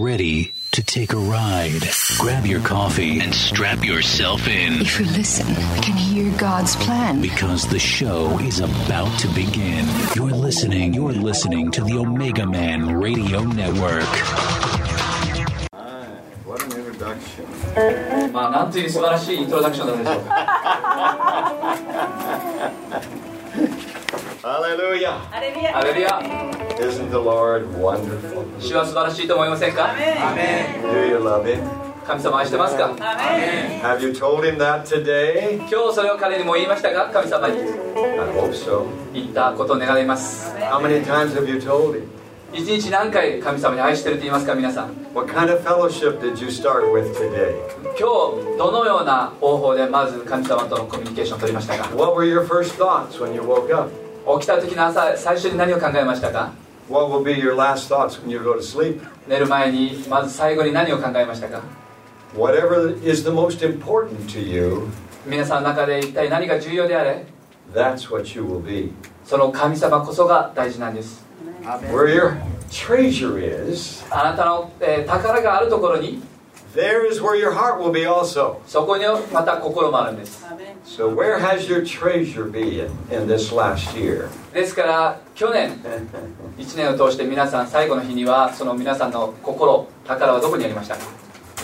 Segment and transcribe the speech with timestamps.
[0.00, 1.82] ready to take a ride.
[2.18, 7.20] Grab your coffee and strap yourself in If we listen, we can hear God's plan.
[7.20, 9.86] because the show is about to begin.
[10.14, 14.04] You're listening, you're listening to the Omega Man Radio Network.
[16.44, 17.46] What an introduction.
[18.32, 20.36] まあ、なんという素晴らしいイントロダクションなんでしょうか。
[24.41, 25.21] Hallelujah.
[25.31, 25.51] アレ
[25.93, 26.19] ルヤ、
[26.79, 28.43] Isn't the Lord wonderful?
[28.59, 31.61] 主は素晴らしいと思いませんか Do you love Him?
[32.07, 32.87] 神様愛してますか
[33.83, 35.57] Have you told Him that today?
[35.69, 37.65] 今日それを彼にも言いましたか神様に I
[38.33, 38.87] hope so.
[39.13, 40.51] 言ったことを願います。
[40.55, 42.07] How many times have you told Him?
[42.51, 44.87] 一日何回神様に愛してると言いますか皆さん。
[45.13, 47.53] What kind of fellowship did you start with today?
[47.95, 53.91] 今日どのような方法でまず神様とのコミュニケーションを取りましたか What were your first thoughts when you woke up?
[54.39, 56.51] 起きた時の朝最初に何を考えましたか？
[59.27, 61.61] 寝る前にまず最後に何を考えましたか？
[65.25, 67.25] 皆さんの中で一体何が重要であれ？
[69.25, 71.25] その神様こそが大事なんです。
[74.09, 76.21] あなたの、えー、宝があるところに。
[76.73, 78.57] There is where your heart will be also.
[78.67, 80.45] そこにまた心もあるんです
[80.85, 84.27] So where has your treasure been in this last year?
[84.53, 85.79] ですから去年
[86.57, 91.01] 1年を通して皆さん最後の日にはその皆さんの心宝はどこにありましたか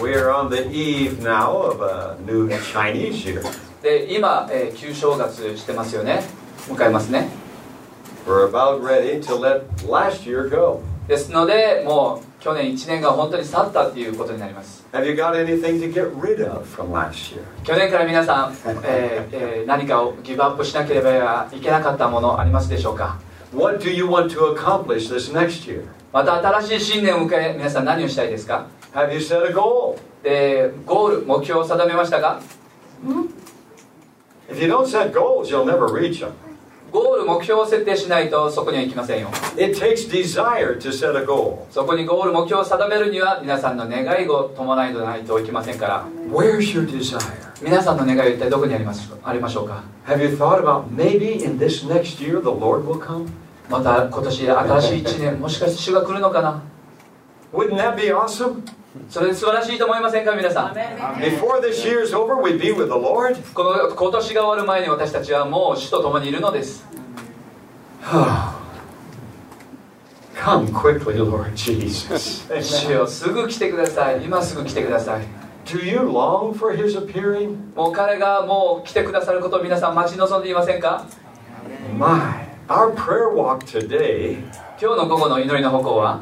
[0.02, 3.42] We are on the eve now of a new Chinese year.
[3.82, 6.24] で今、えー旧正月してますよね
[6.68, 7.30] 迎えますね
[8.28, 10.82] We're about ready to let last year go.
[11.08, 14.86] ですのでもう去年1年が本当に去ったっていうことになります。
[17.64, 23.18] 去年から皆さん、えーえー、何かをギブアップしなければいけなかったものありますでしょうか？
[26.12, 28.68] また新しい新年を迎え皆さん何をしたいですか？
[30.24, 32.42] でゴール目標を定めましたか、
[36.92, 41.66] ゴール目標を設定しないとそこには行きませんよ It takes desire to set a goal.
[41.72, 47.20] そこにゴール目標を定めるには皆さんの願いを伴いとないといけませんから Where's your desire?
[47.62, 53.28] 皆さんの願いは一体どこにありますありましょうか Have you thought about maybe in this next year the Lord will come?
[53.70, 56.62] また今年新しい1年もしかして主が来るのかな
[57.54, 58.62] Wouldn't that be awesome?
[59.10, 63.36] それ素晴らしいと思いませんか皆さん？Before this year's over, we'd be with the Lord.
[63.54, 66.86] この今年が終わる前に私たちはもう主と共にいるのです。
[70.36, 72.46] Come quickly, Lord Jesus.
[72.62, 74.24] 主よすぐ来てください。
[74.24, 75.26] 今すぐ来てください。
[75.66, 77.58] Do you long for His appearing?
[77.76, 81.06] もう彼がもう来てくださることを皆さん待ち望んでいませんか
[81.98, 84.38] ？My, our prayer walk today
[84.80, 86.22] 今日の午後の祈りの歩行は？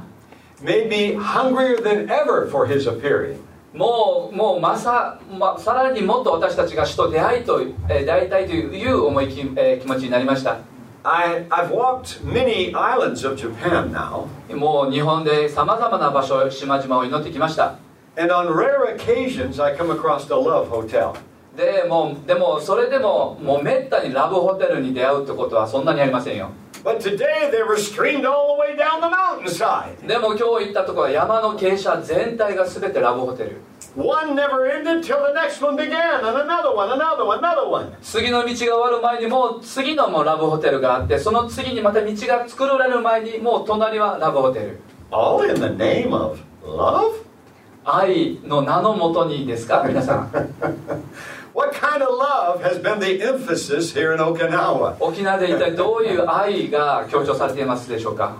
[0.62, 3.38] may be hungry than ever for his appearing.
[3.74, 10.60] もう,もうまさ、ま、さらにもっと私たちが主と出会いと、えー、出会たいという思いき、えー、気持ちになりました。
[14.56, 17.76] もう日本でさまざまな場所島々を祈ってきました。
[21.56, 26.50] でもそれでももうめったにラブホテルに出会うってことはそんなにありませんよ。
[26.86, 30.06] But today they were streamed all the way down the mountainside.
[30.08, 33.58] でも今日行ったところは山の傾斜全体が全てラブホテル
[33.98, 37.92] One never ended till the next one began, and another one, another one, another one.
[38.04, 44.80] 次の道が終わる前にもう次のもラブホテルがあってその次にまた道が作られる前にもう隣はラブホテル
[45.10, 47.24] All in the name of love?
[47.84, 50.32] 愛の名のもとにですか皆さん
[51.56, 54.98] What kind of love has been the emphasis here in Okinawa?
[55.00, 58.36] 沖縄で一体どういう愛が強調されていますでしょうか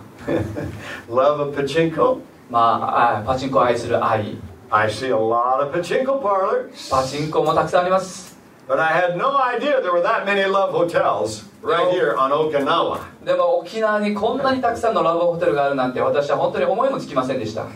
[1.08, 2.20] love of pachinko?
[2.50, 4.36] まああパチンコを愛する愛
[4.68, 6.90] I see a lot of pachinko parlors.
[6.90, 8.36] パチンコもたくさんあります
[8.68, 13.00] But I had no idea there were that many love hotels right here on Okinawa.
[13.24, 17.66] でも沖縄にこんなにたくさんのラブホテルがあるなんて私は本当に思いもつきませんでした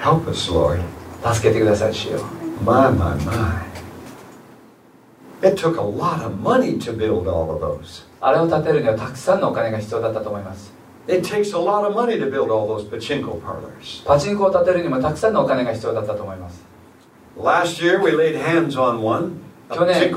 [0.00, 0.80] Help us, Lord.
[1.24, 2.20] 助けてください主よ
[2.64, 3.68] My, my, my.
[5.42, 8.04] It took a lot of money to build all of those.
[8.20, 10.72] あれを建てるにはたくさんのお金が必要だったと思います
[11.06, 14.04] It takes a lot of money to build all those pachinko parlors.
[14.04, 16.64] パチンコを建てるにもたくさんのお金が必要だったと思います、
[17.38, 20.10] Last year we laid hands on one, 去年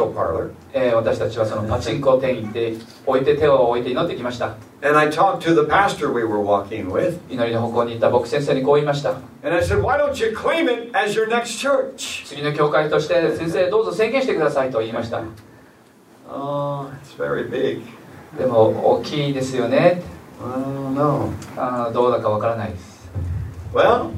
[0.74, 2.74] えー私たちはそのパチンコ店に行って
[3.06, 9.11] 置いて手を置いて祈ってきました and I talked to the pastor we were walking with, 祈りの方向に行った牧師先生にこう言いました
[9.43, 12.25] and I said, Why don't you claim it as your next church?
[12.25, 15.21] 次の教会として先生どうぞ宣言してくださいと言いました
[16.29, 17.81] Oh, it's very big.
[18.37, 20.01] でも大きいですよね
[20.41, 21.29] don't know.
[21.57, 23.09] あーどうだかわからないです
[23.73, 24.11] Well,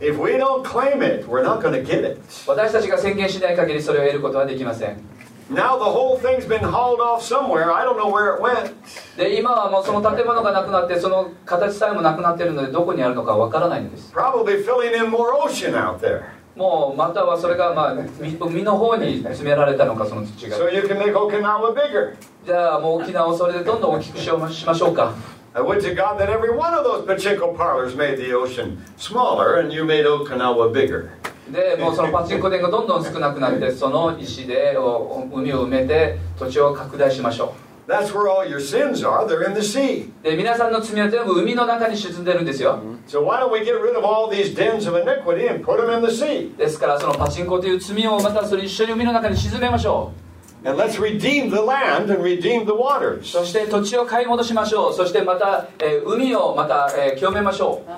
[0.00, 2.20] if we don't claim it, we're not going to get it.
[2.46, 4.98] 私たちが宣言しない限りそれを得ることはできません
[5.49, 7.71] Now the whole thing's been hauled off somewhere.
[7.71, 8.73] I don't know where it went.
[9.15, 16.23] で今はもうその建物がなくなってその形さえもなくなっているのでどこにあるのかわからないのです Probably filling in more ocean out there.
[16.55, 22.15] もうまたはそれがまあみ海の方に詰められたのかその土が So you can make Okinawa bigger.
[22.45, 25.13] じゃあもう沖縄をそれでどんどん大きくしようしましょうか
[25.53, 29.59] I would to God that every one of those pachinko parlors made the ocean smaller
[29.59, 31.11] and you made Okinawa bigger.
[31.52, 34.76] でもうそのパチンコ店がどんどん少なくなってその石で
[35.32, 37.70] 海を埋めて土地を拡大しましょう。
[40.22, 42.78] で皆さんの罪は全部海の中に沈んでるんですよ。
[46.56, 50.30] ですからそのパチンコという罪をまたそれ一緒に海の中に沈めましょう。
[53.26, 54.94] そして土地を買い戻しましょう。
[54.94, 57.90] そしてまた、え、海をまた、え、清めましょう。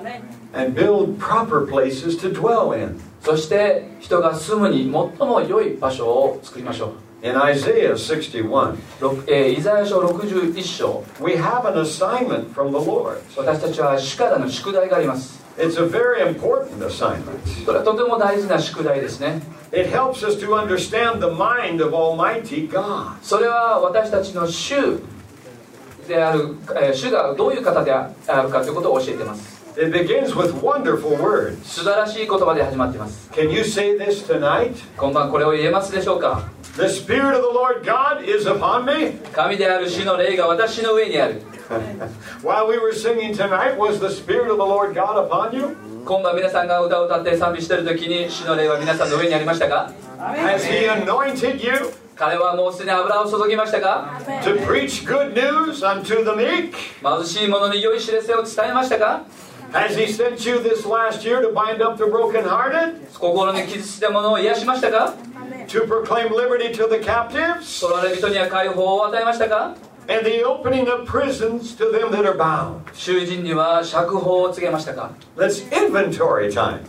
[3.23, 6.93] そして人が住むに最も良い場所を作りましょ
[7.25, 13.19] In Isaiah 61, う、ろくえーイザヤ書61章 we have an assignment from the Lord.
[13.37, 17.65] 私たちは主からの宿題があります It's a very important assignment.
[17.65, 19.41] これはとても大事な宿題ですね
[19.71, 23.13] It helps us to understand the mind of Almighty God.
[23.23, 24.99] それは私たちの主
[26.09, 28.11] である、えー主がどういう方であ
[28.43, 31.65] るかということを教えています It begins with wonderful words.
[31.65, 34.75] 素晴らしい言葉で始まっています Can you say this tonight?
[34.99, 39.19] 今晩これを言えますでしょうか The Spirit of the Lord God is upon me.
[39.33, 41.43] 神である主の霊が私の上にある
[42.43, 45.75] While we were singing tonight, was the Spirit of the Lord God upon you?
[46.05, 51.73] 今晩皆さんが歌を歌って賛美している時に主の霊は皆さんの上にありましたか Has He anointed you
[52.15, 56.73] 彼はもうすでに油を注ぎましたか to preach good news unto the meek?
[57.03, 59.25] 貧しい者に良い知らせを伝えましたか
[59.74, 62.96] Has He sent you this last year to bind up the brokenhearted?
[63.20, 65.14] 心に傷ついた者を癒しましたか
[65.68, 67.82] To proclaim liberty to the captives?
[67.82, 69.76] 取られ人には解放を与えましたか
[70.10, 72.80] And the opening of prisons to them that are bound?
[72.94, 76.80] 囚人には釈放を告げましたか That's inventory time.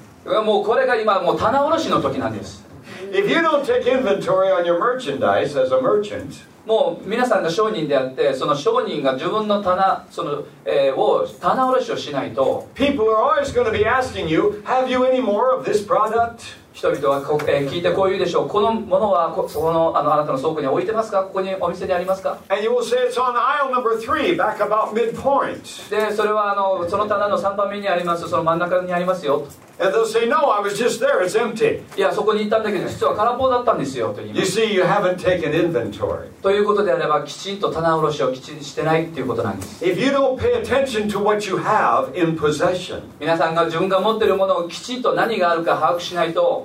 [0.45, 2.65] もうこれが今もう棚卸しの時なんです
[3.11, 13.54] If you don't take inventory on your merchandise as a merchant, もう皆さんが商人であってその商人が自分の棚その、えーを棚卸しをしないと people are always
[13.54, 16.63] going to be asking you, Have you any more of this product?
[16.74, 18.48] 人々はこ、えー聞いてこう言うでしょう。
[18.50, 21.24] このものはこそこのあのあなたの倉庫に置いてますか？
[21.24, 25.90] ここにお店にありますか？And you will say it's on aisle number three, back about midpoint.
[25.90, 28.28] でそれはあのその棚の3番目にあります。
[28.28, 29.46] その真ん中にありますよ。
[29.80, 31.82] And they'll say, No, I was just there, it's empty.
[31.98, 36.30] いやそこに行ったんだけど実は空っぽだったんですよと言いま You す see, you haven't taken inventory.
[36.44, 39.84] ということであればきちんと棚卸しをきちんとしてないっていうことなんです。
[39.84, 46.63] If you don't pay attention to what you have in possession, 皆さんが自分が持っているものをきちんと何があるか把握しないと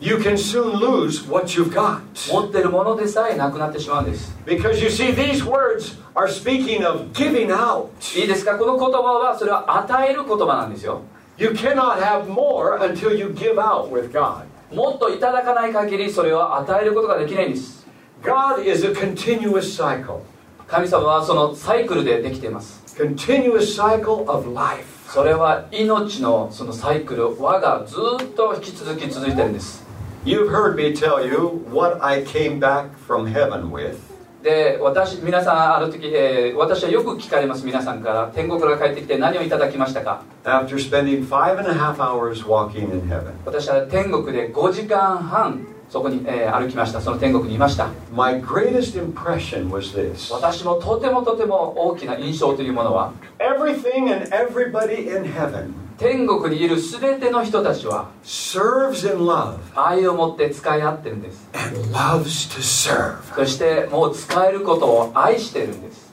[0.00, 2.00] you can soon lose what you've got.
[2.30, 7.88] 持っているものでさえなくなってしまうんです Because you see, these words are speaking of giving out.
[8.18, 11.02] いいですかこの言葉はそれは与える言葉なんですよ
[11.36, 14.44] You cannot have more until you give out with God.
[14.72, 17.86] もっといただかない限りそれを与えることができないんです
[18.22, 20.20] God is a continuous cycle,
[20.66, 24.87] 神様はそのサイクルでできています continuous cycle of life.
[25.11, 29.83] それは命のそのサイクル輪がずっと引き続き続いてるんです
[30.23, 33.95] You've heard me tell you what I came back from heaven with.
[34.43, 49.69] で私皆さんある時、えー私はよく聞かれます皆さんから天国から帰ってきて何をいただきましたか After spending five and a half hours walking in heaven, 私は天国で5時間半そこに、えー歩きましたその天国にいました my greatest impression
[49.69, 62.49] was this 私もとてもとても大きな印象というものは everything and everybody in heaven 天国にいる全ての人たちは serves in love 愛を持って使い合ってるんです and loves
[62.55, 63.17] to serve.
[63.35, 66.09] そしてもう使えることを愛してるんです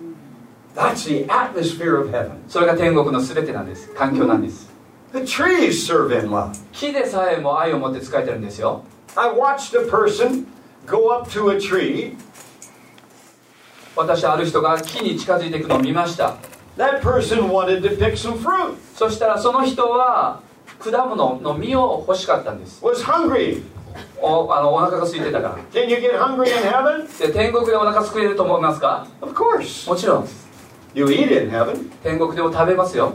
[0.75, 2.33] That's the atmosphere of heaven.
[2.49, 4.71] それが天国の全てなんです環境なんです
[5.13, 6.53] The trees serve in love.
[6.73, 8.83] 木でさえも愛を持って使えてるんですよ
[9.17, 10.47] I watched a person
[10.87, 12.17] go up to a tree.
[13.97, 16.37] 私ある人が木に近づいていくのを見ました
[16.77, 20.43] That person wanted to pick some fruit, そしたらその人は
[20.79, 23.63] 果物の実を欲しかったんです was hungry.
[24.21, 27.19] おあのお腹が空いてたから Can you get hungry in heaven?
[27.19, 29.89] で天国でお腹空いてると思いますか Of course.
[29.89, 30.29] もちろん
[30.95, 31.91] You eat in heaven.
[32.03, 33.15] 天国でも食べますよ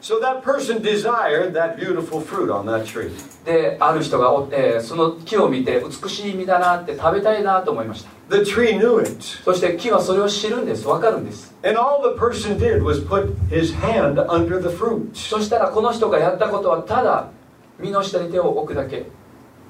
[0.00, 3.10] So that person desired that beautiful fruit on that tree.
[3.46, 9.22] である人がお、えーその木を見て美しい実だなって食べたいなと思いました The tree knew it.
[9.44, 15.14] そして木はそれを知るんです分かるんです And all the person did was put his hand under the fruit.
[15.14, 17.30] そしたらこの人がやったことはただ
[17.78, 19.06] 実の下に手を置くだけ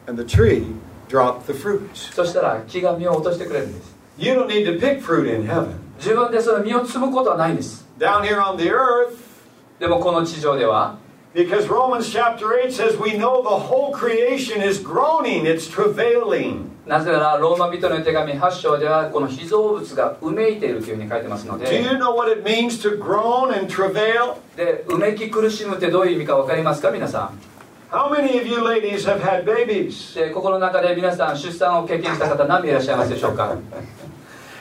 [0.08, 0.64] And the tree
[1.08, 1.88] dropped the fruit.
[1.94, 5.74] そしたら木が実を落としてくれるんです You don't need to pick fruit in heaven.
[5.98, 9.16] 自分でその実を摘むことはないんです Down here on the earth,
[9.79, 10.97] でもこの地上では
[11.33, 16.65] because Romans chapter 8 says we know the whole creation is groaning, it's travailing.
[16.87, 24.37] なぜならローマ人の手紙8章ではこの被造物がうめいているというふうに書いてますの Do you で know what it means to groan and travail?
[24.57, 27.39] でうめき苦しむってどういう意味か分かりますか皆さん
[27.91, 30.15] How many of you ladies have had babies?
[30.15, 33.55] でここの中で皆さん出産を経験した方何名いらっしゃいますでしょうか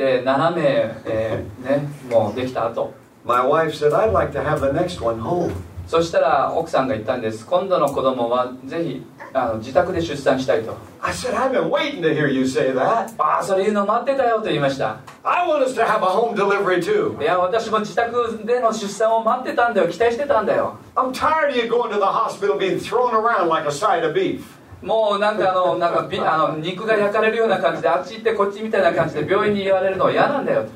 [0.00, 0.62] で7名、
[1.04, 5.52] えーね、もうできた後 my wife said, I'd like to have the next one home.
[5.86, 9.04] そしたら奥さんが言ったんです今度の子供はぜひ
[9.34, 13.12] あの自宅で出産したいと I said, I've been waiting to hear you say that.
[13.18, 17.20] ああそれ言うの待ってたよと言いました I want us to have a home delivery too.
[17.20, 24.02] いや私も自宅での出産を待ってたんだよ期待してたんだよ I'm tired of you going to the hospital being thrown around like a side
[24.06, 24.59] of beef.
[24.82, 30.66] もうなんかあの,なんかあの肉が焼かれるような感じであっち行ってこっちみたいな感じで病院に言われるのは嫌なんだよ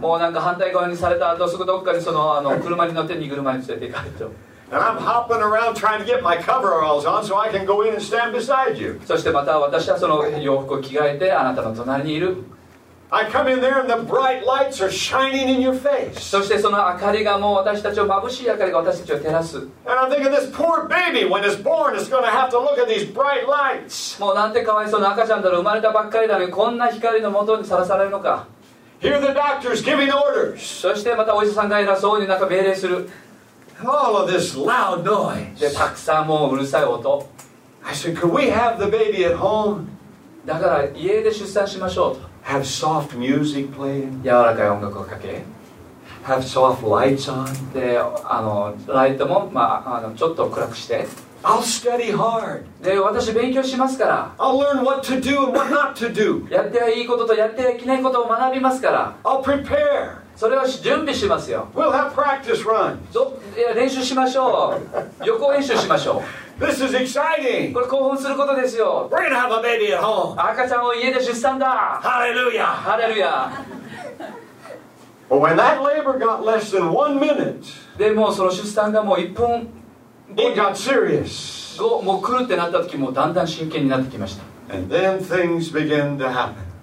[0.00, 4.30] もうなんか反対側にされた後すぐどっかにその,あの車に乗って荷車に連れて行かれると。
[9.04, 12.44] そしてまた私はその洋服を着替えてあなたの隣にいる。
[13.12, 16.20] I come in there and the bright lights are shining in your face.
[16.20, 22.58] そしてその明かりがもう私たちを眩しい明かりが私たちを照らす And I'm thinking, this poor baby, when it's born, is going to have to
[22.60, 24.20] look at these bright lights.
[24.20, 28.46] もうなんてかわいそうな赤ちゃんだろう生まれたばっかりだのにこんな光の下にさらされるのか
[29.00, 30.58] Here the doctor's giving orders.
[30.58, 33.10] そしてまたお医者さんが偉そうになんか命令する
[33.82, 35.58] All of this loud noise.
[35.58, 37.28] でたくさんもううるさい音
[37.82, 39.86] I said, could we have the baby at home?
[40.46, 44.21] だから家で出産しましょうと Have soft music playing?
[44.23, 45.43] 柔らかい音楽をかけ
[46.25, 47.73] Have soft lights on?
[47.73, 51.05] であのライトも、まあ、あのちょっと暗くして
[51.42, 52.64] I'll study hard.
[52.82, 56.50] で私勉強しますから I'll learn what to do and what not to do.
[56.52, 60.18] やってはいいこととやってはいけないことを学びますから I'll prepare.
[60.36, 62.96] それを準備しますよ We'll have practice runs.
[63.12, 64.78] どいや練習しましょ
[65.22, 66.22] う予行演習しましょ
[66.58, 67.72] This is う exciting.
[67.72, 70.34] これ興奮することですよ We're to have a baby at home.
[70.38, 72.64] 赤ちゃんを家で出産だ Hallelujah.
[72.66, 73.50] ハレルヤ
[75.30, 77.62] But when that labor got less than one minute,
[77.96, 79.68] でもうその出産がもう1分
[82.02, 84.44] もう来るってなった時もだんだん真剣になってきました。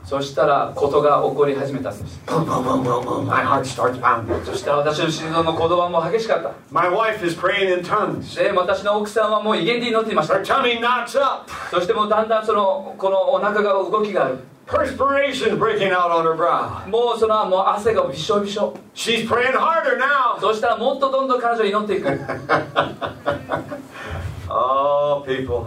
[0.03, 2.21] そしたらことが起こり始めたんです。
[4.45, 6.51] そしたら私の心臓の鼓動はもう激しかった。
[8.37, 10.35] で私の奥さんはもう威厳に祈っていました。
[11.69, 14.39] そしてもうだんだんそのこのお腹が動きがある。
[14.66, 16.88] Perspiration breaking out on her brow.
[16.88, 20.40] もうそのもう汗がびしょびしょ She's praying harder now.
[20.40, 22.08] そしたらもっとどんどん彼女を祈っていく
[24.48, 25.66] Oh, people.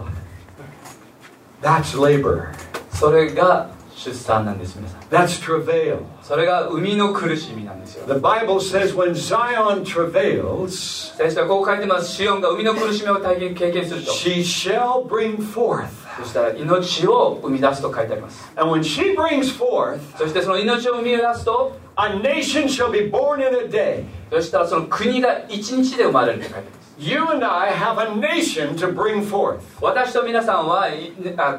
[1.60, 2.48] That's labor.
[2.90, 3.68] それが
[4.03, 5.01] 出産なんです皆さん。
[5.01, 5.99] That's travail.
[6.23, 8.05] それが生みの苦しみなんですよ。
[8.07, 12.09] The Bible says when Zion travails, はこう書いてます。
[12.09, 14.11] シオンが生みの苦しみを体験経験すると。
[14.11, 15.87] she shall bring forth.
[16.19, 18.51] そしたら命を生み出すと書いてあります。
[18.55, 24.03] And when she brings forth, そしてその命を生み出すと a nation shall be born in a day.
[24.31, 29.59] そしたらその国が一日で生まれるって書いてあります You and I have a nation to bring forth.
[29.81, 30.87] 私と皆さんは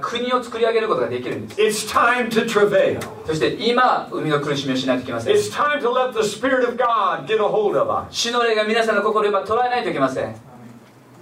[0.01, 3.01] 国を作り上げることができるんです It's time to travail.
[3.27, 8.07] そして今生みの苦しみをしないといけません It's time to let the Spirit of God get a hold of us.
[8.11, 10.35] 主の霊が皆さんの心を今捉えないといけません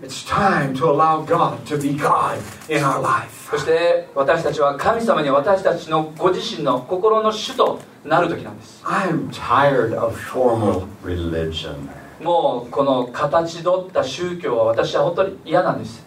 [0.02, 2.38] It's time to allow God to be God
[2.68, 3.50] in our life.
[3.50, 11.74] そして私たちは神様に私たちのご自身の心の主となる時なんです I'm tired of formal religion.
[12.22, 16.02] もうこの形取った宗教は私は本当に嫌なんです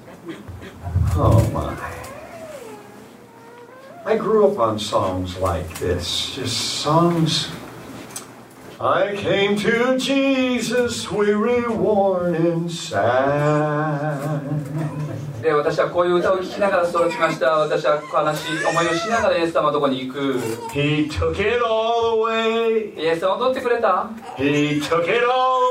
[1.16, 1.76] Oh my.
[4.06, 6.36] I grew up on songs like this.
[6.36, 7.50] Just songs
[8.86, 14.20] I came to Jesus, weary, worn, and sad.
[15.42, 20.34] で私はこういう歌を聴きながら育ちました私は悲しい思いをしながらイエス様のとこに行く
[20.74, 22.94] He took it all away.
[23.02, 25.64] イエス様を取ってくれた He took it all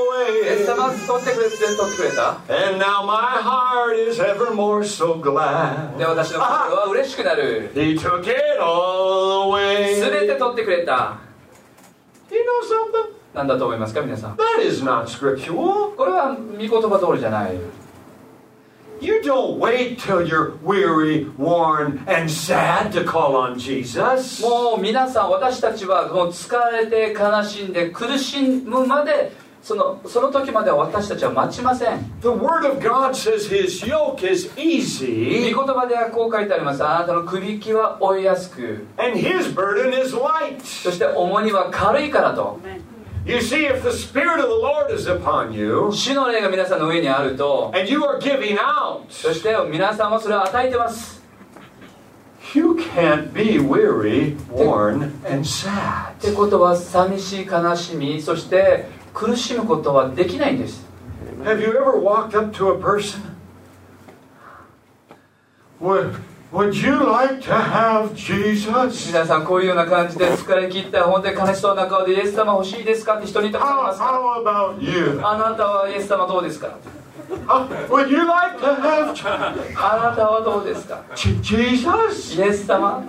[0.45, 1.07] イエス様 away.
[1.07, 5.99] 取ってくれて取ってくれた And now my heart is evermore so glad.
[5.99, 10.39] で私の心は嬉しくなる He took it all 全て away.
[10.39, 11.19] 取ってくれた
[12.33, 13.13] You know something?
[13.35, 15.95] 何だと思いますか皆さん That is not scriptural.
[15.95, 17.57] これは御言葉通りじゃない
[19.01, 24.41] You don't wait till you're weary, worn, and sad to call on Jesus.
[24.43, 39.91] もう皆さん私たちはもう疲れて悲しんで苦しむまでそのその時までは私たちは待ちません The Word of God says His yoke is 御 easy 言葉ではこう書いてありますあなたの首輝は追いやすく and His burden
[40.03, 40.61] is light.
[40.61, 42.59] そして重荷は軽いからと
[43.25, 48.19] You see, if the Spirit of the Lord is upon you 主の霊が皆さんの上にあると and you are
[48.19, 51.23] giving out, そして皆さんはそれを与えてます
[52.53, 56.15] you can't be weary, worn, and っ sad.
[56.21, 60.85] てことは寂しい悲しみそして苦しむことはできないんです
[61.45, 63.21] Have you ever walked up to a person?
[65.81, 66.15] Would,
[66.53, 69.09] would you like to have Jesus?
[69.13, 75.21] 皆さんこういうような感じで疲れ切った本当に悲しそうな顔でイエス様欲しいですかって人に言ったことあり How, ますか how about you?
[75.25, 76.77] あなたはイエス様どうですか
[77.49, 79.15] Uh, would you like to have
[79.75, 82.37] あなたはどうですか Jesus?
[82.39, 83.03] イエス様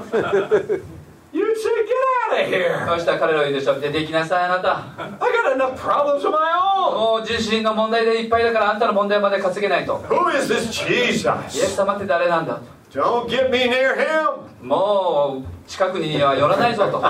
[1.33, 1.95] You'd say, get
[2.31, 2.85] out of here.
[2.95, 4.83] そしたら彼らは言うでしょ出て行きなさいあなた
[5.19, 6.95] I got enough problems of my own.
[6.95, 11.75] もう自身の問題でいっぱいだからあんたの問題まで稼げないと Who is this イエス Jesus?
[11.75, 12.59] 様って誰なんだ
[12.91, 14.65] Don't get me near him.
[14.65, 17.01] もう近くには寄らないぞと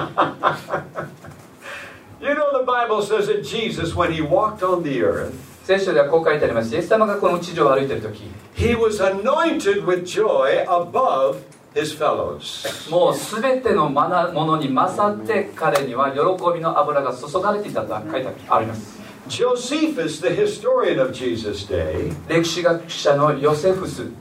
[2.21, 5.33] You know, the Bible says that Jesus, when he walked on the earth,
[5.65, 8.23] 聖書ではこう書いてありますイエス様がこの地上を歩いている時
[8.55, 11.37] he was anointed with joy above
[11.73, 12.89] his fellows.
[12.89, 16.19] もう全てのものに勝って彼には喜
[16.53, 19.01] びの油が注がれていたと書いてあります。
[19.27, 24.11] Josephus, the historian of Jesus' day, 歴史学者のヨセフス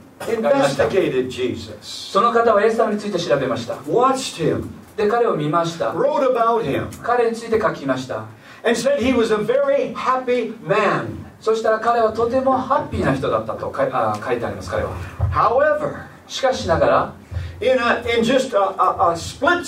[1.81, 3.73] その方はイエス様について調べました。
[3.73, 5.91] Watched him, で彼を見ました。
[5.91, 8.25] Wrote about him, 彼について書きました。
[8.65, 11.25] And said he was a very happy man.
[11.41, 14.95] そしたら彼はとてもハッピーな人だったと書いあ書いてあります彼は。
[15.29, 17.13] However, しかしながら
[17.63, 19.65] in, a, in just a, a, a split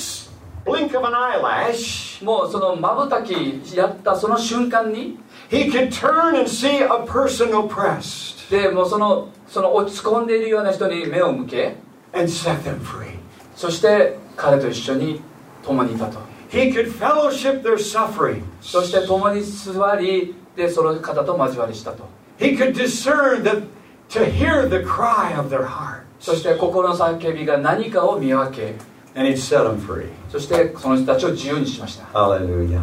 [0.65, 3.33] blink of an eyelash, もうそのまぶたき
[3.75, 5.17] やったその瞬間に
[5.49, 11.75] he could turn and see a person oppressed でもうそのその落ち込んでいるような人に目を向け
[12.13, 13.17] and set them free.
[13.55, 15.21] そして彼と一緒に
[15.63, 18.43] 共にいたと He could fellowship their suffering.
[18.61, 22.07] そして共に座りでその方と交わりしたと
[22.39, 23.63] He could discern that
[24.09, 26.04] to hear the cry of their heart.
[26.19, 28.73] そして心の叫びが何かを見分け
[29.17, 30.07] And he'd set them free.
[30.29, 32.81] そしてその人たちを自由にしました Hallelujah.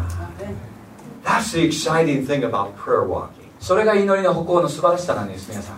[1.23, 3.29] That's the exciting thing about prayer walking.
[3.59, 5.77] それが祈りの歩行の素晴らしさなんです皆さん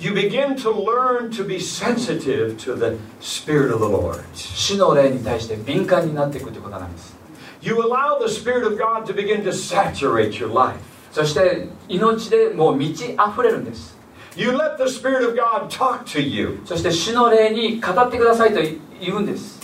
[0.00, 4.22] You begin to learn to be sensitive to the Spirit of the Lord.
[4.34, 7.16] 主の霊に対して敏感になっていくということなんです
[7.60, 10.78] You allow the Spirit of God to begin to saturate your life.
[11.10, 13.97] そして命でもう満ち溢れるんです
[14.38, 16.60] You let the Spirit of God talk to you.
[16.64, 18.60] そして主の霊に語ってくださいと
[19.00, 19.58] 言うんです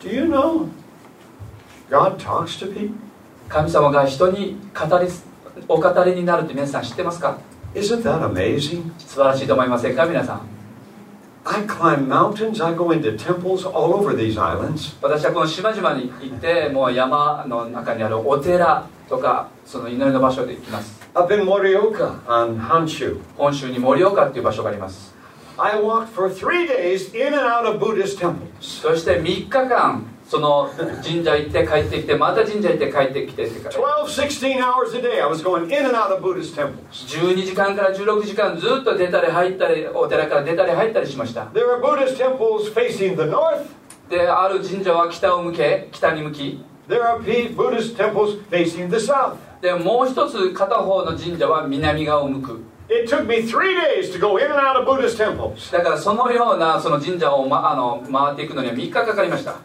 [0.00, 0.66] Do you know
[1.90, 2.94] God talks to people?
[3.50, 5.08] 神様が人に語り
[5.68, 7.38] お語りになるって皆さん知ってますか
[7.74, 8.98] Isn't that amazing?
[8.98, 10.48] 素晴らしいと思いませんか皆さん
[11.44, 14.96] I climb mountains, I go into temples all over these islands.
[15.02, 23.20] 私はこの島々に行ってもう山の中にあるお寺とかその祈りの場所で行きます Up in Morioka on Honshu.
[23.36, 25.14] 本州に盛岡っていう場所があります
[25.56, 28.36] I walked for three days in and out of Buddhist temples.
[28.60, 30.68] そして3日間その
[31.04, 36.74] 神社行って帰ってきてまた神社行って帰ってきてってか 12, 16 hours a day, I was going in and out of Buddhist temples.
[36.90, 43.66] 12時間から16時間ずっと出たり入ったりお寺から出たり入ったりしました There are Buddhist temples facing the north.
[44.10, 47.18] である神社は北を向け北に向き There are
[47.54, 49.36] Buddhist temples facing the south.
[49.64, 52.62] でもう一つ片方の神社は南側を向く。
[55.72, 59.56] だからそのようなその神社を、ま、あの回っていくのには3日かかりました。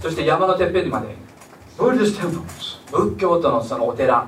[0.00, 1.08] そして山のてっぺんにまで。
[1.76, 2.26] Buddhist
[2.90, 4.26] 仏教徒のそのお寺。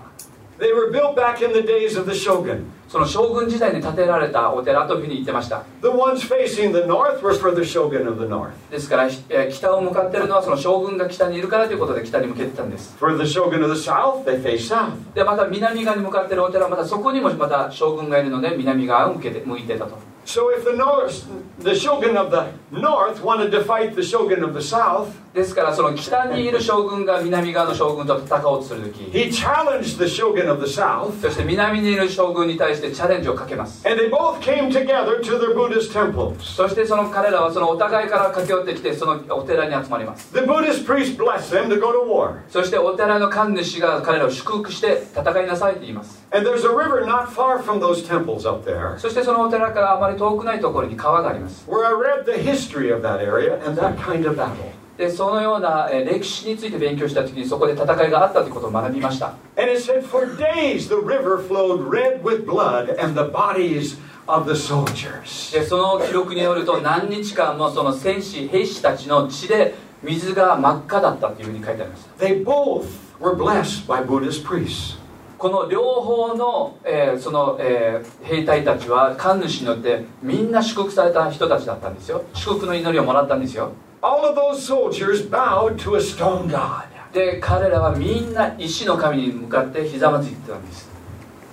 [0.60, 2.64] They were built back in the days of the shogun.
[2.86, 8.50] その将軍時代に建てられたお寺というふうに言ってました The ones facing the north were for the shogun of the north.
[8.70, 15.14] ですから、えー北を向かっているのはその将軍が北にいるからということで北に向けてたんです For the shogun of the south, they face south.
[15.14, 19.96] でまた南側に向かっているお寺はまたそこにもまた将軍がいるので南側を向けて向いてたと
[20.30, 21.26] So if the north,
[21.58, 29.28] the shogun of the north wanted to fight the shogun of the south, ですからその北にいる将軍が南側の将軍と戦おうとするとき he
[29.28, 35.92] challenged the shogun of the south, そして南にいる将軍に対してチャレンジをかけます and they both came together to their Buddhist
[35.92, 36.38] temples.
[36.42, 42.42] そしてその彼らはそのお互いから駆け寄ってきてそのお寺に集まります The Buddhist priest blessed them to go to war.
[42.48, 51.93] そしてお寺の神主が彼らを祝福して戦いなさいと言います And there's a river not far from those temples up there, そしてそのお寺からあまり遠くないところに川があります where I
[51.93, 54.55] read the history of that area and that kind of battle.
[54.97, 63.97] でそのようなえー歴史について勉強した時にそこで戦いがあったということを学びました And it said, For days the river flowed red with blood and the bodies
[64.27, 65.51] of the soldiers.
[65.53, 72.85] でその記録によると何日間もその戦士兵士たちの血で水が真っ赤だったというふうに書いてありました They both
[73.19, 74.97] were blessed by Buddhist priests.
[75.40, 82.22] この両方の,、えーその、えー兵隊たちは神主によってみんな祝福された人たちだったんですよ。
[82.34, 83.72] 祝福の祈りをもらったんですよ。
[84.02, 86.84] All of those soldiers bowed to a stone god.
[87.14, 90.88] で彼らはみんな石の神に向かってひざまずいてたんです。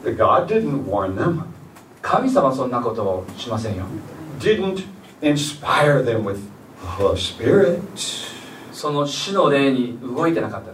[0.03, 1.43] The god didn't warn them,
[2.01, 3.85] 神様はそんなことをしませんよ。
[4.39, 4.83] Didn't
[5.21, 7.79] inspire them with the Spirit.
[8.73, 10.71] その死の霊に動いてなかった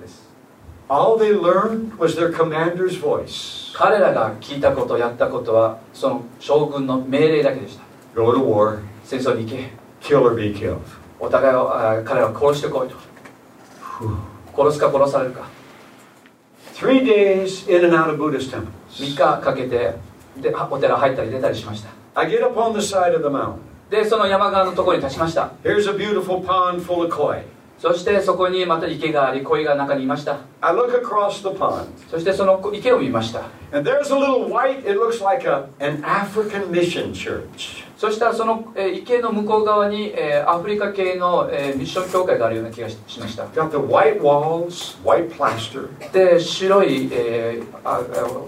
[0.89, 7.83] All they learned was their commander's voice 彼らが聞いたことやったことはその将軍の命令だけでした
[8.15, 9.69] go to war, 戦争に行け
[10.01, 10.77] kill or be killed.
[11.19, 12.95] お互いをあ彼らを殺してこいと.
[14.55, 15.47] 殺すか殺されるか
[16.75, 18.67] Three days in and out of Buddhist temples.
[18.91, 19.95] 3日かけて
[20.37, 23.57] でお寺入ったり出たりしました I get up on the side of the mountain.
[23.89, 27.43] でその山側のところに立ちました Here's a beautiful pond full of koi.
[27.83, 30.37] そしてそこにまた池があり、鯉が中にいました。
[30.61, 31.03] I look
[32.09, 33.41] そしてその池を見ました。
[37.97, 40.13] そしたらその池の向こう側に
[40.47, 43.43] アフリカ系のミッション協会があるような気がしました。
[43.47, 45.89] Got the white walls, white plaster.
[46.13, 47.07] で、白い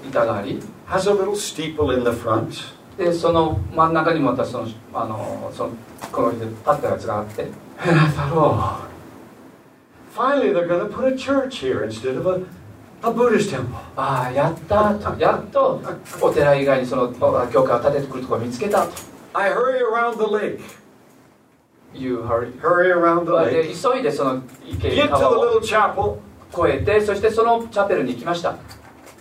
[0.09, 0.61] 板があり。
[0.87, 2.51] Has a little steeple in the front.
[2.97, 5.71] で、その真ん中にまたその,あの,その
[6.13, 7.47] この立ったやつがあって。
[10.15, 12.45] finally they're going to put a church here instead of a,
[13.03, 13.77] a Buddhist temple.
[13.97, 15.81] ああやったとやっと
[16.21, 18.93] お寺以外にそのあ教会を建ててくるところを見つけたと
[19.33, 20.61] I hurry around the lake,
[21.93, 26.17] You hurry hurry around the で lake, 急いでその池 get to the little chapel,
[26.53, 28.51] 越えてそしてそのチャペルに行きました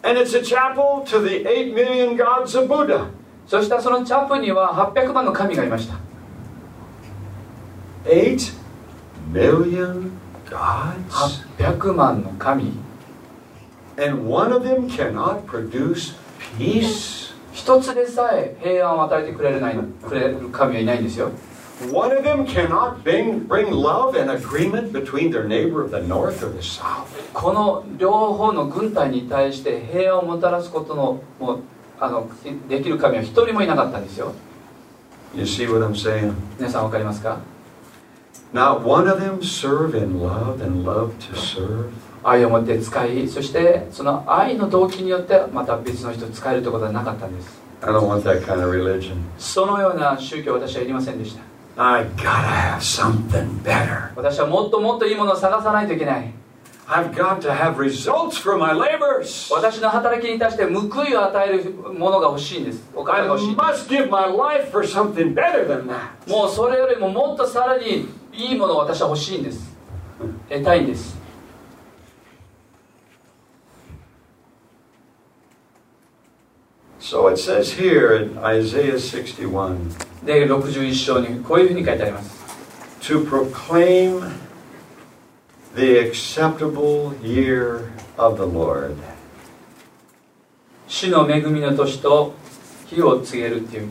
[0.02, 3.06] and it's a chapel to the 8 million gods of Buddha.
[3.46, 5.96] そしたらそのチャプには800万の神がいました
[8.04, 8.54] 8
[9.32, 10.10] million
[10.54, 11.44] gods?
[11.58, 12.72] 800万の神
[13.96, 16.14] And one of them cannot produce
[16.58, 17.34] peace?
[17.52, 21.30] 一つでさえ平安を与えてくれるないくれる神はいないんですよ
[21.92, 26.42] One of them cannot bring, bring love and agreement between their neighbor of the north
[26.44, 27.06] or the south?
[27.32, 31.60] この両方の軍隊に対して平安をもたらすことのもう
[32.00, 32.28] あの
[32.68, 34.32] できる神は一人もいなかったんですよ
[35.34, 36.32] You see what I'm saying?
[36.58, 37.38] 皆さんわかりますか
[42.22, 47.60] 愛を持って使い、そしてその愛の動機によってまた別の人を使えるということはなかったんです。
[49.38, 51.42] そのような宗教は私はいりませんでした。
[54.14, 56.32] 私はもっともっといいものを探さないといけない。
[59.52, 62.88] 私の働きに対して報いを与えるものが欲しいんです。
[62.94, 63.56] お金が欲しい。
[66.28, 68.22] もうそれよりももっとさらに。
[68.36, 69.76] いいものを私は欲しいんです
[70.48, 71.22] 得たいんです
[77.00, 82.44] So it says here in Isaiah 61で61章にこういうふうに書いてあります
[83.02, 84.32] to proclaim
[85.74, 88.96] the acceptable year of the Lord.
[90.88, 92.34] 主の恵みの年と
[92.86, 93.88] 日を告げるっていう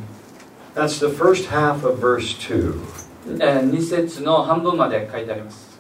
[0.74, 3.03] That's the first half of verse 2.
[3.26, 5.80] 2節の半分まで書いてあります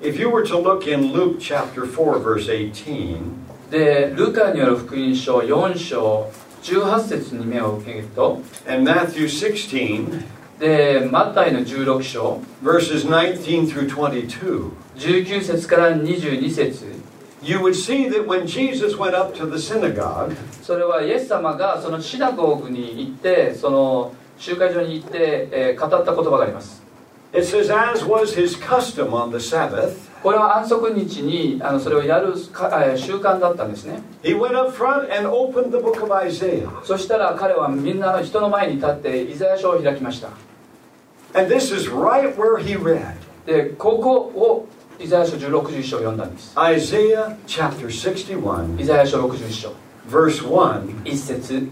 [0.00, 6.30] If you were to look in Luke chapter 4, verse 18, でルカによる福音書4章
[6.62, 10.24] 18節に目を向けると and Matthew 16,
[10.58, 16.98] でマタイの16章 verses 19 through 22, 19節から22節
[17.40, 26.82] you would see that when Jesus went up to the synagogue, それはイエス様がそのシナゴーグに行ってその集会所に行って、えー語った言葉があります
[27.32, 35.28] it says, as was his custom on the Sabbath, これは安息日にあのそれをやるかえー習慣だったんですね he went up front and
[35.28, 36.68] opened the book of Isaiah.
[36.84, 40.28] そしたら彼はみんなの人の前に立ってイザヤ書を開きました
[41.34, 44.66] And this is right where he read でここを
[44.98, 49.72] イザヤ書16 11章を読んだんです Isaiah chapter 61, イザヤ書61章
[50.08, 51.70] verse 1, 1節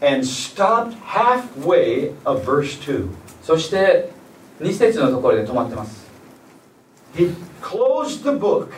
[0.00, 3.08] and stopped halfway of verse 2.
[3.42, 4.10] そして
[4.60, 6.06] 2節のところで止まってます
[7.14, 8.68] He closed the book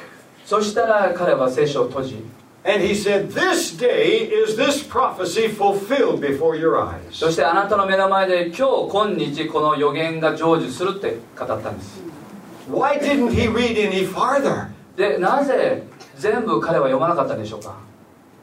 [0.45, 2.25] そしたら彼は聖書を閉じ
[2.63, 7.01] and he said, This day is this prophecy fulfilled before your eyes.
[7.11, 12.01] そしてあなたの目の前で今日今日この予言が成就するって語ったんです
[12.71, 14.69] Why didn't he read any farther?
[14.97, 15.85] でなぜ
[16.19, 17.90] 全部彼は読まなかったんでしょうか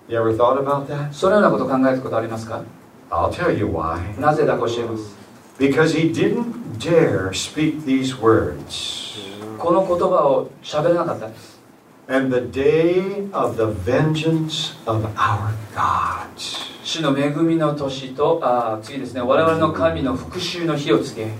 [0.09, 1.12] You ever thought about that?
[1.12, 2.62] そのようなことを考えたことありますか
[3.11, 4.18] I'll tell you why.
[4.20, 5.16] なぜだか教えます
[5.59, 9.12] Because he didn't dare speak these words.
[9.59, 11.61] この言葉を喋らなかったんです
[12.09, 16.27] And the day of the vengeance of our God.
[16.83, 21.31] 主の恵みの年とあー次ですね我々の神の復讐の日を告げ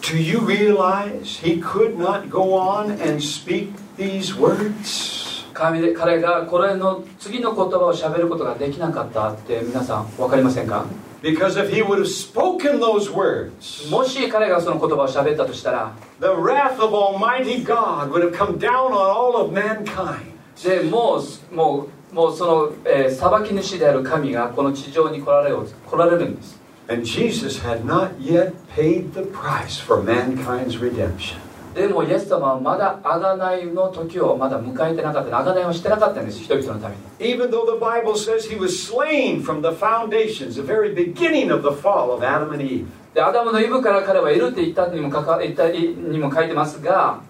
[0.00, 5.25] Do you realize he could not go on and speak these words?
[5.57, 10.85] 神で彼がこれの次の言葉を喋ることができなかったって皆さん分かりませんか
[11.23, 18.21] Because if he would have spoken those words, もし彼がその言葉を喋ったとしたら the wrath of Almighty God would
[18.21, 20.19] have come down on all of mankind.
[20.63, 25.57] でもうもうもうその、えー裁き主である神がこの地上に来られる
[25.89, 31.46] 来られるんです And Jesus had not yet paid the price for mankind's redemption.
[31.77, 41.51] でもイエス様はまだ贖いの時をまだ迎えてなかった贖いをしてなかったんです人々のために Even though the Bible says he was slain from the foundations, the very beginning
[41.51, 42.87] of the fall of Adam and Eve.
[43.13, 47.21] でアダムのイブから彼はいるって言ったにもかか言ったにも書いてますが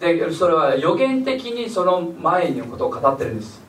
[0.00, 3.62] でそれは予言的にその前のことを語ってるんです。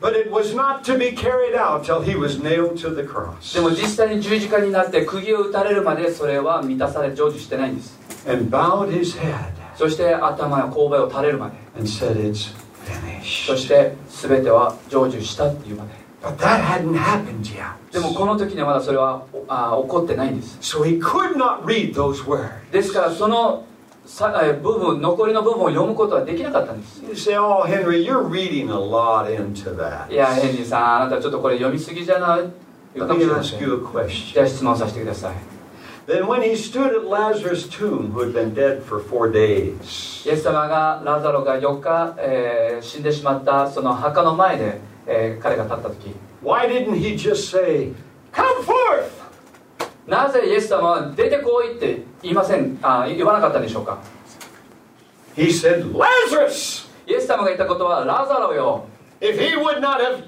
[3.54, 7.98] でも実際に十字架になって釘を打たれるまでそれは満たされ成就してないんです。
[9.76, 11.54] そして頭や勾配を垂れるまで。
[13.46, 16.05] そして全ては成就したっていうまで。
[16.26, 17.74] But that hadn't happened yet.
[17.92, 22.50] でもこの時にはまだそれはあ起こってないんです So he could not read those words.
[22.72, 23.64] ですからその
[24.62, 30.12] 部分残りの部分を読むことはできなかったんです You say, Oh, Henry, you're reading a lot into that.
[30.12, 32.40] いやヘンリーさんあなたちょっとこれ読みすぎじゃない
[32.96, 34.32] Let me ask ん you a question.
[34.34, 35.34] じゃあ質問させてください
[36.06, 46.14] Then, when he stood at Lazarus' tomb, who had been dead for four days, イエス様がラザロが4日、えー死んでしまったその墓の前で、えー彼が立った時
[46.42, 47.92] why didn't he just say,
[48.32, 49.10] Come forth?
[50.06, 53.98] なぜイエス様は出てこいって言いませんあ言わなかったんでしょうか
[55.36, 56.86] He said, Lazarus!
[57.06, 58.86] イエス様が言ったことはラザロよ
[59.20, 60.24] If he would not have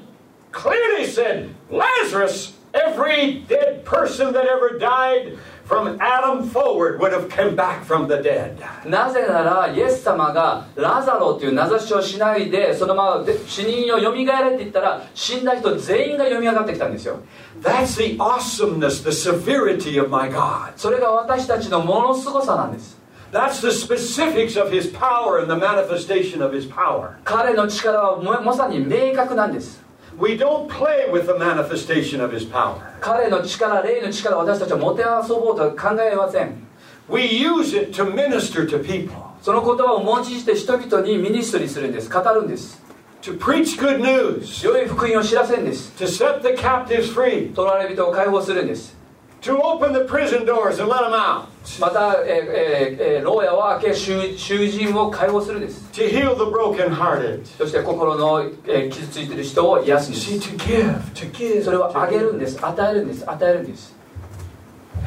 [0.53, 5.37] clearly said, Lazarus, every dead person that ever died
[5.69, 8.57] from Adam forward would have come back from the dead.
[8.89, 17.21] なぜならイエス様がラザロという名指しをしないでそのままで死人をよみがえれって言ったら死んだ人全員がよみ上がってきたんですよ
[17.61, 20.73] That's the awesomeness, the severity of my God.
[20.77, 22.97] それが私たちのものすごさなんです
[23.31, 27.19] That's the specifics of his power and the manifestation of his power.
[27.25, 29.87] 彼の力はもまさに明確なんです
[30.19, 32.75] We don't play with the manifestation of his power.
[33.01, 36.67] 彼の力霊の力を私たちはもてあそぼうとは考えません
[37.09, 42.83] We use it to minister to people, その言葉を用いして人々にミニストリーするんです語るんです
[43.23, 48.98] to preach good news, 良い福音を知らせるんです to set the captives free, 取られ人を解放するんです
[49.41, 51.47] to open the prison doors and let them out,
[51.81, 57.45] また、えーえーえー牢屋を開け囚囚人を解放するんです to heal the brokenhearted.
[57.57, 61.65] そして心の、えー傷ついている人を癒すんで See, す to give, to give.
[61.65, 63.95] それをあげる.んです与えるんです与えるんです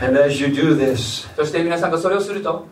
[0.02, 2.66] And as you do this, そして皆さんがそれをすると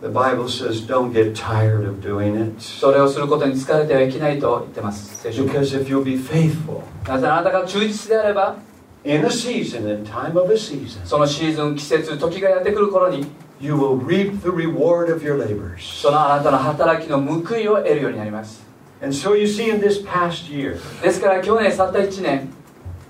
[0.00, 2.60] the Bible says, don't get tired of doing it.
[2.60, 8.56] それをすることに疲れてはいけないと言ってます Because if you'll be faithful なぜあなたが忠実であれば
[9.04, 13.26] in a season, in time of a season, そのシーズン季節時がやってくる頃に
[13.60, 15.78] you will reap the reward of your labors.
[16.00, 18.62] そのあなたの働きの報いを得るようになります
[19.02, 22.48] And so you see, in this past year, ですから去年去った1年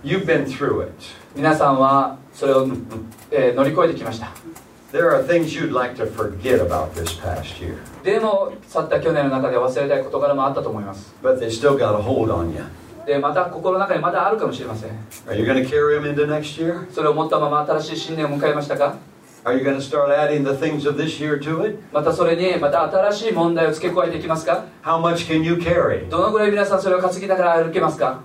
[0.02, 0.92] you've been through it.
[1.37, 2.66] 皆さんはそれを、
[3.31, 4.28] えー乗り越えてきました
[4.92, 11.76] There are things you'd like to forget about this past year, でも去った去年の中で忘れたい事柄もあったと思います but they still
[11.78, 12.62] got a hold on you.
[13.07, 14.91] でまた心の中にまだあるかもしれません。
[16.91, 18.97] それを持ったまま新しい新年を迎えましたか？
[21.93, 24.65] またそれにまた新しい問題を付け加えていきますか？
[26.09, 28.21] どのぐらい皆さんそれを担ぎながら歩けますか？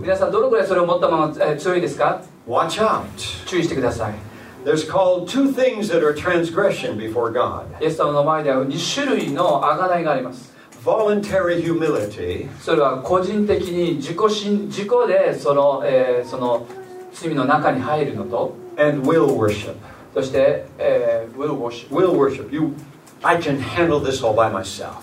[0.00, 2.22] 皆さんどのぐらいそれを持ったまま強いですか？
[3.46, 4.14] 注意してください。
[7.80, 10.56] イエス様の前では2種類のあがないがあります。
[10.84, 16.66] Voluntary humility それは個人的に自己心自己でその,、えーその
[17.12, 19.74] 罪の中に入るのと and will worship.
[20.14, 22.52] そして、えー will worship Will worship.
[22.52, 22.72] You,
[23.22, 25.02] I can handle this all by myself.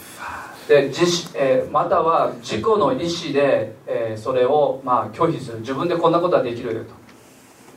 [0.68, 7.05] で自しえーまたは自己の意思で、えーそれを、まあ、拒否する自分でこんなことはできるよと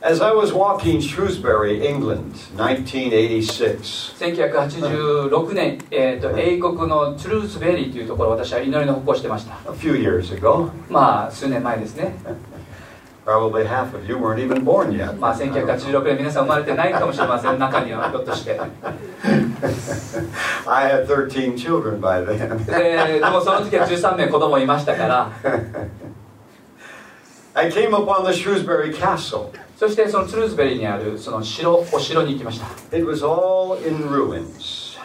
[0.02, 12.14] As I was walking Shrewsbury, England, 1986, 1986年、えーと英国のトゥルースベリーというところ私は祈りの歩行をしてました a few years ago, まあ数年前ですね
[13.24, 15.14] probably half of you weren't even born yet.
[15.18, 18.60] まあ1986年皆さん生まれてないかもしれません中にはひょっとして
[20.66, 22.62] I had 13 children by then.
[22.66, 25.32] ででもその時は13名子供いましたから
[27.54, 29.50] I came upon the Shrewsbury Castle.
[29.79, 34.99] そしてそのトゥルースベリーにあるその城お城に行きました It was all in ruins,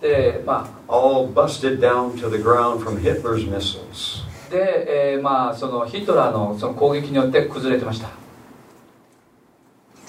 [0.00, 4.24] でま all busted down to the ground from Hitler's missiles.
[4.48, 8.08] あで、えーまあそのヒトラーのその攻撃によって崩れてました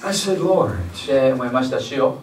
[0.02, 2.16] I said, Lord, で思いました主よ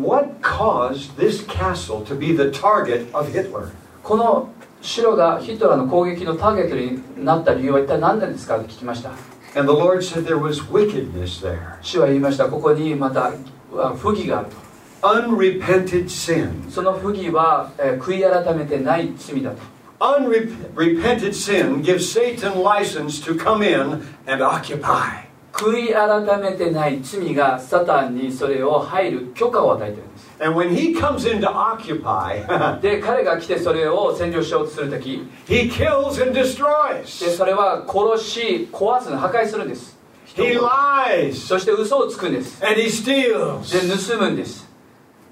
[0.00, 3.72] what caused this castle to be the target of Hitler?
[4.04, 4.50] この
[4.82, 13.33] 城がヒトラーの攻撃のターゲットになった理由は一体何なんですかと聞きました And the Lord said there was wickedness there, 主は言いましたここにまた
[13.73, 14.69] あ不義があると
[15.01, 16.69] unrepented sin.
[16.69, 19.57] その不義は、えー悔い改めてない罪だと
[19.99, 25.22] Unrepented sin gives Satan license to come in and occupy.
[25.54, 37.36] 悔い改めてない罪がサタンにそれを入る許可を与えてるんです And when he comes in to occupy, で彼が来てそれを占領しようとする時 he kills and で destroys.
[37.36, 39.96] それは殺し壊す破壊するんです
[40.34, 43.70] He lies そして嘘をつくんです and he steals.
[43.72, 44.68] で盗むんです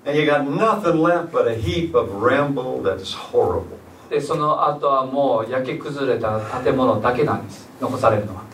[0.06, 3.64] And you got nothing left but a heap of ramble that's horrible.
[4.08, 8.51] でその後はもう焼け崩れた建物だけなんです残されるのは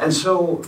[0.00, 0.62] And so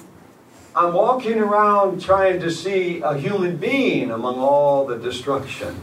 [0.75, 5.75] I'm walking around trying to see a human being among all the destruction,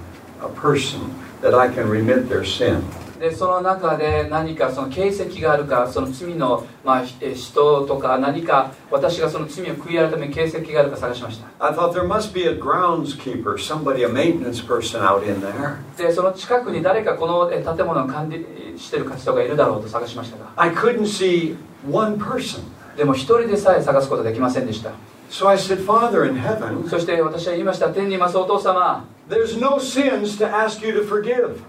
[0.42, 2.84] a person that I can remit their sin.
[3.24, 15.78] でその中で何かその形跡があるかその罪の、まあ、ひえ人とか何か私がその罪を悔い改める形跡があるか探しました I thought there must be a groundskeeper, somebody, a maintenance person out in there.
[15.98, 18.46] でその近くに誰かこのえ建物を管理
[18.78, 21.56] してる人がいるだろうと探しましたが I couldn't see
[21.89, 22.63] one person.
[22.99, 24.91] でも一人でさえ探すことができませんでした。
[25.31, 27.91] So I said, Father in heaven, そして私は言いました。
[27.91, 29.05] 天にいますお父様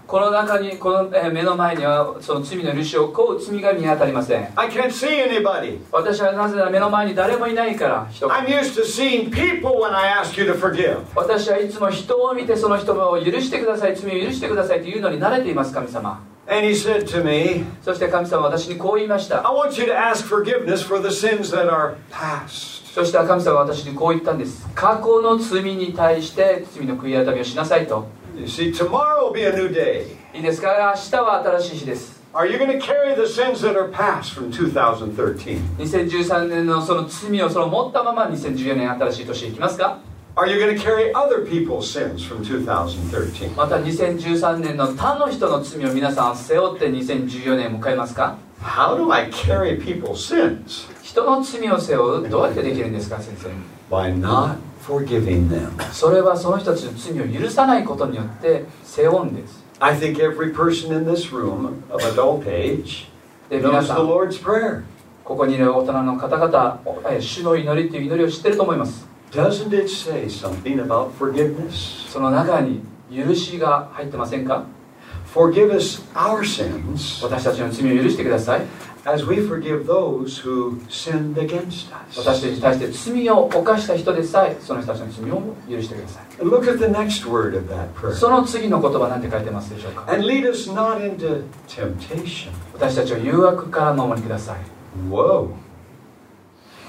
[0.06, 4.48] この中に、この目の前には、その罪の許しを請う罪が見当たりません。
[5.92, 8.28] 私はなぜなら目の前に誰もいないから、人
[11.14, 16.18] 私はいつも人を見て、その人を許してください、罪を許してくださいというのに慣れています、神様。
[17.82, 19.42] そして神様は私にこう言いました。
[22.94, 24.66] そして神様は私にこう言ったんです。
[24.74, 28.08] 過去の罪に対して罪の悔い改めをしなさいと。
[30.34, 30.92] いいですか？
[30.96, 32.20] 明日は新しい日です。
[35.78, 39.98] 2013年のその罪をその持ったまま2014年新しい年に行きますか？
[43.56, 48.36] また2013年の他の人の罪を皆さん背負って2014年迎えますか？
[51.10, 53.48] 人の罪を背負うどうやってできるんですか先生
[53.92, 55.82] By not forgiving them.
[55.92, 63.08] それはその人たちの罪を許さないことによって背負うんです I think every person in this room of adult age
[63.50, 64.82] knows さ the ん Lord's Prayer.
[65.24, 72.08] ここにいる大人の方々え主の祈りという祈りを知ってると思います Doesn't it say something about forgiveness?
[72.08, 74.64] その中に許しが入ってませんか
[75.34, 78.62] Forgive us our sins 私たちの罪を許してください
[79.04, 82.18] as we forgive those who sinned against us.
[82.18, 88.12] 私たちに対して罪を犯した人でさえその人たちの罪を許してください And look at the next word of that prayer.
[88.12, 92.50] その次の言葉何て書いてますでしょうか And lead us not into temptation.
[92.74, 94.58] 私たちを誘惑から守りください
[95.08, 95.50] Whoa.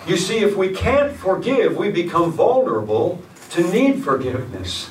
[0.07, 3.20] You see, if we can't forgive, we become vulnerable
[3.51, 4.89] to need forgiveness.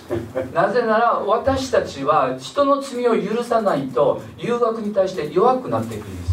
[0.55, 6.30] なぜなら私たちは人の罪を許さないと誘惑に対して弱くなっていくんです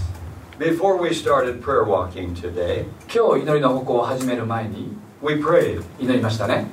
[0.60, 4.92] Before we started prayer walking today, 今日祈りの歩行を始める前に
[5.22, 5.84] we prayed.
[6.00, 6.66] 祈りましたね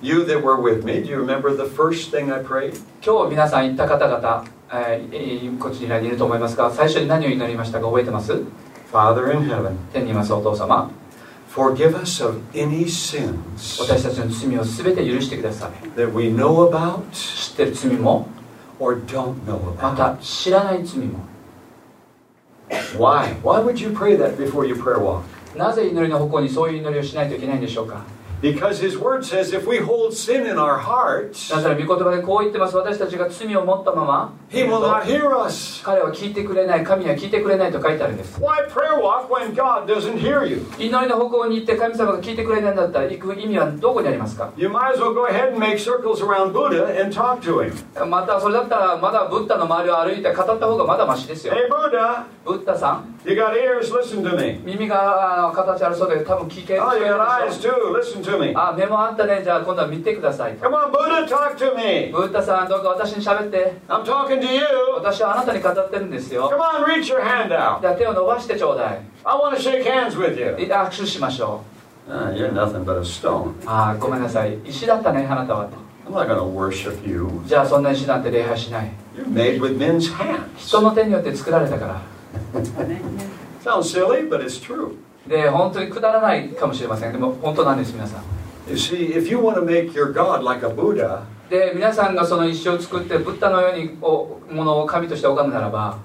[0.00, 2.80] You that were with me, do you remember the first thing I prayed?
[3.04, 8.32] 今日皆さん言った方々、えーえーこちらにいると思いますが最初に何を祈りましたか覚えてます
[8.90, 10.90] Father in heaven, 天にいますお父様
[11.54, 13.36] forgive us of any sins
[13.82, 18.28] 私たちの罪を全て許してください that we know about 知ってる罪も
[18.78, 20.16] or don't know ま about.
[20.16, 21.18] た知らない罪も
[22.97, 23.33] Why?
[23.43, 25.23] Why would you pray that before you prayer walk?
[25.55, 28.03] なぜ祈りの歩行にそういう祈りをしないといけないんでしょうか
[28.42, 35.02] Because His Word says if we hold sin in our hearts, なぜなら御言葉でこう言ってます私たちが罪を持ったまま He will not
[35.04, 35.82] hear us.
[35.84, 40.64] 彼は聞いてくれない神は聞いてくれないと書いてあるんです Why prayer walk when God doesn't hear you?
[40.78, 47.60] 祈りの方向に行って神様が聞いてくれないんだったら行く意味はどこにありますか You might as well go ahead and make circles around Buddha and talk to
[47.60, 48.06] him.
[48.06, 54.60] またそれだったらまだブッダの周りを歩いて語った方がまだマシですよ Hey Buddha, ブッダさん you got ears, listen to me.
[54.64, 58.52] 耳が形あるそうで多分聞け Oh, you got で eyes too, listen to me.
[58.54, 62.12] あ目もあったねじゃあ今度は見てくださいと Come on, Buddha, talk to me.
[62.12, 64.60] ブッダさんどうか私に喋って I'm talking to you.
[64.96, 67.80] 私はあなたに語ってるんですよ Come on, reach your hand out.
[67.80, 70.54] じゃあ手を伸ばしてちょうだい I want to shake hands with you.
[70.68, 71.62] 握手しましょ
[72.08, 73.50] Ah, you're nothing but a stone.
[73.50, 75.76] うああごめんなさい石だったねあなたはと
[76.08, 77.28] I'm not going to worship you.
[77.46, 80.40] じゃあそんな石なんて礼拝しない You're made with men's hands.
[80.56, 82.00] 人の手によって作られたから
[83.62, 84.96] Sounds silly, but it's true.
[85.26, 87.12] で本当にくだらないかもしれません。
[87.12, 88.22] でも本当なんです皆さん、
[91.50, 95.98] で皆さんがその石を作ってブッダのようにおものを神として拝むならば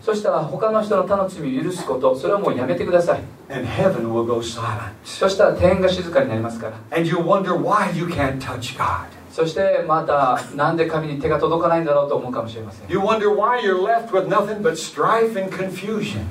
[0.00, 3.20] そしたら他の人の他の罪を許すことそれはもうやめてください。
[5.04, 6.76] そしたら天が静かになりますから。
[9.36, 12.88] そしてまた、なんで神に手が届かないんだろうと思うかもしれません。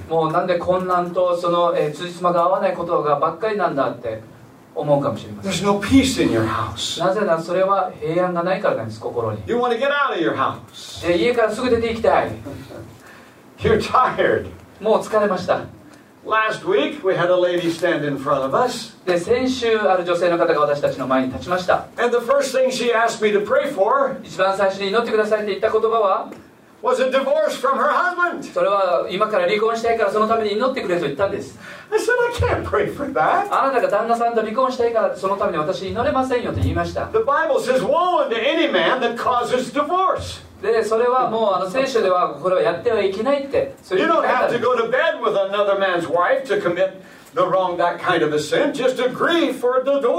[0.09, 4.23] もうなんで困難とそのつじつまが合わないことがばっかりなんだって
[4.73, 5.51] 思うかもしれません。
[6.99, 9.43] なぜならそれは平安がないからなんです、心に。
[10.23, 10.31] You
[11.15, 12.31] 家からすぐ出て行きたい。
[14.81, 15.59] もう疲れました。
[16.25, 18.95] Last week, we had a lady stand in front of us.
[19.05, 26.31] で先週ある女性の方が私たちの前に立ちました And the first thing she asked me to pray for 一番最初に祈ってくださいって言った言葉は
[26.81, 28.43] was a divorce from her husband.
[28.51, 31.59] それは今から離婚したいからそのために祈ってくれと言ったんです
[31.91, 33.47] I said, I can't pray for that.
[33.51, 40.41] あなたが旦那さんと離婚したいからそのために私祈れませんよと言いました The Bible says, Woe unto any man that causes divorce.
[40.61, 43.97] でそれはもうあの聖書ではこれをやってはいけないってそう。
[43.97, 44.07] それ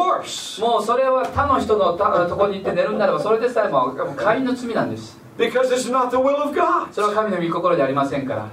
[0.08, 0.26] はい。
[0.80, 0.84] う。
[0.84, 5.18] それは他の人のところに行って寝るならばそれでさえも会員の罪なんです。
[6.92, 8.48] それは神の御心でありませんから。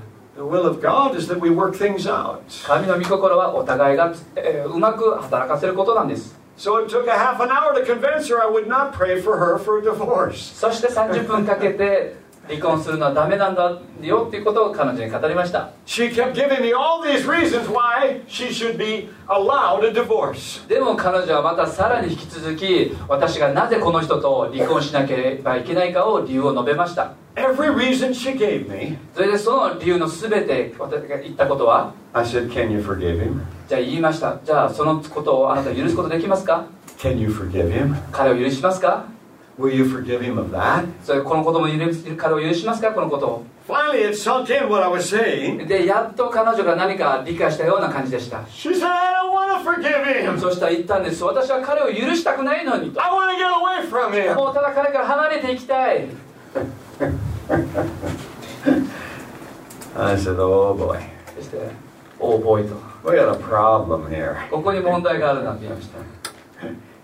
[2.66, 6.36] 神の御心はお互いが、えー、うまく働かせることなんです。
[6.56, 9.58] So it took a half an hour to convince her I would not pray for her
[9.58, 10.54] for a divorce.
[10.56, 12.16] そして30分かけて
[12.47, 20.68] 離婚するのはダメなんだよっていうことを彼女に語りました She kept giving me all these reasons why she should be allowed a divorce.
[20.68, 33.42] でも彼女はまたさらに引き続き私がなぜこの人と離婚しなければいけないかを理由を述べました Every reason she gave me, それでその理由の全て私が言ったことは I said, Can you forgive him?
[33.68, 36.68] じゃあ言いましたじゃあそのことをあなた許すことできますか
[37.00, 37.96] Can you forgive him?
[38.12, 39.06] 彼を許しますか
[39.60, 40.86] Will you forgive him of that?
[41.04, 45.66] それこのことも許す彼を許しますかこのことを Finally, it sunk in what I was saying.
[45.66, 50.38] でやっと彼女が何か理解したような感じでした She said, I don't want to forgive him.
[50.40, 54.36] そしたら言ったんです私は彼を許したくないのにと I want to get away from him.
[54.36, 56.08] もうただ彼から離れていきたい
[59.95, 60.99] I said, Oh boy,
[61.36, 61.58] そして
[62.20, 64.49] 「おおボーイ」と we got a problem here.
[64.49, 65.97] ここに問題があるなんて言いました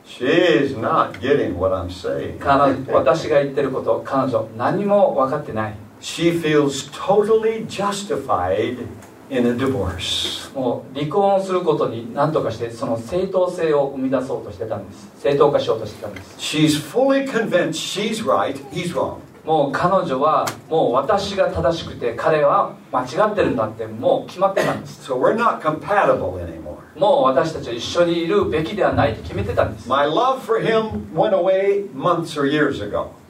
[0.05, 2.39] She's not getting what I'm saying.
[2.39, 8.77] 彼女私が言ってること彼女何も分かってない She feels totally justified
[9.29, 10.51] in a divorce.
[10.55, 19.17] もう離婚をすることに何とかしてその正当性を生み出そうとしてたんです正当化しようとしてたんです She's fully convinced she's right, he's wrong.
[19.45, 25.05] もう彼女はもう私が正しくて彼は間違ってるんだってもう決まってたんです。
[26.95, 29.87] もう私たちは一緒にいるべきではないと決めてたんです。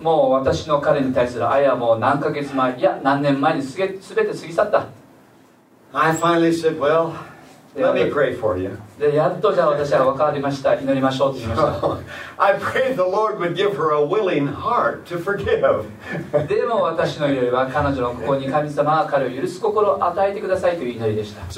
[0.01, 4.87] もう私の彼に対する愛はもう何ヶ月前いや何年前にすべて過ぎ去った。
[8.99, 10.75] でやっとじゃあ私は分かりました。
[10.75, 11.87] 祈りましょうって言いました。
[16.47, 21.49] でも私の祈りは彼女のここに神様は彼を許す心を与えてくださいという祈りでした。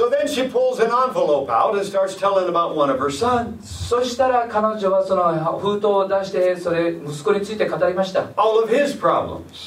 [3.64, 8.22] そしたら彼女はその封筒を出してそれ息子について語りました。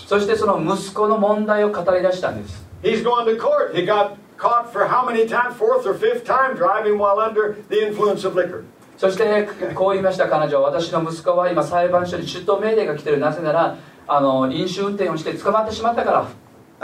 [0.07, 2.64] そしてその息子の問題を語り出したんです。
[4.37, 5.57] Caught for how many times?
[5.57, 8.64] Fourth or fifth time driving while under the influence of liquor.
[8.97, 13.76] そしてこう言いました彼女は私の息子は今裁判所に出頭命令が来てるなぜなら
[14.07, 16.28] あの飲酒運転をして捕まってしまったから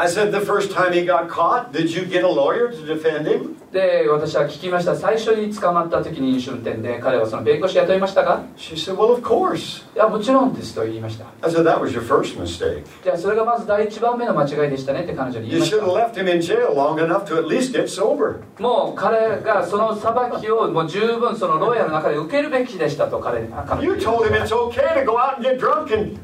[0.00, 3.26] I said, the first time he got caught, did you get a lawyer to defend
[3.26, 3.56] him?
[3.70, 9.84] で私は聞きました最初に捕まった時に飲酒運転で彼はその弁護士雇いましたか She said, well, of course.
[9.94, 12.84] いやもちろんですと言いました I said, that was your first mistake.
[13.04, 17.72] じゃあそれがまず第一番目の間違いでしたねって彼女に言 You いまし should have た left him in jail long enough to at least
[17.72, 18.40] get sober.
[18.58, 25.94] もう彼がその裁きをもう十分その牢屋の中で受けるべきでしたと彼あ彼女 You に told し him た it's okay to go out and get drunk
[25.96, 26.18] and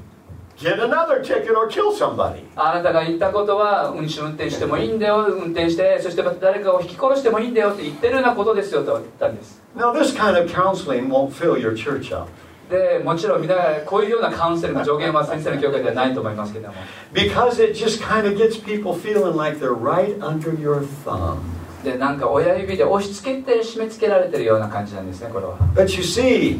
[0.58, 2.42] get another ticket or kill somebody.
[2.56, 12.28] あなたが言ったことは飲酒運転してもいいんだよ運転してそして誰かを引き殺してもいいんだよって言ってるようなことですよと言ったんです Now, this kind of counseling won't fill your church up
[12.70, 16.74] でもちろんみんなこういうようなカウンセリング助言は先生の教会ではないと思いますけども
[17.12, 21.38] because it just kind of gets people feeling like they're right under your thumb.
[21.84, 26.58] でなんか親指で押し付けて締め付けられてるような感じなんですねこれは But you see,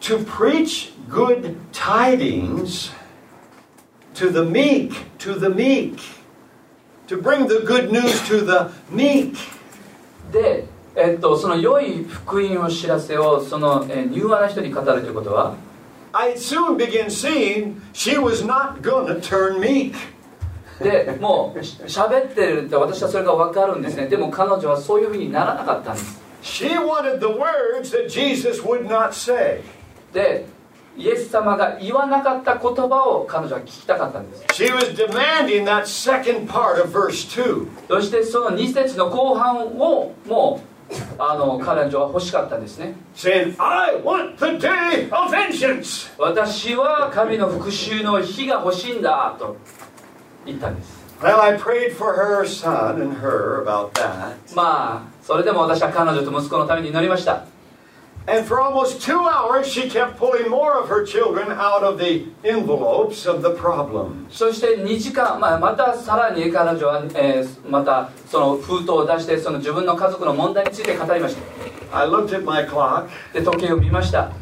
[0.00, 2.90] to preach good tidings
[4.14, 5.98] to the meek, to the meek,
[7.06, 9.36] to bring the good news to the meek,
[10.32, 10.64] で、
[10.96, 15.54] えっと、その良い福音を知らせをその、えー柔和な人に語るということは
[16.12, 19.94] I soon begin seeing she was not going to turn meek.
[20.80, 29.62] でもうし喋ってるって私はそれが分かるんですねでも彼女はそういうふうにならなかったんです She wanted the words that Jesus would not say.
[30.13, 30.45] で
[30.97, 37.67] イエス様が言わなかった言葉を彼女は聞きたかったんです She was demanding that second part of verse 2.
[37.87, 46.11] そしてその2節の後半をもうあの彼女は欲しかったんですね saying, I want the day of vengeance.
[46.17, 49.55] 私は神の復讐の日が欲しいんだと
[50.45, 54.33] 言ったんです Well, I prayed for her son and her about that.
[54.55, 57.45] まあそれでも私は彼女と息子のために祈りました
[58.28, 62.24] And for almost two hours, she kept pulling more of her children out of the
[62.42, 64.30] envelopes of the problems.
[64.30, 71.36] そして2時間、まあ、またさらに彼女は、えーまたその封筒を出してその自分の家族の問題について語りまし
[71.90, 74.32] た I looked at my clock で時計を見ました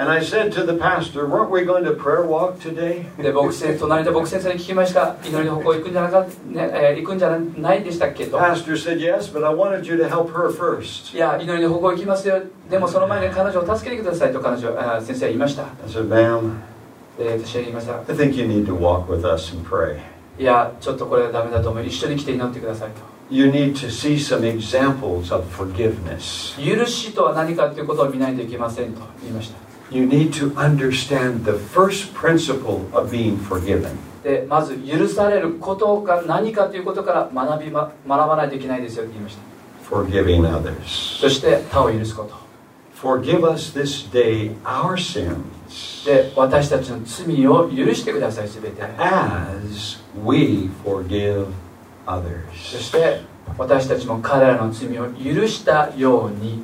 [0.00, 3.04] And I said to the pastor, Weren't we going to prayer walk today?
[3.22, 6.30] で僕先隣で僕先生に聞きました祈りの方向行くんじゃなか、ね
[6.72, 11.14] えー行くんじゃないでしたっけと Pastor said, Yes, but I wanted you to help her first.
[11.14, 16.54] いや祈りの方向行きますよでもその前に彼女を助けてくださいと彼女あ先生は言いました I said, Ma'am,
[17.18, 19.98] で私は言いました I think you need to walk with us and pray.
[20.38, 26.56] いやちょっとこれはダメだと思う一緒に来て祈ってくださいと You need to see some examples of forgiveness.
[26.58, 33.96] 許しとは何かということを見ないといけませんと言いました You need to understand the first principle of being forgiven.
[34.22, 39.42] でまず許されることが何かということから学び、ま、学ばないといけないですよと言いました
[39.96, 41.18] Forgiving others.
[41.20, 42.34] そして他を許すこと
[43.02, 51.46] Forgive us this day our sins で私たちの罪を許してください全て as we forgive
[52.06, 52.52] そ others.
[52.54, 53.22] して
[53.56, 56.62] 私たちも彼らの罪を許したように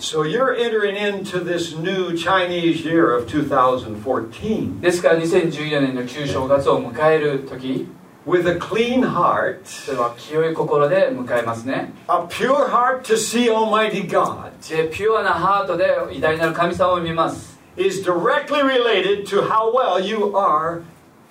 [0.00, 7.88] So you're entering into this new Chinese year of 2014ですから2014年の旧正月を迎える時
[8.26, 18.62] with a clean heart, それは清い心で迎えますね a pure heart to see Almighty God でピュアなハートで偉大なる神様を見ます is directly
[18.62, 20.82] related to how well you are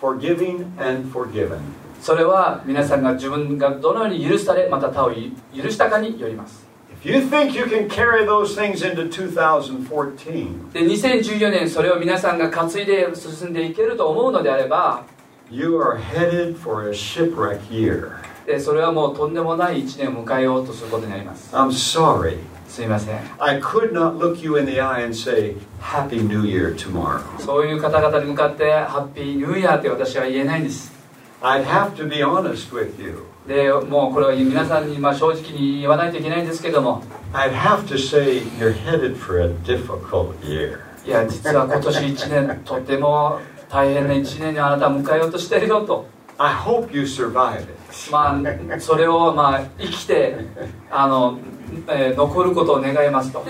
[0.02, 1.60] forgiving and forgiven.
[2.02, 6.66] それは皆さんが自分がどのように許されまた他を許したかによります
[7.04, 15.04] If you think you can carry those things into 2014, で2014年それを皆さんが担いで進んでいけると思うのであれば
[15.52, 18.12] you are headed for a shipwreck year.
[18.46, 22.38] でそれはもうとんでもない1年を迎えようとすることになります I'm sorry.
[22.68, 27.22] すいません I could not look you in the eye and say, Happy New Year tomorrow.
[27.40, 30.92] そういう方々に向かってハッピーニューイヤーって私は言えないんです
[31.43, 33.25] I'd have to be honest with you.
[33.47, 40.79] でもうこれは皆さんにまあ正直に言わないといけないんですけども I'd have to say, You're headed for a difficult year.
[41.07, 47.69] いや実は今年1年とても大変な1年にあなたは迎えようとしてるよと I hope you survive it.
[48.13, 48.39] ま
[48.77, 50.37] あそれをまあ生きて
[50.91, 51.39] あの、
[51.89, 53.45] えー残ることを願いますと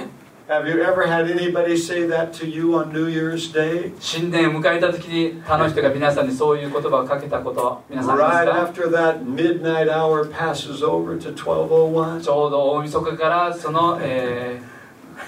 [0.50, 3.92] Have you ever had anybody say that to you on New Year's Day?
[4.00, 12.20] 新年を迎えた時に他の人が皆さんにそういう言葉をかけたこと皆さんあ Right りますか after that midnight hour passes over to 1201.
[12.22, 14.70] ちょうど大晦日からその、えー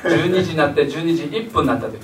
[0.03, 1.99] 12時になって12時1分になった時、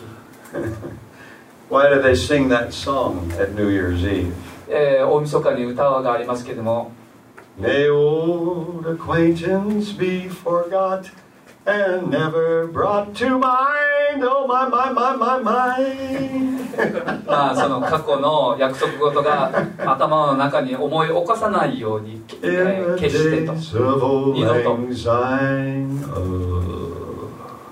[1.71, 4.33] Why do they sing that song at New Year's Eve?
[4.69, 6.93] えー大晦日に歌がありますけれども
[7.59, 11.11] May old acquaintance be forgot
[11.69, 14.25] and never brought to mind.
[14.25, 16.59] Oh my my my my my.
[17.27, 23.53] まあその過去の約束事が頭の中に思い起こさないように、えー決してと
[24.33, 24.79] 二度と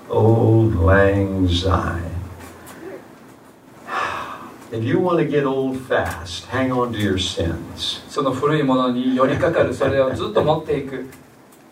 [0.09, 2.05] oh, old Lang Syne.
[4.69, 8.03] If you want to get old fast, hang on to your sins.
[8.09, 11.09] その古いものに寄りかかるそれをずっと持っていく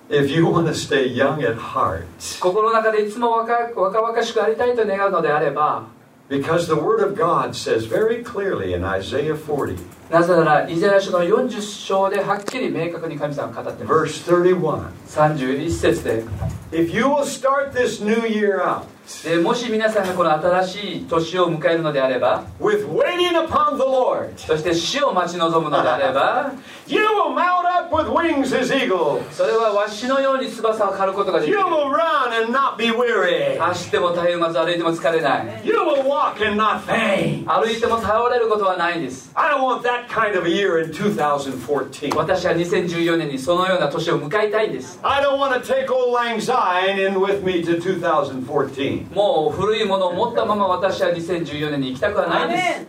[0.09, 2.05] If you want to stay young at heart,
[2.41, 5.87] 心の中でいつも若若々しくありたいと願うのであれば
[6.29, 9.79] because the Word of God says very clearly in Isaiah 40,
[10.11, 14.91] なぜならイザヤ書の40章ではっきり明確に神様が語っています verse 31.
[15.07, 16.25] 31節で
[16.73, 18.87] If you will start this new year out
[19.24, 26.52] でもし皆さんがこの新しい年を迎えるのであれば with waiting upon the Lord, そして死を待ち望むのであれば
[26.88, 29.22] you will mount up with wings as eagles.
[29.32, 33.60] それはわしのように翼を張ることができ You る will run and not be weary.
[33.60, 37.46] 走ってもたゆまず歩いても疲れない You will walk and not faint.
[37.48, 42.16] 歩いても倒れることはないんです I don't want that kind of a year in 2014.
[42.16, 48.95] 私は2014年にそのような年を迎えたいんです I don't want to take old Lang Syne in with me to 2014.
[49.14, 52.86] もう古いものを持ったまま私は2014年に行きたくはないです。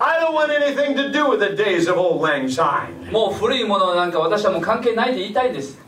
[3.10, 5.78] もう古いものなんか私はもう関係ないと言いたいです。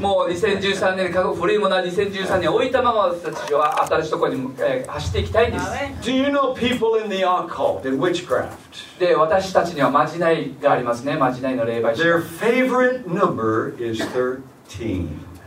[0.00, 4.48] もう2013年過去古いものは2013年置いたまま私たちは新しいところに
[4.86, 5.64] 走っていきたいです。
[8.98, 12.02] で私たちにはまじないがありますね、まじないの霊媒師。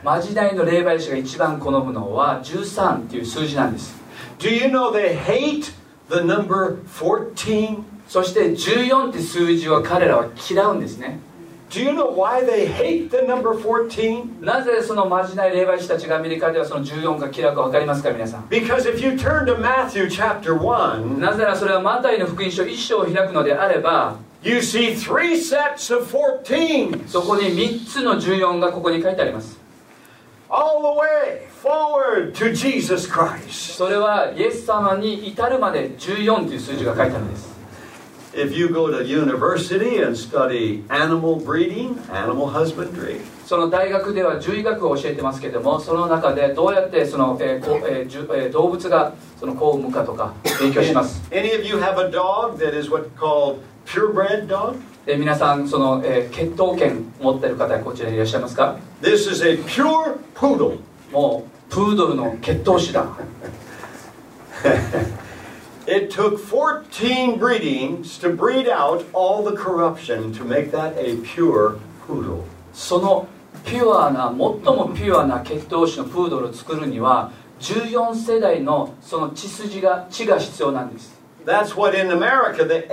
[0.04, 3.96] まじないの霊媒師が一番好むのは13っていう数字なんです。
[4.40, 5.74] Do you know they hate
[6.10, 7.84] the number 14?
[8.08, 11.20] そして14って数字を彼らは嫌うんですね。
[11.70, 14.44] Do you know why they hate the number 14?
[14.44, 29.59] なぜそのまじない霊媒師たちがアメリカではその14が嫌うか分かりますか皆さん？Because if you turn to Matthew chapter 1, なぜならそれはマタイの福音書1章を開くのであれば you see three sets of 14そこに3つの14がここに書いてあります
[30.50, 33.76] all the way forward to Jesus Christ.
[33.78, 37.50] それはイエス様に至るまで14という数字が書いてあるんです
[38.32, 51.78] If you go to university and study animal breeding, animal husbandry, その大学では獣医学を教えてますけれどもその中でどうやってその、えーこえー動物がその子を産むかとか勉強します any of you
[51.78, 54.76] have a dog that is what's called purebred dog?
[55.06, 60.80] で皆さんその、えー血統権持ってる方こちらにいらっしゃいますか This is a pure poodle.
[61.12, 63.06] もうプードルの血統種だ
[65.88, 71.78] It took 14 breedings to breed out all the corruption to make that a pure
[72.08, 72.44] poodle.
[72.74, 73.28] その
[73.66, 82.86] ピュアな最もピュアな血統種のプードルを作るには14世代のその血筋が血が必要なんです That's what in America the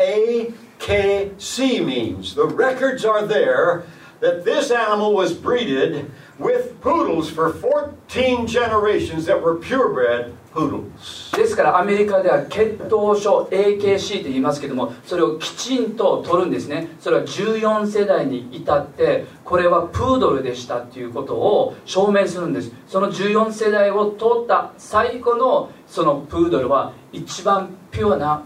[0.78, 2.34] KC means.
[2.34, 3.84] The records are there
[4.20, 11.32] that this animal was breeded with poodles for 14 generations that were purebred poodles.
[11.36, 28.42] ですからアメリカでは血統書 AKC と言いますけどもそれをきちんと取るんですねそれは14世代に至ってこれはプードルでしたっていうことを証明するんですその14世代を通った最後のそのプードルは一番ピュアな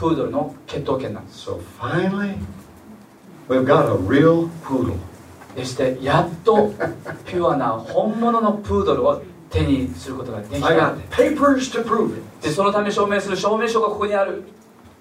[0.00, 2.38] プードルの血統圏なんです So finally,
[3.48, 4.96] we've got a real poodle.
[5.54, 6.72] でしてやっと
[7.26, 10.68] ピュアな本物のプードルを手にすることができた
[11.10, 12.22] papers to prove it.
[12.42, 14.44] でそのため証明する証明書がここにある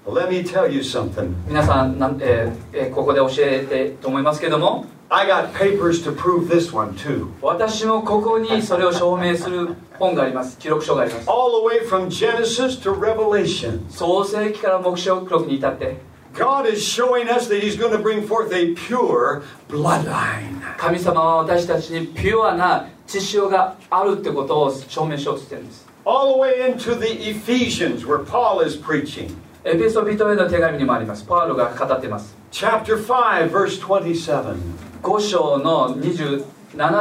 [0.06, 1.34] let me tell you something.
[1.48, 7.29] 皆さんなん、えーえーここで教えてと思いますけども I got papers to prove this one too.
[7.41, 13.89] 私もここにそれを証明する本があります記録書があります All the way from Genesis to Revelation.
[13.91, 15.97] 創世記から目標記録に至って
[16.35, 20.61] God is showing us that He's going to bring forth a pure bloodline.
[20.79, 29.37] 神様は私たちにピュアな血潮があるってことを証明しようとしてるんです All the way into the Ephesians where Paul is preaching.
[29.65, 34.57] エペソビトへの手紙にもありますパウロが語っています Chapter 5, verse 27.
[35.02, 36.44] 5章の27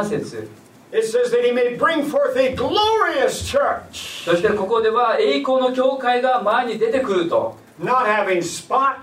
[0.05, 0.47] 節
[0.91, 8.95] It says that he may bring forth a glorious church, そしてここでは栄光の教会が前に出てくると not having spot,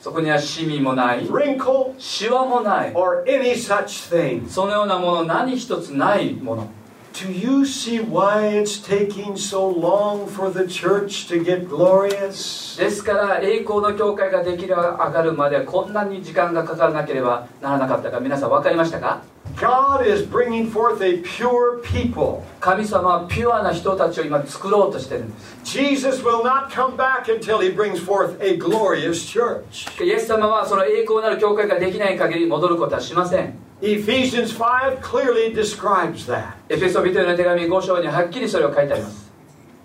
[0.00, 4.48] そこにはシミもない wrinkle, シワもない or any such thing.
[4.48, 6.68] そのようなもの何一つないもの
[7.12, 12.78] Do you see why it's taking so long for the church to get glorious?
[12.78, 19.22] ですから栄光の教会ができる上がるまでこんなに時間がかからなければならなかったか皆さん分かりましたか
[19.56, 22.44] God is bringing forth a pure people.
[22.60, 30.04] 神様はピュアな人たちを今作ろうとしてるんです Jesus will not come back until he brings forth a glorious church.
[30.04, 36.53] イエス様はその栄光なる教会ができない限り戻ることはしません Ephesians 5 clearly describes that.
[36.69, 39.31] エペソビトへの手紙5章にはっきりそれを書いてあります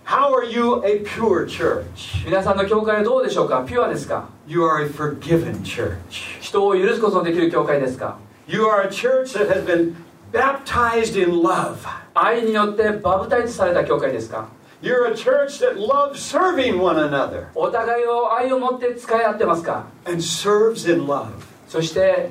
[0.04, 2.24] How are you a pure church?
[2.24, 6.40] 皆さんの教会はどうでしょうかピュアですか You are a forgiven church.
[6.40, 9.94] 人を許すことのできる教会ですか You are a church that has been
[10.32, 11.76] baptized in love.
[12.14, 14.48] 愛によってバブタイズされた教会ですか
[14.80, 21.26] You're a church that loves serving one another お互いを愛を持って使い合ってますか and serves in love.
[21.68, 22.30] そして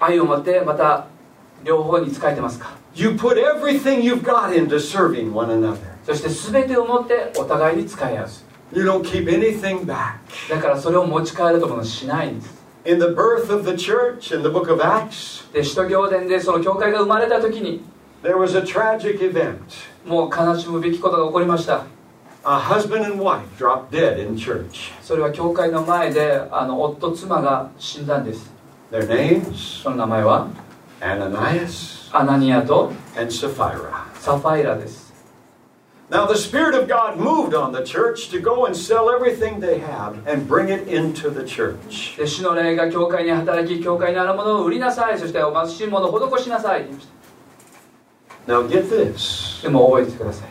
[0.00, 1.06] 愛を持ってまた
[1.64, 5.76] 両方に使えてますか You put everything you've got into serving one another.
[6.04, 8.28] そして全てを持ってお互いに使い合う
[8.72, 10.16] You don't keep anything back.
[10.50, 17.82] だからそれを持ち帰るとものしないんです In the birth of the church in the book of Acts, で使徒行伝でその教会が生まれた時に
[18.22, 19.58] there was a tragic event.
[20.06, 21.84] もう悲しむべきことが起こりました
[22.44, 24.92] A husband and wife dropped dead in church.
[25.02, 28.52] それは教会の前であの夫妻が死んだんです
[28.91, 30.47] Their names その名前は
[30.99, 34.05] Ananias アナニアと and Sapphira.
[34.19, 35.11] サファイラです
[36.09, 39.79] Now, the Spirit of God moved on the church to go and sell everything they
[39.79, 42.17] have and bring it into the church.
[42.17, 47.07] で主の霊が教会に働き教会にあるものを売りなさいそしてお貧しいものを施しなさいと言いまし
[48.45, 49.63] た Now, get this.
[49.63, 50.49] でも覚えてください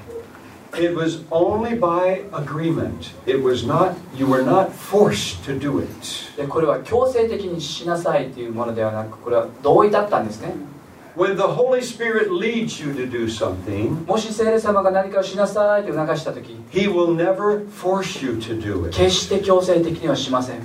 [0.78, 3.14] It was only by agreement.
[3.26, 5.88] It was not, you were not forced to do it.
[6.36, 10.54] でこれは強制的にしなさいというものではなくこれは同意だったんですね
[11.16, 18.34] When the Holy Spirit leads you to do something, もし聖霊様が何かをしなさいと促した時 He will never force you
[18.34, 18.98] to do it.
[18.98, 20.60] 決して強制的にはしません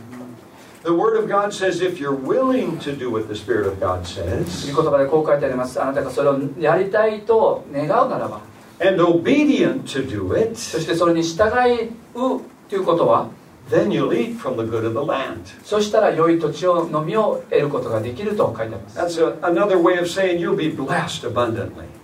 [0.82, 4.00] The Word of God says if you're willing to do what the Spirit of God
[4.00, 8.49] 御 says 言葉でこう書いてありますあなたがそれをやりたいと願うならば
[10.56, 13.28] そしてそれに従いうということは？
[15.62, 18.98] そしたら良い土地を飲みを得ることができると書いてます。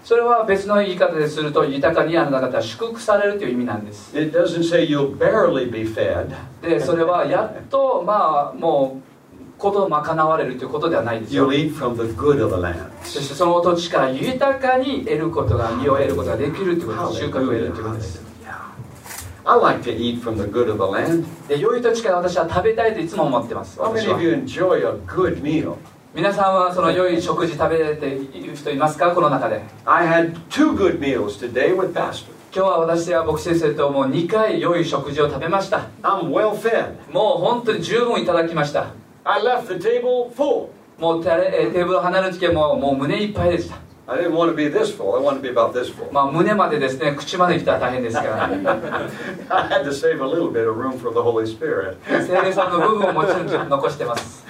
[0.04, 4.12] それは別の言い方ですると豊かにあなた方は祝福されるという意味なんです。
[6.62, 9.15] でそれはやっとまあもう。
[9.58, 12.76] ことを賄われるということではないですよ You'll eat from the good of the land.
[13.02, 18.26] そしてその土地から豊かに得ることが身を得ることができるということです収穫を得るということです
[19.48, 21.24] I like to eat from the good of the land.
[21.48, 25.74] で良い土地から私は食べたいといつも思ってます How 私 many は of you enjoy a good meal?
[26.14, 29.12] 皆さんはその良い食事食べている人いますか？
[29.14, 32.24] この中で I had two good meals today with Pastor.
[32.52, 36.94] 今日は私は牧師先生ともう2回良い食事を食べました I'm well fed.
[37.12, 38.86] もう本当に十分いただきました
[39.28, 40.68] I left the table full.
[40.98, 43.76] もうテーブルを離れる時はもうもう胸いっぱいでした
[44.08, 45.16] I didn't want to be this full.
[45.16, 46.10] I wanted to be about this full.
[46.12, 48.58] まあ胸までですね口まで来たら大変ですから I
[49.68, 51.96] had to save a little bit of room for the Holy Spirit.
[52.24, 54.46] 聖霊さんの部分をもちろん残してます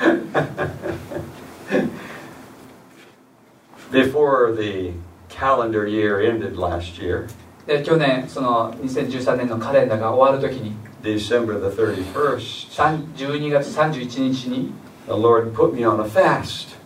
[3.90, 4.92] Before the
[5.30, 7.26] calendar year ended last year,
[7.66, 14.72] で去年その2013年のカレンダーが終わる時に December the 31st, 3 12月31日に
[15.06, 16.76] the Lord put me on a fast.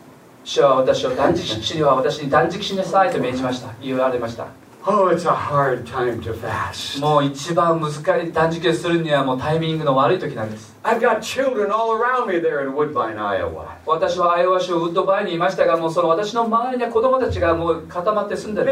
[0.45, 4.49] 主は私を断食主には私に断食しなさいと命じました言われました
[7.01, 10.75] もう一番難しい断食をするにはもうタイミングの悪い時なんです。
[13.85, 18.67] 私はアイオワ州ウッドバイにいましたが、もうその私の周りには子供たちがもう固まって住んでる。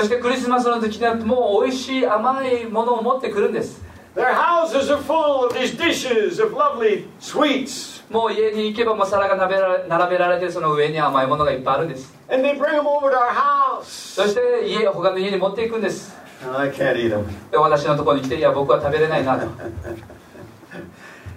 [0.00, 3.80] そしてクリスマスの時にはもう美味しい甘いものを持ってくるんです。
[4.14, 8.00] Their houses are full of these dishes of lovely sweets.
[8.10, 13.84] もう家に行けばもう皿が並べられ並べられてその上に甘いものがいっぱいあるんです And they bring them over to our house.
[13.84, 17.24] そして家他の家に持っていくんです I can't eat them.
[17.52, 19.46] で私のところに来ていや僕は食べれないなと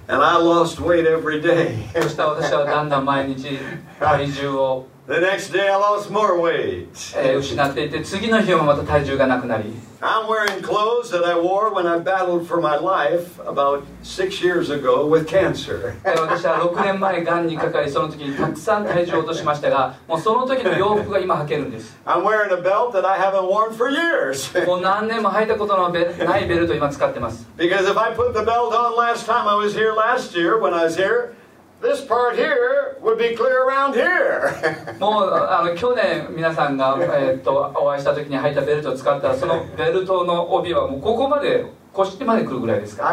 [0.08, 1.76] And I lost weight every day.
[2.02, 3.60] そしたら私はだんだん毎日
[4.00, 6.88] 体重を、The next day I lost more weight.
[7.18, 14.41] えー失っていって次の日もまた体重がなくなり I'm wearing clothes that I wore when I battled for my life about six
[14.41, 15.95] years ago with cancer.
[16.05, 24.65] で私は6年前がんにかかりその時にたくさん体重を落としましたがもうその時の洋服が今履けるんです I'm wearing a belt that I haven't worn for years.
[24.67, 30.59] もう何年も履いたことのベないベルトを今使ってます because if I put the belt on last time I was here last year,
[30.61, 31.35] when I was here,
[31.84, 34.50] This part here would be clear around here.
[35.00, 43.12] もうあの去年皆さんが、えーっとお会いした時に履いたベルトを使ったらそのベルトの帯はもうここまで腰まで来るぐらいですか？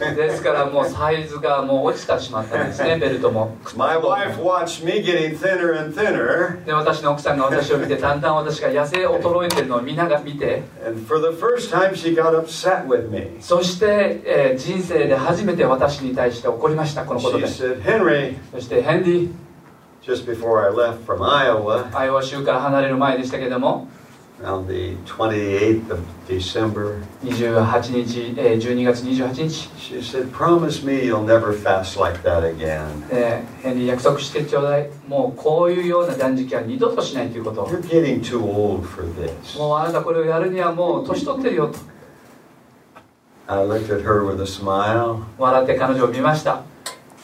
[0.16, 3.54] ですからもうサイズがもう落ちてしまったんですね ベルトも。
[6.64, 10.62] で私の奥さんが私を見てだんだん私が痩せ衰えてるのを皆が見て。
[13.40, 17.38] そして、えー、人生で初めて私に対して怒りましたこのこと
[18.54, 19.28] そしてヘンリー
[21.92, 23.86] アイオワ州から離れる前でしたけども
[24.44, 32.86] on the 28th of December, 28日、えー12月28日、she said, Promise me you'll never fast like that again.
[33.10, 39.58] えーヘンリー約束してちょうだいもうこういうような断食は二度としないということを You're getting too old for this.
[39.58, 41.78] もうあなたこれをやるにはもう年取ってるよと
[43.48, 46.62] I looked at her with a smile 笑って彼女を見ました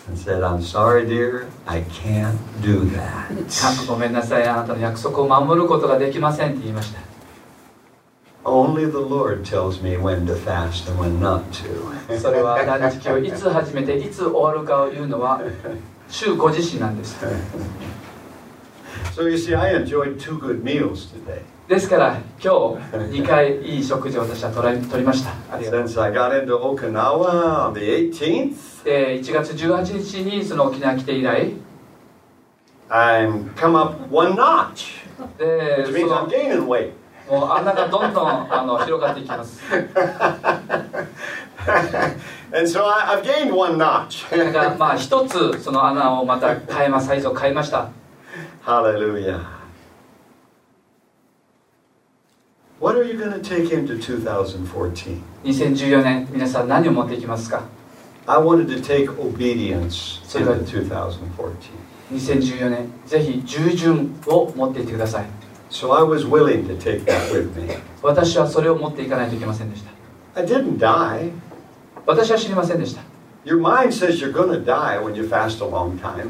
[0.09, 3.87] and said, I'm sorry, dear, I can't do that.
[3.87, 7.01] ごめんなさいあなたの約束を守ることができませんって言いました
[8.45, 12.19] Only the Lord tells me when to fast and when not to.
[12.19, 15.43] それは断食をいつ始めていつ終わるかを言うのは
[16.09, 17.17] 主ご自身なんです
[19.15, 21.43] So you see, I enjoyed two good meals today.
[21.69, 31.53] ですから今日2回いい食事を私は取りました Since I got into Okinawa on the 18th, で1月18日にその沖縄来て以来
[32.89, 35.05] I'm come up one notch,
[35.37, 36.93] で which そ means の I'm gaining weight.
[37.29, 39.61] もう穴がどんどんあの広がっていきます
[42.51, 44.35] And so I, I've gained one notch.
[44.35, 47.91] だからまあ一つその穴をまた変えまサイズを変えました
[48.65, 49.45] Hallelujah.
[52.81, 55.21] What are you going to take into 2014?
[55.45, 57.77] 2014年皆さん何を持っていきますか
[58.29, 61.55] I wanted to take obedience into that- 2014.
[62.13, 65.25] 2014年ぜひ従順を持っていってください
[65.71, 67.75] So I was willing to take that with me.
[68.03, 69.83] 私はそれを持っていかないといけませんでし
[70.35, 71.31] た I didn't die.
[72.07, 73.03] 私は知りませんでした
[73.45, 76.29] Your mind says you're going to die when you fast a long time.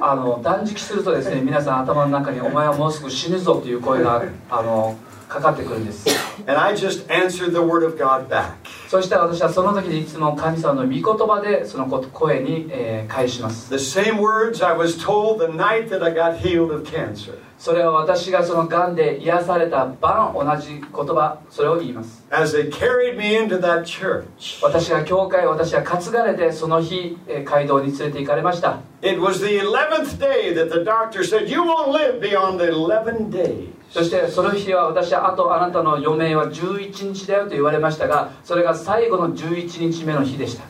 [0.00, 4.94] あの断食するとですね皆さん頭の中に「お前はもうすぐ死ぬぞ」という声があの
[5.34, 6.06] かかってくるんです
[6.46, 8.54] and I just answered the word of God back.
[8.88, 17.38] そして私はその時にいつも神様の御言葉でその声に、えー返します The same words I was told the night that I got healed of cancer.
[17.58, 30.70] それは私がその癌で癒された晩同じ言葉それを言います As they carried me into that church, 私が教会私は担がれてその日、えー街道に連れて行かれました it was the 11th day that
[30.70, 33.68] the doctor said, You won't live beyond 11 days.
[33.94, 40.64] そしてその日は私はあとあなたの余命は11日だよと言われましたがそれが最後の11日目の日でした.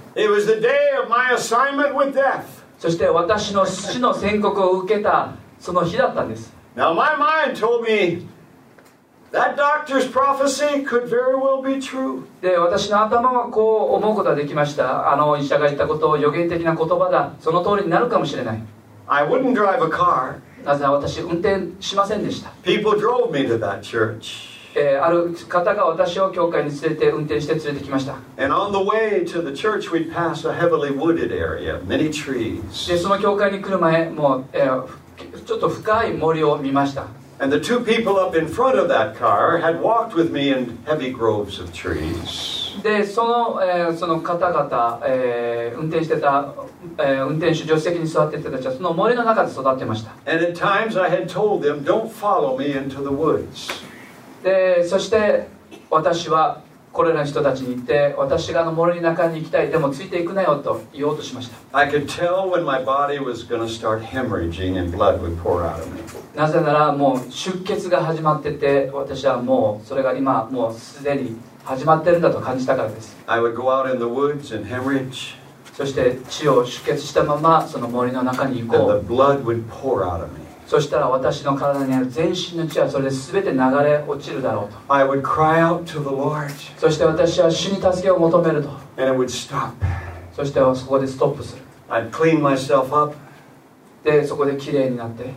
[2.79, 8.27] そして私の死の宣告を受けたその日だったんです Now, my mind told me
[9.33, 12.25] that doctor's prophecy could very well be true.
[12.43, 18.63] で私の頭はこう思うことができましたあの医者が言ったことを予言的な言葉だその通りになるかもしれない
[19.07, 20.41] I wouldn't drive a car.
[20.65, 22.51] なぜ私運転しませんでした。
[24.77, 28.17] ええ、ある方が私を教会に連れて運転して連れてきました。
[32.89, 37.07] でその教会に来る前、もう、えー、ちょっと深い森を見ました。
[37.42, 41.10] And the two people up in front of that car had walked with me in heavy
[41.14, 42.58] groves of trees.
[42.84, 46.54] でその,、えーその方々、えー運転してた、
[46.98, 53.70] えー運転手助手席に座ってる人たちはその森の中で育ってました And at times I had told them, Don't follow me into the woods.
[54.44, 55.48] でそして
[55.90, 56.62] 私は
[56.95, 61.57] これらの人たちに言って私がの森の中に行きたいでもついていくなよと言おうとしました。
[66.37, 73.17] なぜならもう出血が始まってて私はもうそれが今もうすでに始まってるんだと感じたからです。
[75.73, 79.03] そして血を出血したままその森の中に行こう。
[80.67, 86.49] そしたら私の体にある全身の血はそれで全て流れ落ちるだろうと I would cry out to the Lord,
[86.79, 89.73] そして私は主に助けを求めると and it would stop.
[90.35, 93.15] そしてそこでストップする I'd clean myself up,
[94.03, 95.33] でそこできれいになって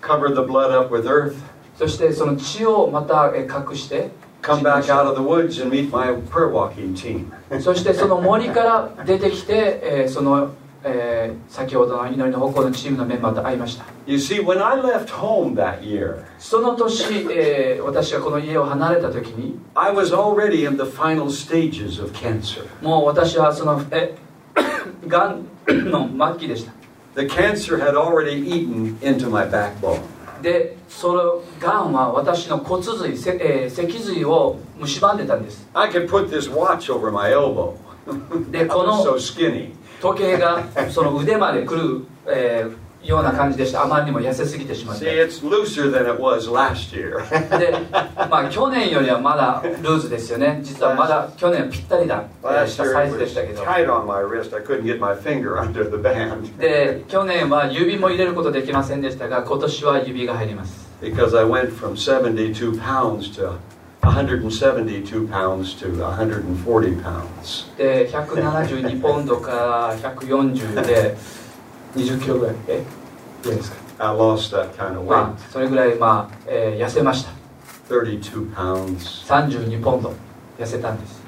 [0.00, 1.34] cover the blood up with earth,
[1.76, 4.10] そしてその血をまたえー隠して
[4.42, 7.30] come back out of the woods and meet my prayer walking team.
[7.60, 10.50] そしてその森から出てきて、えーその、
[10.84, 21.26] えー先ほどの祈りの方向のチームのメンバーと会いました You see, when I left home that year, その年、えー私がこの家を離れた時に I was already in the final
[21.30, 22.66] stages of cancer.
[22.82, 24.14] もう私はそのえ
[25.06, 26.72] がんの末期でした
[27.16, 30.00] The cancer had already eaten into my backbone.
[30.42, 37.72] でそのがんは私の骨髄、せえー脊髄を蝕んでたんです I could put this watch over my elbow.
[38.50, 39.72] でこの so skinny.
[40.04, 43.82] 時計がその腕までくる、えー、ような感じでした。
[43.82, 45.06] あまりにも痩せすぎてしまって。
[45.06, 45.26] See,
[47.58, 50.60] で、まあ、去年よりはまだルーズですよね。
[50.62, 52.24] 実はまだ去年ぴったりだ
[52.92, 53.62] サイズでしたけど。
[56.58, 60.84] で去年は指も入れることできませんでしたが今年は指が入ります。
[64.04, 67.76] 172 pounds to 140 pounds.
[67.76, 71.16] で172ポンドから140で
[71.96, 72.82] 20キロぐらいえ
[73.42, 75.34] どうですか I lost that kind of ま weight.
[75.34, 77.30] あそれぐらいまあ、えー痩せました
[77.88, 79.24] 32 pounds.
[79.26, 80.12] 32ポンド
[80.58, 81.22] 痩せたんです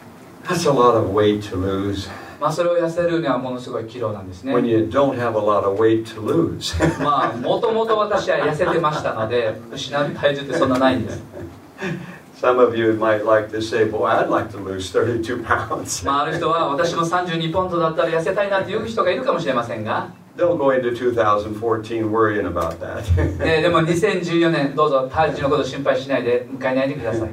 [0.44, 2.08] That's a lot of weight to lose
[2.40, 6.74] まあそれを痩せるにはものすごいキロなんですね when you don't have a lot of weight to lose.
[7.02, 11.22] まあもともと私は痩せてましたので失う体重ってそんなないんです
[12.39, 16.03] Some of you might like to say, Boy, I'd like to lose 32 pounds.
[16.03, 23.03] ま あある人は私も32ポンドだったら痩せたいなっていう人がいるかもしれませんが Don't go into 2014 worrying about that.
[23.43, 27.29] えーでも2014年どうぞ体重のこと心配しないで迎えないでください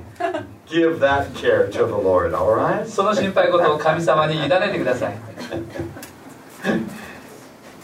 [0.67, 2.85] Give that care to the Lord, all right?
[2.85, 5.17] その心配事を神様に委ねてください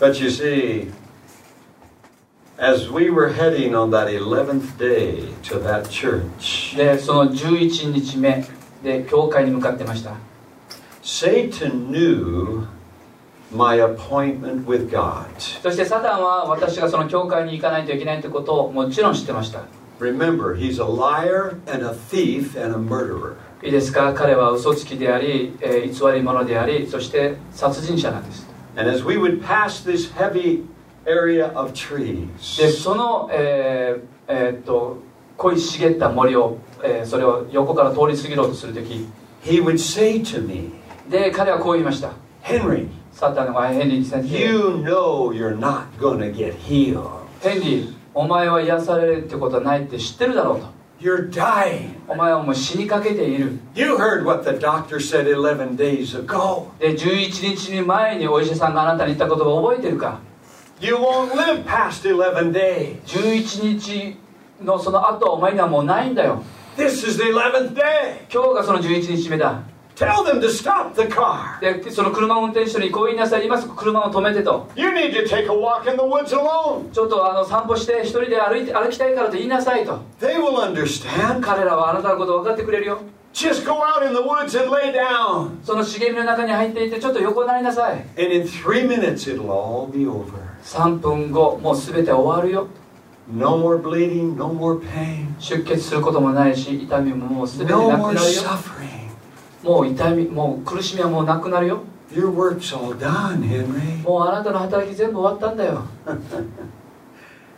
[0.00, 0.92] But you see,
[2.58, 8.44] as we were heading on that 11th day to that church, でその11日目
[8.82, 10.16] で教会に向かってました
[11.02, 12.66] Satan knew
[13.50, 15.26] my appointment with God.
[15.62, 19.64] そしてサタンは私がその教会に行かないといけないということをもちろん知ってました
[20.00, 23.36] Remember, he's a liar and a thief and a murderer.
[23.62, 30.64] いいですか彼は嘘つきであり、えー偽り者でありそして殺人者なんです And as we would pass this heavy
[31.05, 34.97] area of で trees, その、えーえーっと
[35.37, 39.07] 恋茂った森を、えーそれを横から通り過ぎろうとするとき
[39.43, 40.71] he would say to me,
[41.09, 42.11] で彼はこう言いました。
[42.43, 44.37] Henry, サタンがヘンリー先生。
[44.37, 45.85] you know you're not
[46.19, 47.07] to get healed.
[47.41, 50.67] ヘンリーお前は癒されるってことはないって知ってるだろうと。
[50.99, 51.91] You're dying.
[52.09, 53.59] お前はもう死にかけている。
[53.75, 56.67] You heard what the doctor said 11 days ago.
[56.79, 60.19] で11日に前にお医者さんがあなたに言ったことを覚えてるか
[60.81, 63.01] You won't live past 11 days.
[63.05, 64.17] 11日
[64.61, 66.41] のその後はお前にはもうないんだよ
[66.77, 68.25] This is the 11th day.
[68.33, 69.61] 今日がその11日目だ
[69.97, 71.59] Tell them to stop the car.
[71.59, 76.89] でその車を運転手にこう言いなさい今すぐ車を止めてと You need to take a walk in the woods alone.
[76.91, 81.41] ちょっとあの散歩して一人で歩いて歩きたいからと言いなさいと They will understand.
[81.41, 83.01] 彼らはあなたのことを分かってくれるよ
[83.33, 85.61] Just go out in the woods and lay down.
[85.65, 90.48] その茂みの中に入っていてちょっと横になりなさい And in three minutes, it'll all be over.
[90.63, 92.67] 3分後もう全て終わるよ
[93.31, 98.99] No more bleeding, no more pain, 出血することもないし痛みももう全てな no く more なるよ suffering.
[99.63, 101.81] もう痛みもう苦しみはもうなくなるよ
[102.11, 104.01] Your work's all done, Henry.
[104.01, 105.83] もうあなたの働き全部終わったんだよ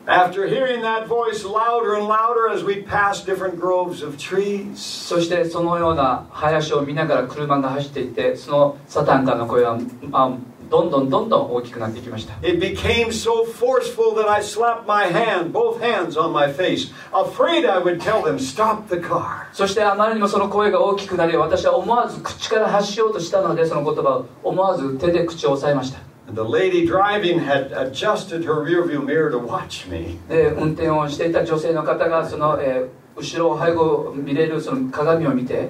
[0.08, 9.80] After hearing that voice louder and louder as we passed different groves of trees, そしてそのような林を見ながら車が走っていってそのサタンからの声は
[10.12, 10.36] あ
[10.72, 17.66] どんどんどんどん大きくなってきました it became so forceful that I slapped my hand, both hands on my face, afraid
[17.66, 19.48] I would tell them, stop the car.
[19.52, 26.00] そしてあまりにもその声が大きくなり私は思わず口から発しようとしたのでその言葉を思わず手で口を押さえました
[26.34, 30.18] the lady driving had adjusted her rearview mirror to watch me.
[30.30, 35.70] で運転をしていた女性の方がその、えー後ろ背後見れるその鏡を見て。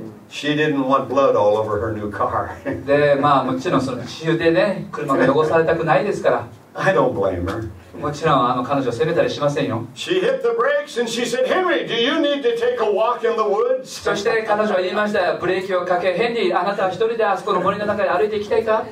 [2.85, 6.47] で、まあもちろんその血でね、車が汚されたくないですから。
[7.99, 9.83] もちろんあの彼女を責めたりしませんよ。
[13.83, 18.85] そして彼女は言いました、ブレーキをかけ、ヘンリー、あなたは一人であそこの森の中に歩いていきたいか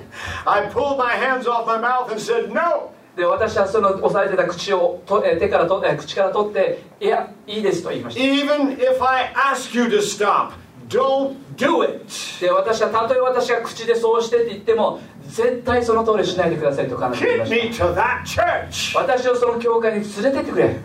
[0.45, 2.91] ？I pull my hands off my mouth and said, no!
[3.19, 10.51] で私はその押さえてた口をとえー手からとえー口から取っていやいいですと言いました Even if I ask you to stop,
[10.87, 12.05] don't do it.
[12.39, 20.75] で私はたとえ私が口でそうしてって言っても絶対その通りしないでくださいと彼女に言いました.私をその教会に連れてってくれ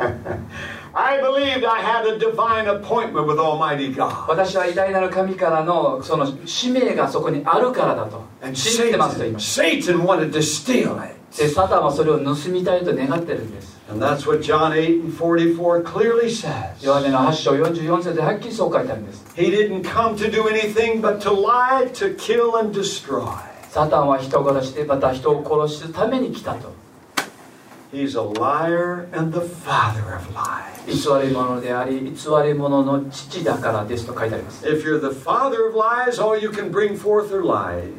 [0.96, 4.26] I believed I had a divine appointment with Almighty God.
[4.28, 8.22] 私は偉大なる神からのその使命がそこにあるからだと
[8.52, 9.62] 信じてますと言いました
[9.92, 11.14] Satan wanted to steal it.
[11.36, 16.82] でサタンはそれを盗みたいと願ってるんです And that's what John 8 and 44 clearly says.
[16.84, 23.26] ヨハネの8章44節ではっきりそう書いてあるんです He didn't come to do anything but to lie, to kill, and destroy.
[23.70, 26.72] サタンは人を殺してまた人を殺すために来たと
[27.94, 30.74] He's a liar and the father of lies.
[30.86, 32.10] 偽り者であり偽
[32.44, 37.40] り者の父だからですと書いてあります If you're the father of lies, all you can bring forth are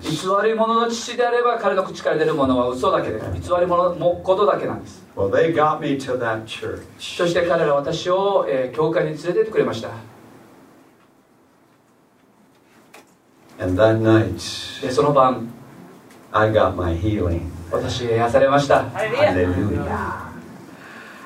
[0.01, 0.47] 偽 lies.
[0.47, 7.17] り者の父であれば彼の口から出るものは嘘だけで偽り者のことだけなんです Well, they got me to that church.
[7.17, 9.91] そして彼らは私を、えー教会に連れてってくれました
[13.57, 15.49] And that night, でその晩
[16.33, 17.54] I got my healing.
[17.74, 20.30] 私癒されました Hallelujah.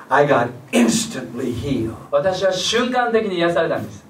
[0.09, 1.95] I got instantly healed.
[2.11, 4.05] 私は瞬間的に癒されたんです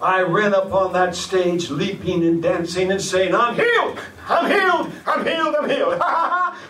[0.00, 3.98] I ran up on that stage, leaping and dancing and saying, I'm healed!
[4.27, 4.91] I'm healed!
[5.05, 5.55] I'm healed!
[5.55, 5.99] I'm healed!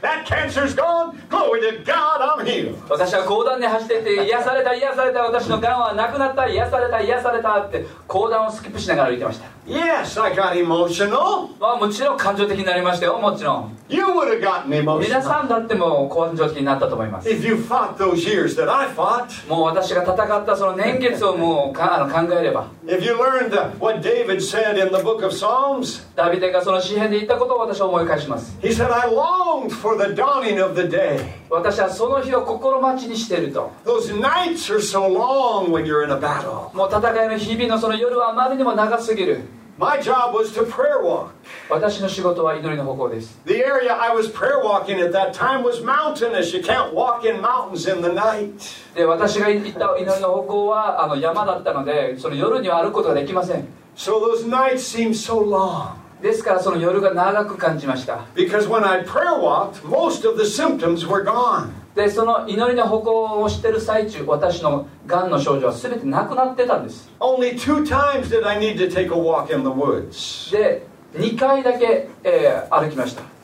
[0.02, 1.18] that cancer's gone!
[1.30, 2.76] Glory to God, I'm healed!
[2.90, 11.50] 私は講談で走ってって癒された癒された私のがんはなくなった癒された癒されたって講談をスキップしながら歩いてました Yes, I got emotional.
[11.60, 18.88] まあもちろん感情的になりましたよもちろん You would have gotten 皆 emotional さんだってもう感情的になったと思います if you fought those years that I
[18.90, 19.48] fought.
[19.50, 28.70] もう私が戦ったその年月をもうかあの考えれば If you learned uh, what David said in the book of Psalms, ダビデがその詩篇で言ったことを私は思い返します he
[28.70, 31.20] said, I longed for the dawning of the day.
[31.50, 36.76] 私はその日を心待ちにしていると Those nights are so long when you're in a battle.
[36.76, 39.42] もう戦いの日々のその夜はあまりにも長すぎる
[39.78, 41.32] My job was to prayer walk.
[41.70, 46.56] 私の仕事は祈りの方向です The area I was prayer walking at that time was mountainous.
[46.56, 48.54] You can't walk in mountains in the night.
[48.96, 53.68] で私が行った祈りの方向はあの山だったのでその夜には歩くことができません
[53.98, 56.05] So those nights seemed so long.
[56.22, 58.26] ですからその夜が長く感じました。
[61.96, 67.10] で、その祈りの歩行をしている最中、私のがんの症状は全てなくなってたんです。
[70.52, 73.35] で、2回だけ、えー、歩きました。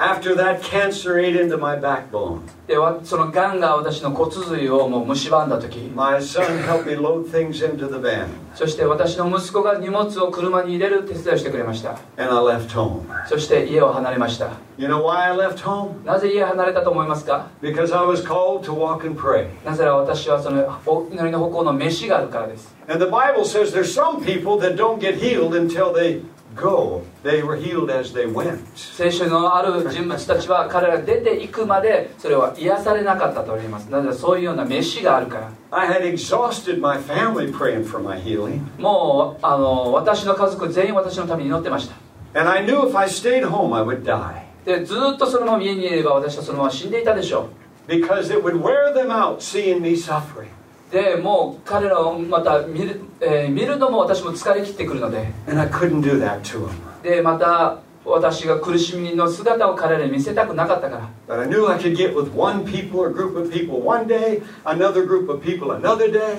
[0.00, 2.42] After that, cancer ate into my backbone.
[2.68, 8.28] でわそのがんが私の骨髄をもう蝕んだ時 My son helped me load things into the van.
[8.54, 13.02] そして私の息子が荷物を車に入れる手伝いをしてくれました And I left home.
[13.26, 16.04] そして家を離れました You know why I left home?
[16.04, 19.48] なぜ家を離れたと思いますか Because I was called to walk and pray.
[19.64, 26.22] なぜなら私はそのお祈りの方向の飯があるからです And the Bible says there's some people that don't get healed until they
[26.60, 27.02] go.
[27.22, 28.58] They were healed as they went.
[28.74, 38.60] 聖書のある人物たちは彼らが出ていくまでそれは癒されなかったと言いますなぜそういうような飯があるから I had exhausted my family praying for my healing.
[38.80, 41.94] もうあの私の家族全員私のために祈ってました
[42.38, 44.42] And I knew if I stayed home, I would die.
[44.64, 47.48] でずっとそのまま家にいれば私はそのまま死んでいたでしょ
[47.86, 50.48] Because it would wear them out seeing me suffering.
[50.90, 57.02] うでもう彼らをまた見る,、えー見るのも私も疲れ切ってくるので And I couldn't do that to them.
[57.02, 60.96] でまた私が苦しみの姿を彼らに見せたくなかったか
[61.28, 64.40] ら But I knew I could get with one people or group of people one day,
[64.64, 66.38] another group of people another day.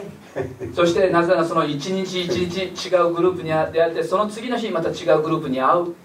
[0.73, 5.95] そしてなぜならその一日一日違うグループに出会ってその次の日また違うグループに会う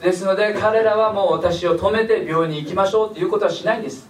[0.00, 4.08] ですので彼らはもう私を止めて病院に行きましょうということはしないんです。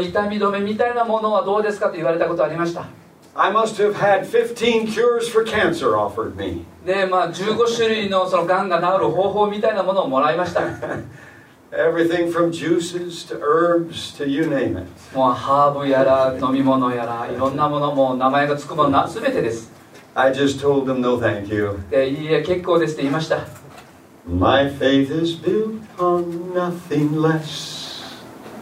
[0.00, 2.84] 痛み止めみたいなものはどうですかと言われたことありました。
[6.84, 10.62] で、まあ、15種類の,そのがんが治る方法みたいなものをもらいました。
[11.71, 14.87] Everything from juices to herbs to you name it.
[15.13, 19.71] もうハーブやら飲み物やらいろんなものもう名前がつくものな全てです
[20.13, 21.77] I just told them no thank you.
[21.89, 23.39] でいいえ結構ですって言いました
[24.27, 27.75] My faith is built on nothing less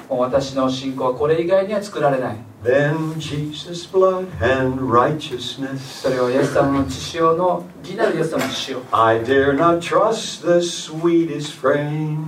[0.09, 5.77] もう私の信仰はこれ以外には作られない than Jesus' blood and righteousness.
[6.01, 12.25] それをイエス様の血潮の義なるイエス様の血潮 I dare not trust the sweetest frame,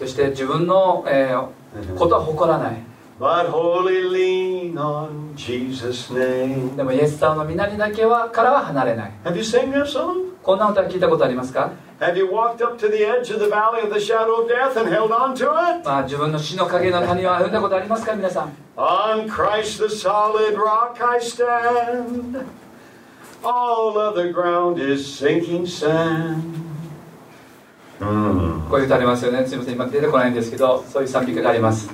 [0.00, 1.60] そして自分の、えー
[1.96, 2.82] ことは誇らない
[3.20, 6.74] but wholly lean on Jesus' name.
[6.74, 10.30] でもイエス様の皆にだけはからは離れない Have you sang that song?
[10.42, 11.70] こんな歌聞いたことありますか
[12.00, 14.76] Have you walked up to the edge of the valley of the shadow of death
[14.80, 15.44] and held on to
[15.78, 15.84] it?
[15.84, 22.44] まあ自分の死の影の谷を歩んだことありますか皆さん On Christ the solid rock I stand.
[23.44, 26.69] All other ground is sinking sand.
[28.00, 28.66] Hmm.
[28.70, 31.90] こういう歌ありますよねすいません今出てこないんですけどそういう賛美歌があります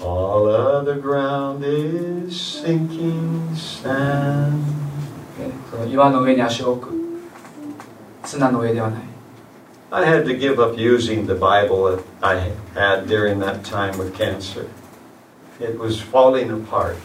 [0.00, 4.52] All other ground is sinking sand.
[5.38, 6.94] ねその岩の上に足を置く
[8.24, 9.02] 砂の上ではない
[9.92, 14.14] I had to give up using the Bible that I had during that time with
[14.14, 14.66] cancer.
[15.60, 16.96] It was falling apart.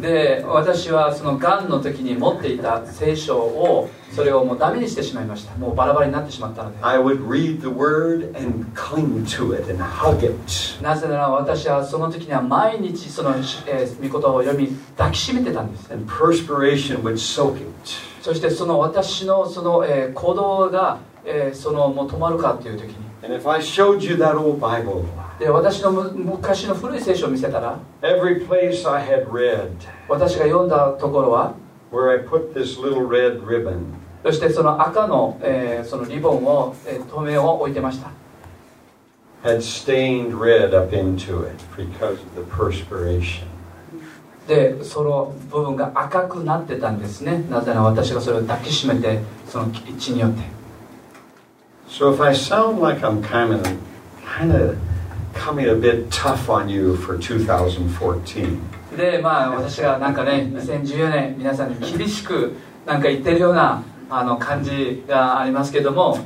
[0.00, 10.32] で私はそのがんの時に持っていた聖書をそれをもうダメにしてしまいましたもうバラバラになってしまったので I would read the Word and cling to it and hug it.
[10.82, 17.66] なぜなら私はその時には毎日その、えー、御言葉を読み抱きしめてたんですね And perspiration would soak it.
[18.22, 25.04] そしてその私のその、えー鼓動が、えーそのもう止まるかっていう時に And if I showed you that old Bible,
[25.40, 29.70] で私のむ昔の古い聖書を見せたら every place I had read
[30.06, 31.54] 私が読んだところは
[31.90, 33.80] where I put this little red ribbon
[34.22, 38.10] そしてその赤の,、えーそのリボンを、えー留めを置いてました
[39.42, 43.46] had stained red up into it because of the perspiration.
[44.46, 50.42] でその部分が赤くなってたんですねなぜなら私がそれを抱きしめてその血によって
[51.88, 53.62] So if I sound like I'm kind of,
[54.22, 54.76] kind of
[55.34, 58.58] coming a bit tough on you for 2014,
[58.96, 66.18] でまあ私がなんかね2014年皆さんに厳しくなんか言ってるようなあの感じがありますけども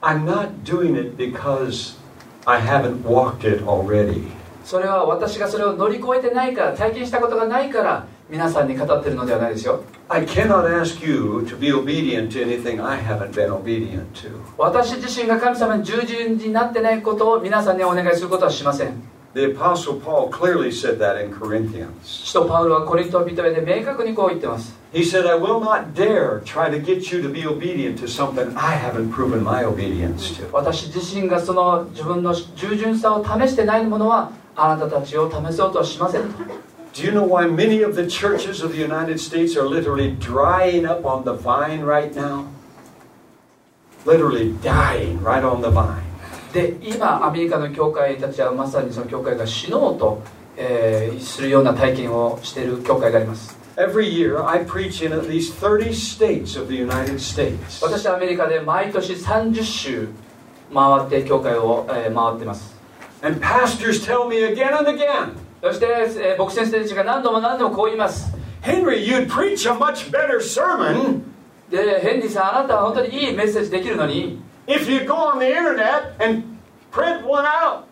[0.00, 1.96] I'm not doing it because
[2.44, 4.24] I haven't walked it already.
[4.64, 14.30] それは私がそれを乗り越えてないから体験したことがないから皆さんに語ってるのではないですよ I cannot ask you to be obedient to anything I haven't been obedient to.
[14.56, 19.02] 私自身が神様に従順になってないことを皆さんにお願いすることはしません
[19.34, 21.90] The Apostle Paul clearly said that in Corinthians.
[22.02, 28.08] 使徒パウロはコリント人へで明確にこう言ってます He said, I will not dare try to get you to be obedient to
[28.08, 30.50] something I haven't proven my obedience to.
[30.52, 40.11] 私自身がその自分の従順さを試してないものはあなたたちを試そうとはしませんと Do you know why many of the churches of the United States are literally
[40.19, 42.47] drying up on the vine right now?
[44.03, 46.01] Literally dying right on the vine.
[46.53, 50.23] で今アメリカの教会たちはまさにその教会が死のうと、
[50.55, 57.85] えーするような体験をしている教会があります Every year, I preach in at least 30 states of the United States.
[57.85, 60.07] 私はアメリカで毎年30週
[60.73, 62.75] 回って教会を、えー回ってます
[63.21, 71.22] And pastors tell me again and again そして、えー牧先生たちが何度も何度もこう言います Henry, you'd preach a much better sermon
[71.70, 76.42] でヘンリーさんあなたは本当にいいメッセージできるのに if you'd go on the internet and
[76.90, 77.84] print one out.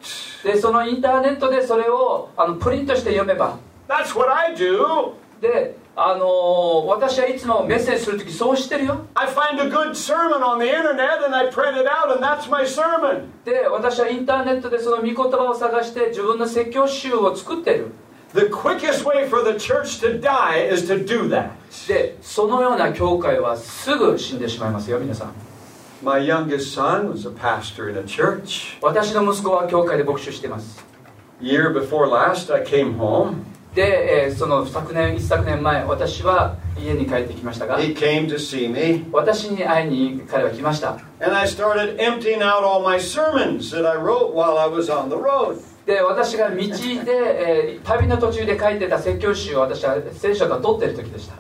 [0.45, 5.13] でそのインターネットでそれをあのプリントして読めば That's what I do.
[5.41, 12.25] であのー私はいつもメッセージするときそうしてるよ I find a good sermon on the internet and I print it out, and
[12.25, 13.27] that's my sermon.
[13.45, 17.89] で私はインターネットでその御言葉を探して自分の説教集を作ってる
[18.33, 21.51] The quickest way for the church to die is to do that.
[21.89, 25.33] でそのような教会はすぐ死んでしまいますよ皆さん
[26.03, 28.79] My youngest son was a pastor in a church.
[28.81, 30.83] 私の息子は教会で牧師しています
[31.43, 33.43] Year before last, I came home.
[33.75, 37.81] で、えー、その昨年一昨年前私は家に帰ってきましたが
[39.13, 40.99] 私に会いに彼は来ました。
[45.87, 51.35] で私が道で、えー、旅の途中で書いてた説教集を私は聖書がら取ってる時でした。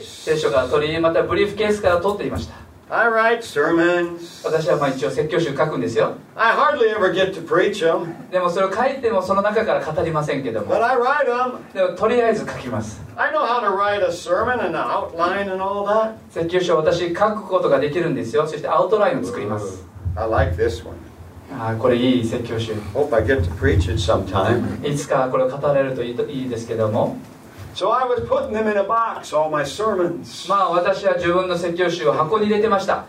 [0.00, 2.71] 聖書から取りまたブリーフケースから取っていました。
[2.94, 6.12] I write sermon 私はまあ一応説教集書くんですよ。
[8.30, 10.66] でもそれを書いてもその中から語りませんけども。
[11.72, 13.00] でもとりあえず書きます。
[16.28, 18.46] 説教書を私書くことができるんですよ。
[18.46, 19.86] そしてアウトラインを作ります。
[21.50, 22.74] ああこれいい説教集。
[24.86, 27.16] いつかこれを語れるといい,といいですけども。
[30.48, 33.04] まあ私は自分の説教集を箱に入れてました。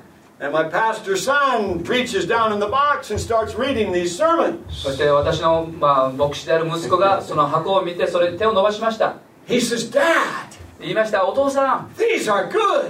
[4.69, 9.15] そして私の、まあ、牧師である息子がその箱を見てそれ手を伸ばしました。
[10.81, 11.89] 言いましたお父さん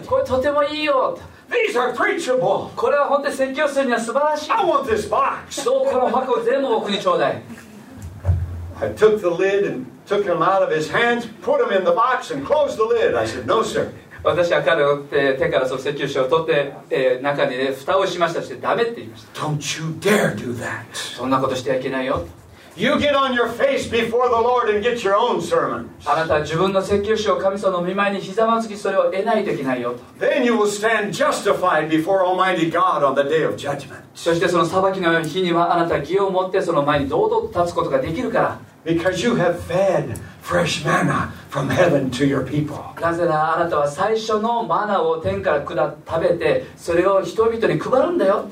[0.08, 1.18] これとてもいいよ。
[2.76, 4.52] これは本当に説教すには素晴らしい。
[5.50, 7.42] そうこの箱全部僕にちょうだい。
[8.84, 12.32] I took the lid and took him out of his hands, put him in the box,
[12.32, 13.16] and closed the lid.
[13.16, 13.92] I said, No, sir.
[14.24, 20.86] 私は彼をえー手からその説教書を取って、えー中に、ね、蓋をしましたしてダメって言いました Don't you dare do that.
[20.94, 22.26] そんなことしてはいけないよ
[22.76, 25.88] You get on your face before the Lord and get your own sermons.
[26.06, 34.02] あなたは自分の説教書を神様の見舞いにひざまずきそれを得ないといけないよと Then you will stand justified before Almighty God on the day of judgment.
[34.16, 42.78] そしてその裁きの日にはあなたは義を持ってその前に堂々と立つことができるから Because you have fed fresh manna from heaven to your people.
[43.00, 48.50] なぜならあなたは最初のマナを天から下食べてそれを人々に配るんだよ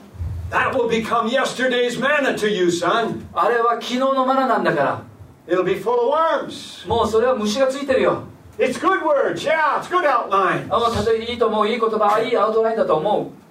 [0.49, 3.25] That will become yesterday's manna to you, son.
[3.33, 5.03] あれは昨日のマナなんだから
[5.47, 6.87] It'll be full of worms.
[6.87, 8.23] もうそれは虫がついてるよ
[8.57, 10.67] It's good words, yeah, it's good outline.
[10.69, 13.41] あたとえいいと思ういい言葉いいアウトラインだと思う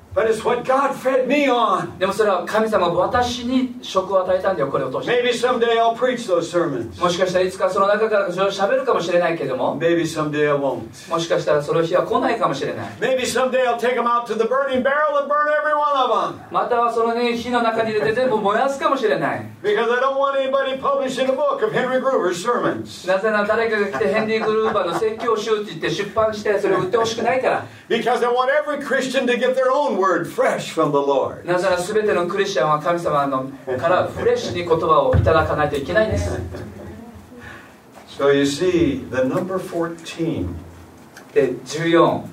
[2.01, 5.23] でもそれは神様が私に食を与えたんでよこれを通して。
[5.23, 7.01] Maybe someday I'll preach those sermons.
[7.01, 9.79] もしかしたらいつかその中からそれを喋るかもしれないけども。
[9.79, 11.09] Maybe someday I won't.
[11.09, 12.89] もしかしたらその日は来ないかもしれない。
[16.51, 19.47] またはそのね火の中に入れて全部燃やすかもしれない。
[23.07, 27.65] なぜなら誰かが来てヘンリー・グルーバーの説教集って言って出版してそれを売ってほしくないから。
[30.01, 31.45] Word fresh from the Lord.
[31.45, 36.41] なぜなら全てのクリスチャンは神様のからフレッシュに言葉をいただかないといけないんです
[38.09, 40.55] So you see, the number 14,
[41.33, 42.25] で14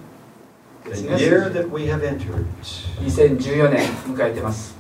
[0.86, 2.46] the year that we have entered,
[3.02, 4.76] 2014年迎えてます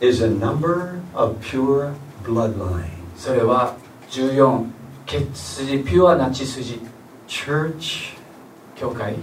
[0.00, 1.92] is a number of pure
[2.24, 2.84] bloodline.
[3.16, 3.76] それは
[4.10, 4.66] 14
[5.06, 6.80] 血筋ピュアな血筋
[7.28, 8.16] Church,
[8.76, 9.14] 教会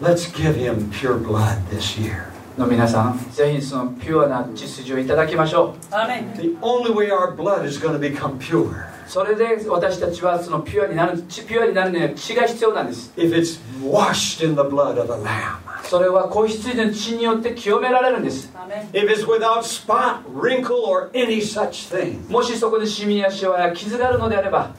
[0.00, 2.30] let's give him pure blood this year.
[2.60, 5.90] の皆さんぜひそのピュアな血筋をいただきましょう
[6.36, 8.70] The only way our blood is going to become pure
[9.06, 15.58] それで私たちはそのピュアになる血ピュアになるには血が必要なんです if it's washed in the blood of the Lamb.
[15.84, 18.52] それは子羊の血によって清められるんです
[18.92, 22.30] If it's without spot, wrinkle, or any such thing.
[22.30, 24.70] もしそこでシミやシワや傷があるのであれば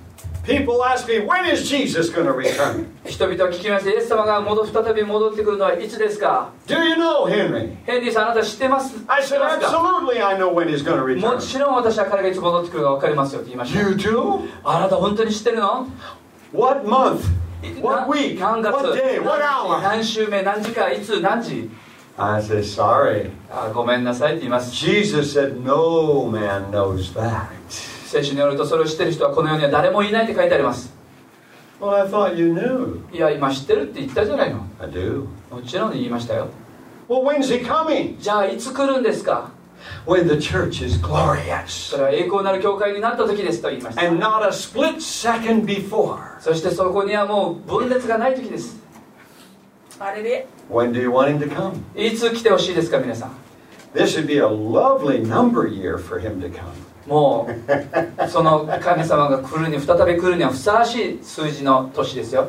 [0.43, 2.87] People ask me, when is Jesus going to return?
[3.05, 7.75] 人々は聞きましたイエス様が戻再び戻ってくるのはいつですか Do you know, Henry?
[7.85, 11.39] ヘンリーさんあなた知ってます知 I said, absolutely, I know when he's going to も return.
[11.39, 14.49] ちろん私は彼がいつ戻ってくるか分かりますよって言いました You too?
[14.63, 15.87] あなた本当に知ってるの
[16.53, 17.21] What month?
[17.61, 18.39] な What week?
[18.39, 19.19] 何月 What day?
[19.19, 19.81] What 何 hour?
[19.83, 21.69] 何週目何時間いつ何時
[22.17, 23.29] I said, sorry.
[23.51, 27.45] あごめんなさいって言います Jesus said, no man knows that.
[28.11, 30.91] 聖書によるとそれを知ってる人はこの世には誰もいないって書いてあります
[31.79, 32.99] Well, I thought you knew.
[33.15, 35.25] いや今知ってるって言ったじゃないの I do.
[35.49, 36.49] もちろん言いましたよ
[37.07, 38.19] Well, when's he coming?
[38.19, 39.49] じゃあいつ来るんですか
[40.05, 41.91] When the church is glorious.
[41.91, 46.37] それは栄光なる教会になった時ですと言いました And not a split second before.
[46.41, 48.75] そしてそこにはもう分裂がない時です。
[50.69, 51.75] When do you want him to come?
[51.95, 53.31] いつ来てほしいですか、皆さん。
[53.95, 56.90] This would be a lovely number year for him to come.
[57.11, 57.49] も
[58.25, 62.47] う、その神様が来るに、再び来るにはふさわしい数字の年ですよ。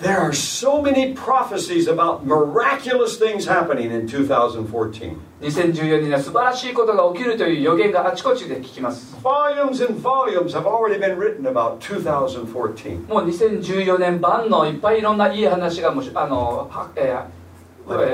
[0.00, 5.16] There are so many prophecies about miraculous things happening in 2014.
[5.42, 9.14] 2014年には素晴らしいことが起きるという予言があちこちで聞きます。
[9.22, 13.08] Volumes and volumes have already been written about 2014.
[13.08, 17.38] もう2014年版のいっぱいいろんないい話がもしあの、えー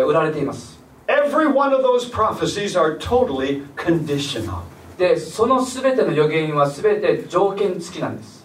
[0.07, 0.79] 売られています。
[1.07, 4.74] Every one of those prophecies are totally conditional.
[4.99, 8.45] で、その全ての予言は全て条件付きなんです。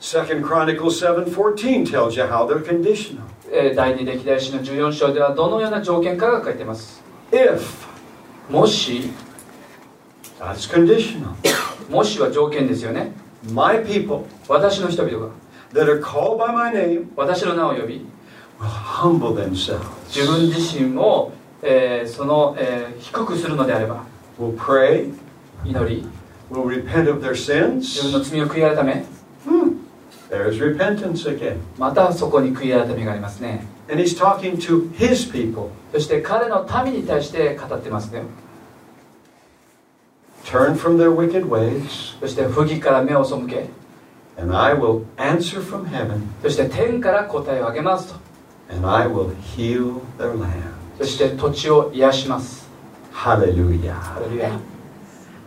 [0.00, 3.20] Second Chronicles 7:14 tells you how they're conditional.
[3.50, 7.02] えー第二歴代史の14章ではどのような条件かが書いています。
[7.32, 7.60] If
[8.48, 9.10] もし、
[10.38, 11.32] that's conditional.
[11.90, 13.12] もしは条件ですよね。
[13.52, 15.32] My people 私の人々が
[15.72, 18.06] that are called by my name 私の名を呼び
[18.60, 19.80] will humble themselves.
[20.08, 21.32] 自分自身を、
[21.62, 24.04] えーその、えー低くするのであれば
[24.40, 25.12] Will pray,
[25.64, 26.06] 祈り
[26.50, 28.12] will repent of their 自分 sins.
[28.12, 29.04] の罪を悔い改め
[30.30, 31.56] There's repentance again.
[31.78, 35.70] またそこに悔い改めがありますね And he's talking to his people.
[35.92, 38.22] そして彼の民に対して語ってますね
[40.44, 43.68] Turn from their wicked ways, そして不義から目を背け
[44.38, 48.20] and I will answer from heaven, そして天から答えをあげますと
[48.70, 50.52] and I will heal their land.
[50.98, 52.68] そして土地を癒します
[53.12, 53.92] Hallelujah.
[53.94, 54.50] ハレルヤ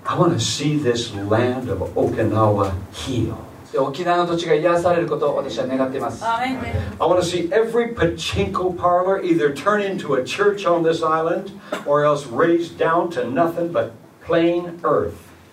[0.04, 3.46] I want to see this land of Okinawa healed.
[3.72, 6.60] で沖縄の土地が癒されることを私は願っています Amen.
[7.00, 11.50] I want to see every pachinko parlor either turn into a church on this island
[11.84, 13.90] or else raised down to nothing but
[14.24, 15.12] plain earth.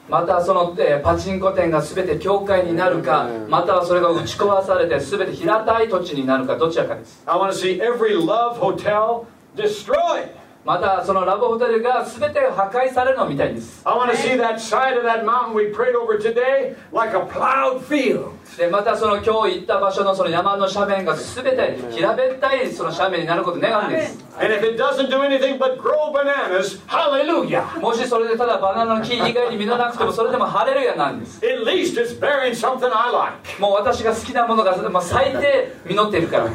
[0.10, 9.26] またその、えーパチンコ店が全て教会になるかまたはそれが打ち壊されて全て平たい土地になるかどちらかです I want to see every love hotel
[9.56, 10.30] destroyed.
[10.69, 17.17] またそのラブホテルが全て破壊されるのを見たいんです I want to see that side of that mountain we prayed over today like
[17.17, 18.33] a plowed field.
[18.59, 27.81] でまたその今日行った場所のその山の斜面が全て平べったいその斜面になることを願うんです And if it doesn't do anything but grow bananas, hallelujah.
[27.81, 33.59] もしそれでただバナナの木以外に実らなくてもそれでもハレルヤなんです At least it's bearing something I like.
[33.59, 36.51] もう私が好きなものが、まあ、最低実っているから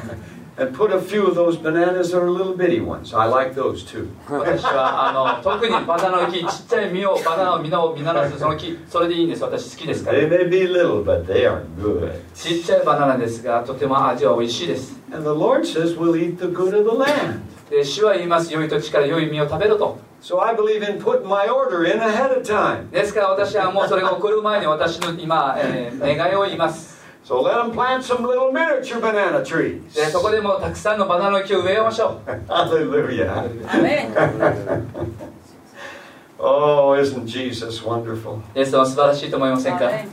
[0.61, 3.15] And put a few of those bananas that are little bitty ones.
[3.15, 4.09] I like those too.
[4.29, 12.11] 私はあの特にバナナの木ちっちゃい実をバナナの実を実らすその木それでいいんです私好きですから They may be little, but they are good.
[12.35, 17.41] ちっちゃいバナナですがとても味は美味しいです And the Lord says we'll eat the good of the land.
[17.71, 22.91] で主は言います良い土地から良い実を食べろと So I believe in putting my order in ahead of time.
[22.91, 26.92] ですから私はもうそれが起こる前に私の今、えー願いを言います
[27.25, 29.95] So let them plant some little miniature banana trees.
[29.95, 33.45] でそこでもうたくさんのバナナの木を植えましょ Hallelujah.
[33.67, 34.15] Amen.
[36.39, 38.37] Oh, isn't Jesus wonderful?
[38.37, 40.09] うイエスは素晴らしいと思いませんか Amen.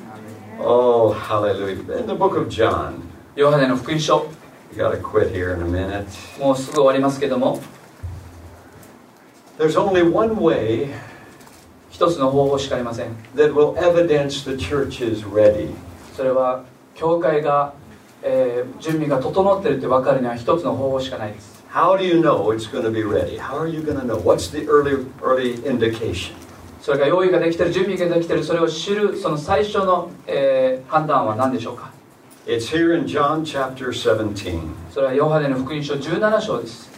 [0.59, 1.99] Oh, hallelujah.
[1.99, 3.01] In the book of John,
[3.35, 4.27] ヨハネの福音書
[4.71, 6.05] we got to quit here in a minute.
[6.39, 7.61] もうすぐ終わりますけども
[9.57, 10.89] There's only one way
[11.89, 15.73] 一つの方法しかありません that will evidence the church is ready.
[16.13, 16.65] それは
[17.00, 17.72] 教会が、
[18.22, 23.38] えー準備が整っているって分かるには一つの方法しかないです How do you know it's going to be ready?
[23.38, 24.16] How are you going to know?
[24.16, 26.34] What's the early early indication?
[26.82, 31.90] それが用意ができている準備ができているそれを知るその最初の、えー判断は何でしょうか
[32.46, 34.60] It's here in John chapter 17.
[34.92, 36.90] それはヨハネの福音書17章です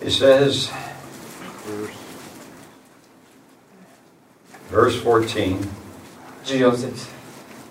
[0.00, 0.72] It says,
[4.72, 5.58] verse 14,
[6.44, 7.21] 14節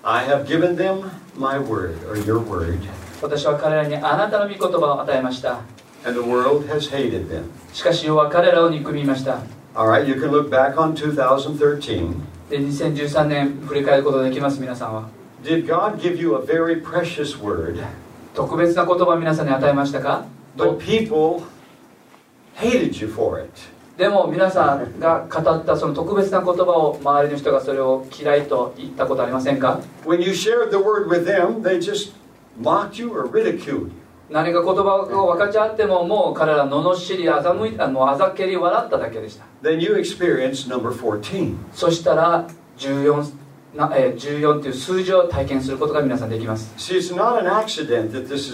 [0.04, 2.78] I have given them my word, or your word,
[3.22, 5.60] 私は彼らにあなたの御言葉を与えました
[6.04, 7.44] and the world has hated them.
[7.72, 9.38] しかし世は彼らを憎みました
[9.74, 12.14] All right, you can look back on 2013.
[12.50, 15.08] で2013年振り返ることができます皆さんは
[15.44, 17.80] Did God give you a very precious word,
[18.34, 20.24] 特別な言葉を皆さんに与えましたか
[20.56, 21.44] but people
[22.56, 23.50] hated you for it?
[24.02, 29.78] でも皆さんが語ったその特別な言葉を周りの人がそれを嫌いと言ったことありませんか？
[34.28, 39.44] 何か言葉を分かち合ってももう彼ら罵り欺いたもあざけり笑っただけでした。
[41.72, 42.48] そしたら
[42.78, 43.32] 14
[43.76, 46.74] な、えー、14という数字を体験することが皆さんできます。
[46.76, 48.50] See, it's not an accident that this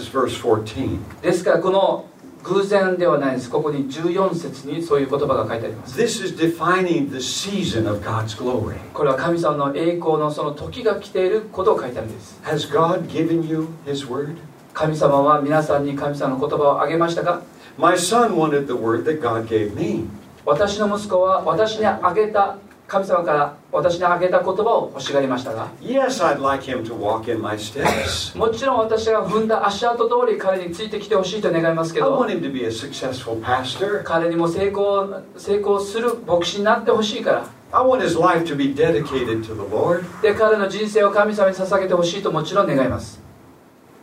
[1.23, 2.05] ですからこの
[2.43, 8.75] 偶然ではないですここに14節にそういう言葉が書いてあります This is defining the season of God's glory.
[8.93, 14.37] これは神様の栄光のその時が来ていることを書いてあるんです Has God given you His word?
[14.73, 17.41] 神様は皆さんに神様の言葉をあげましたか
[17.77, 20.07] My son wanted the word that God gave me.
[20.45, 22.57] 私の息子は私にあげた
[22.89, 28.35] 神様から私にあげた言葉を欲しがりましたが Yes, I'd like him to walk in my steps.
[28.37, 34.03] もちろん私が踏んだ足跡通り彼についてきてほしいと願いますけ I ど want him to be a successful pastor.
[34.03, 43.21] 彼にも成功成功する牧師になってほしいから I want his life to be dedicated to the Lord, で彼の人生を神様に捧げてほしいともちろん願います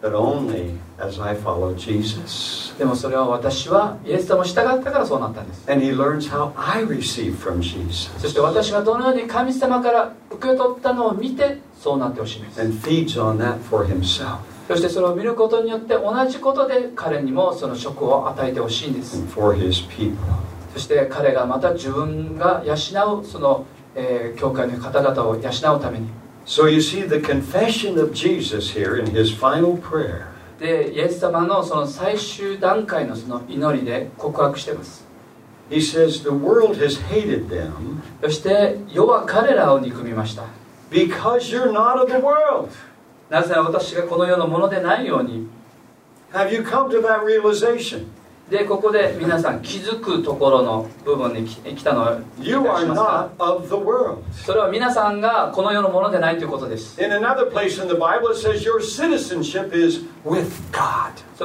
[0.02, 2.74] but only as I follow Jesus.
[2.78, 5.70] でもそれは私はイエス様を従ったからそうなったんです。
[5.70, 8.10] And he learns how I receive from Jesus.
[8.18, 12.60] そして私がどのように神様から受け取ったのを見てそうなってほしいんです。
[12.60, 14.39] And feeds on that for himself.
[14.68, 19.16] そしてそれを見ることによって同じことで彼にもその職を与えてほしいんです。
[19.16, 20.16] And for his people.
[20.74, 23.64] そして彼がまた自分が養うその、
[23.94, 26.09] えー教会の方々を養うために
[26.45, 30.27] So you see the confession of Jesus here in his final prayer
[30.59, 35.05] でイエス様のその最終段階のその祈りで告白しています
[35.69, 40.43] He says, The world has hated them そして世は彼らを憎みました
[40.91, 42.69] because you're not of the world.
[43.29, 45.47] なぜなら私がこの世のものでないように
[46.33, 48.07] Have you come to that realization?
[48.51, 54.23] でここで皆さん気づくところの部分に来たのは you are not of the world.
[54.32, 56.94] それは皆さんがこの世のものでないということです。
[56.94, 57.09] それ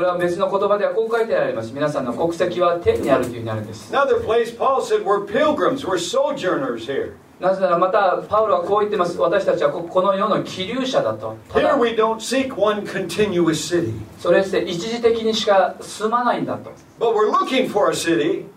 [0.06, 1.74] は別の言葉ではこう書いてあります。
[1.74, 3.92] 皆さんの国籍は天にあるというふうになるんです。
[7.40, 9.18] なぜならまたパウロはこう言ってます。
[9.18, 11.36] 私たちはこ,この世の気流者だと。
[14.20, 16.72] それって一時的にしか住まないんだと。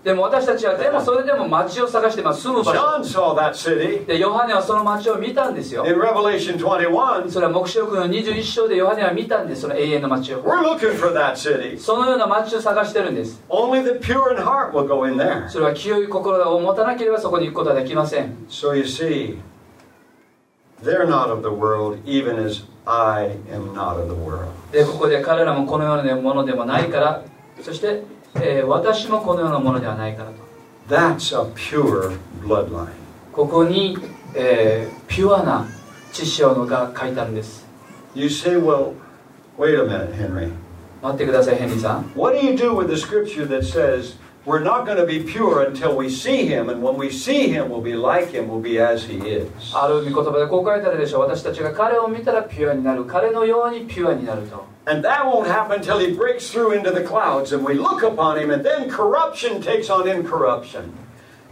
[0.05, 2.43] でも私たちはでもそれでも街を探してます。
[2.43, 2.67] その街
[4.07, 5.83] でヨハネはその街を見たんですよ。
[7.31, 10.43] それは黙示録の21章でヨハネは見たんですその永遠の街を
[11.79, 13.43] そのような街を探してるんです。
[15.49, 18.45] それは清い心を持たなければそこに行くことはできません。
[24.71, 27.23] でここで彼らもこのようなものでもないから。
[27.63, 28.03] そして
[28.37, 30.37] えー私もこのようなものではないからと
[30.89, 32.89] That's a pure bloodline.
[33.33, 33.97] ここに、
[34.35, 35.67] えーピュアな
[36.13, 37.65] 知識のが書いてあるんです
[38.15, 38.95] You say, well,
[39.59, 40.51] wait a minute, Henry.
[41.03, 45.22] 待ってくださいヘンリーさん What do you do with the scripture that says we're not going to be
[45.22, 48.62] pure until we see him, and when we see him, we'll be like him, we'll
[48.62, 49.48] be as he is?
[49.76, 58.02] ある御言葉でこう書いてあるでしょう私たちが彼を見たらピュアになる彼のようにピュアになると And that won't happen until he breaks through into the clouds and we look
[58.02, 60.92] upon him, and then corruption takes on incorruption.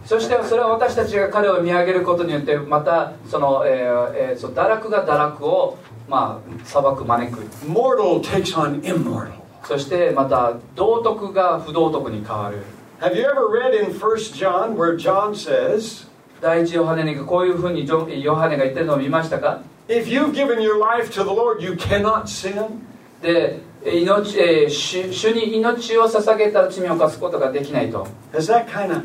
[0.04, 5.78] そしてそれは私たちが彼を見上げることによってまたその、えーえーその堕落が堕落を
[6.08, 9.32] まあ裁く招く Mortal takes on immortal.
[9.64, 12.62] そしてまた道徳が不道徳に変わる
[13.03, 16.05] Have you ever read in 1 John where John says,
[16.39, 22.79] 第一ヨハネにこういうふうにヨハネが言ってるのを見ましたか If you've given your life to the Lord, you cannot sin?
[23.21, 29.03] で命、えー主主に命を捧げたら罪を犯すことができないと Has that kind of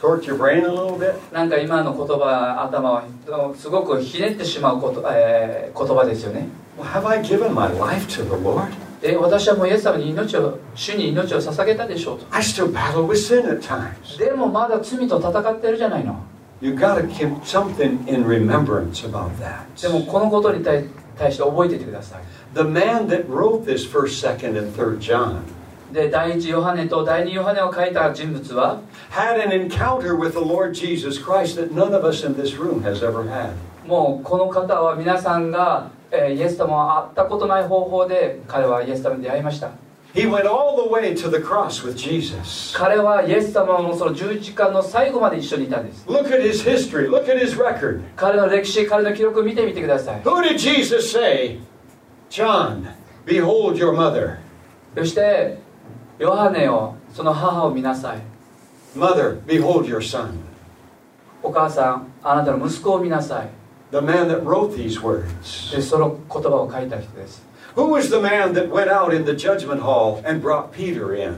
[0.00, 1.14] torqued your brain a little bit?
[1.32, 8.72] なんか今の言葉頭はすごくひねってしまうこと、えー言葉ですよね Well, have I given my life to the Lord?
[9.04, 14.18] で私はもうイエス様に命を主に命を捧げたでしょうと I still battle with sin at times.
[14.18, 16.24] でもまだ罪と戦ってるじゃないの
[16.62, 19.66] You've got to keep something in remembrance about that.
[19.82, 20.86] でもこのことに対
[21.18, 22.22] 対して覚えていてください
[22.54, 25.42] The man that wrote this first, second, and third John
[25.92, 32.56] で第一ヨハネと第二ヨハネを書いた人物は had an encounter with the Lord Jesus Christ that none of us in this
[32.56, 33.50] room has ever had.
[33.86, 36.03] もうこの方は皆さんが、えー
[36.34, 39.70] イエス様は会ったことない方法で彼はイエス様に出会いました
[40.14, 42.72] He went all the way to the cross with Jesus.
[42.78, 48.00] 彼はイエス様のその十字架の最後まで一緒にいたんです Look at his history, look at his record.
[48.14, 51.58] 彼の歴史彼の記録を見てみてください Who did Jesus say?
[52.30, 52.86] John,
[53.26, 54.36] behold your mother.
[54.96, 55.58] そして
[56.20, 58.18] ヨハネをその母を見なさい
[58.96, 60.30] Mother, behold your son.
[61.42, 63.48] お母さんあなたの息子を見なさい
[63.94, 65.70] The man that wrote these words.
[65.70, 67.44] でその言葉を書いた人です
[67.76, 71.36] Who was the man that went out in the judgment hall and brought Peter in?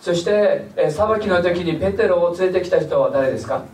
[0.00, 3.64] そして、えー裁きの時にペテロを連れてきた人は誰ですか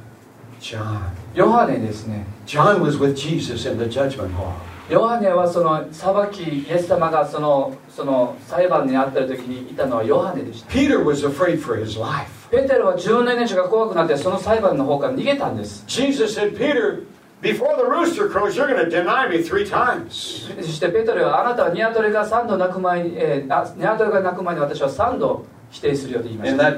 [0.61, 1.01] John.
[1.35, 4.53] ヨハネですね John was with Jesus in the judgment hall.
[4.91, 12.29] ヨハネはその裁きイエス様がそのその裁判にあった時にいたのはヨハネでした Peter was afraid for his life.
[12.51, 17.07] ペテロは自分の命が怖くなってその裁判の方から逃げたんです Jesus said, Peter,
[17.41, 20.49] before the rooster crows, you're going to deny me three times.
[20.61, 26.71] そしてペトロはあなたはニワトリが3度鳴く前に、えーあニワトリが鳴く前に私は3度否定するよと言いました.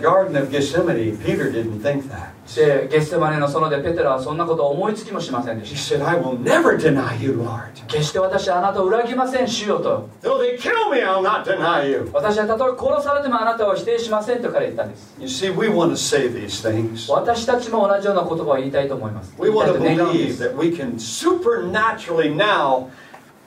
[2.55, 7.73] でゲッセマネの園でペテロはそんなことを思いつきもしませんで He し said, I will never deny you, Lord.
[7.81, 12.11] た決して私はあなたを裏切りません主よと Though they kill me, I'll not deny you.
[12.13, 17.11] 私はたとえ殺されてもあなたを否定しませんと彼は言ったんです You see, we want to say these things.
[17.11, 22.89] 私たちも同じような言葉を言いたいと思います We want い to believe す that we can supernaturally now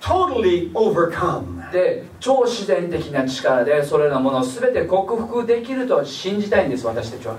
[0.01, 1.54] totally overcome.
[1.71, 7.35] で超自然的な力でそれらのものを全て克服できると信じたいんです私たちは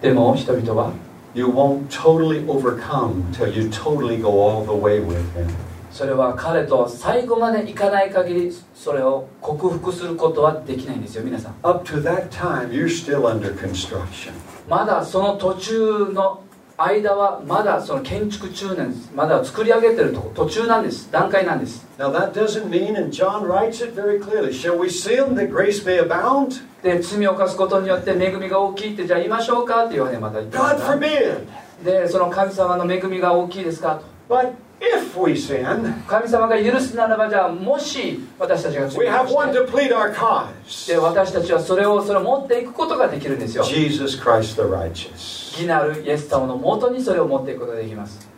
[0.00, 0.92] でも人々は
[1.34, 5.48] you won't totally overcome till you totally go all the way with Him.
[5.90, 14.32] それは彼と最後までいかない限りそれを克服することはできないんですよ皆さん Up to that time, you're still under construction.
[14.68, 16.42] まだその途中の
[16.78, 21.10] 間はまだその建築中なんですまだ作り上げてるとこ途中なんです。
[21.10, 21.84] 段階なんです。
[21.98, 26.00] Now, that doesn't mean, and John writes it very clearly, shall we sin that grace may
[26.00, 26.62] abound?
[26.82, 31.40] で罪を犯すことによって恵みが大きいってじゃあ言いましょうかっていうわけでまた言ってま God forbid.
[31.84, 34.34] でその神様の恵みが大きいですかと。
[34.34, 39.58] But if we sin, 神様が許すならばじゃあもし私たちが罪をして。
[39.58, 40.86] to plead our cause.
[40.86, 43.64] で私たちはそれをそれを持っていくことができるんですよ。
[43.64, 45.47] Jesus Christ the righteous.
[45.62, 48.28] 義なるイエス様のもとにそれを持っていくことができます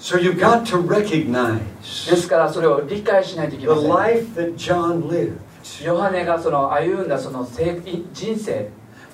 [0.00, 5.36] So you've got to で recognize すからそれを理解しないといけ the ません life that John lived.
[5.84, 7.80] ヨハネがその歩んだその生
[8.12, 8.68] 人生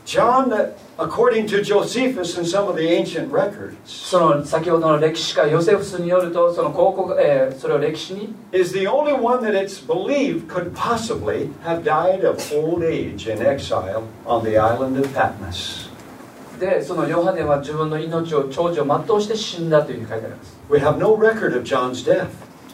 [0.07, 9.13] John, uh, according to Josephus and some of the ancient records, その先ほどの歴史家ヨセフスによるとその考古、えーそれを歴史に is the only
[9.13, 14.57] one that it's believed could possibly have died of old age in exile on the
[14.57, 15.86] island of Patmos.
[16.59, 20.57] でそのヨハネは自分の命を長寿を全うして死んだというふうに書いてあります。
[20.71, 22.29] We have no record of John's death.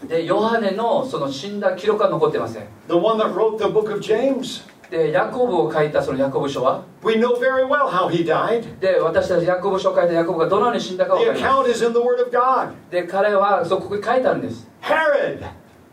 [0.08, 2.66] でヨハネのその死んだ記録は残ってません。
[2.88, 8.78] The one that wrote the book of James, でヤコブを書いたそのヤコブ書は？We know very well how he died.
[8.78, 11.34] で私たちヤコブ書を書いたヤコブがどのように死んだかを The 書い。
[11.36, 12.68] てま account is in the Word of God.
[12.70, 14.68] すで彼はそこに書いてあるんです。
[14.82, 15.44] Herod.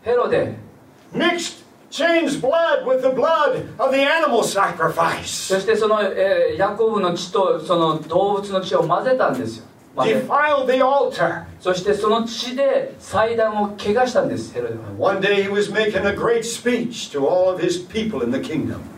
[0.02, 0.54] ヘロデ
[1.12, 1.64] mixed
[5.54, 6.00] そしてその、
[6.56, 9.64] ヤコブの血とその動物の血を混ぜたんですよ。
[11.58, 14.80] そしてその血で祭壇をけがしたんです、ヘロデは。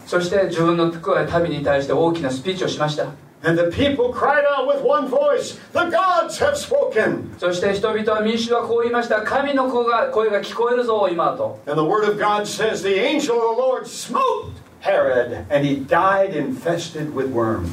[0.06, 3.06] そして自分の民に対して大きなスピーチをしました。
[3.44, 7.34] And the people cried out with one voice, The gods have spoken.
[7.38, 15.64] そして人々は民衆はこう言いました神の声が声が聞こえるぞ今と And the word of God says, The angel of the Lord smote Herod, and
[15.66, 17.70] he died infested with worms.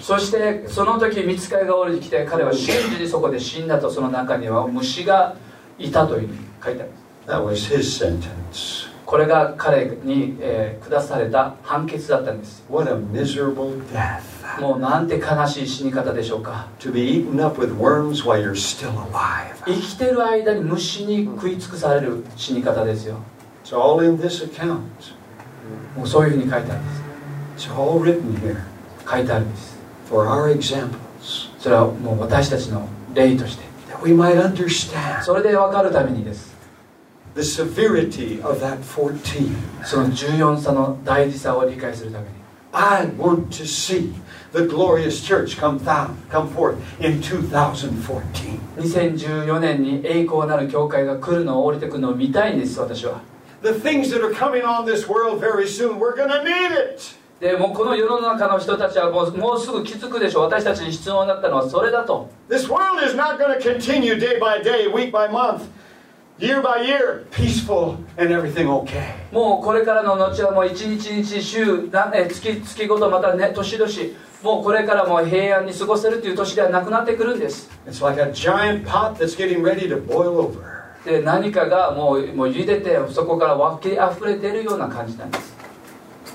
[0.00, 5.36] そしてその時見つかりが降りてきて彼は瞬時にそこで死んだとその中には虫が
[5.78, 6.90] いたというふうに書いてある
[7.26, 8.81] That was his sentence.
[9.12, 14.22] これが彼に、えー下された判決だったんです What a miserable death.
[14.58, 19.54] もうなんて悲しい死に方でしょうか To be eaten up with worms while you're still alive.
[19.66, 23.18] 生きてる間に虫に食い尽くされる死に方ですよ
[23.66, 24.78] It's all in this account.
[25.94, 26.90] もうそういうふうに書いてあるんで
[27.58, 28.56] す It's all written here
[29.10, 29.76] 書いてあるんです
[30.08, 36.51] for our examples, それはもう私たちの例として that we might understand それで分かるためにです
[37.35, 39.55] the severity of that 14.
[39.85, 42.37] その14さの大事さを理解するために
[42.73, 44.13] I want to see
[44.53, 48.59] the glorious church come, down, come forth in 2014.
[48.77, 53.21] 2014年に栄光なる教会が来るのを降りてくるのを見たいんです私は
[53.63, 57.17] The things that are coming on this world very soon, we're going to need it.
[57.39, 65.65] でもうこの世の中の人たちはもうもうすぐ気づくでしょう私たちに必要になったのはそれだと This world is not going to continue day by day, week by month,
[66.42, 69.14] Year by year, peaceful and everything okay.
[69.30, 73.92] もうこれからの後はもう一日一日週月月ごとまたね年々
[74.42, 80.72] もうこれからも平安に過ごせるという年ではなくなってくるんです It's like a giant pot that's getting ready to boil over.
[81.04, 85.52] で何かがもうもう茹でてそこから湧き溢れているような感じなんです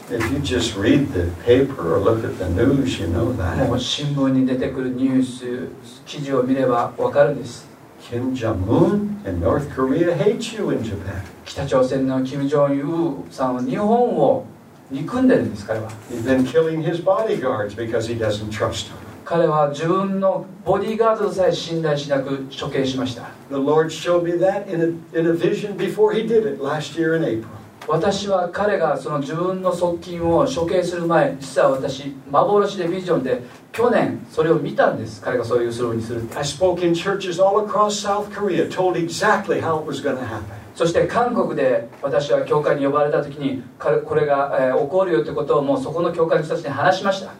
[0.09, 3.67] If you just read the paper or look at the news, you know that.
[3.67, 5.69] もう新聞に出てくるニュース
[6.05, 7.67] 記事を見ればわかるんです
[8.06, 11.22] Kim Jong un and North Korea hate you in Japan.
[11.44, 14.44] 北朝鮮の金正恩さんは日本を
[14.90, 18.96] 憎んでるんです彼は He's been killing his bodyguards because he doesn't trust them.
[19.24, 24.80] 彼は自分のボディーガードさえ信頼しなく処刑しました The Lord showed me that in
[25.14, 27.48] a, in a vision before he did it last year in April.
[27.87, 33.41] 私は彼がその自分の側近を処刑する前実は私幻でビジョンで
[33.71, 35.21] 去年それを見たんです。
[35.21, 36.23] 彼がそういうするにする。
[36.23, 40.25] って I spoke in churches all across South Korea, told exactly how it was going to
[40.25, 40.43] happen.
[40.75, 47.31] そして韓国で私は教会に呼ばれた時に彼これが、えー起こるよってことをもうそこの教会の人たちに話しました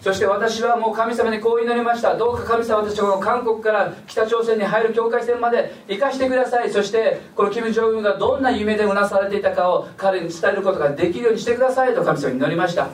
[0.00, 2.16] そして私はもう神様にこう祈りました。
[2.16, 6.70] どうか神様私はこ韓国から北朝鮮に入る境界線まで行かしてください。
[6.70, 12.88] そしてこのキム・ジョンウンがどんな夢でうなされていたかを彼に伝えることができるようにしてくださいと神様に祈りました。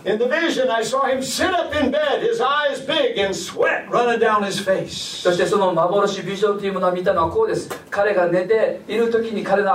[5.22, 7.68] そしてその幻ビジョンというものを見たのはこうです。
[7.90, 9.70] 彼が寝ている時に彼の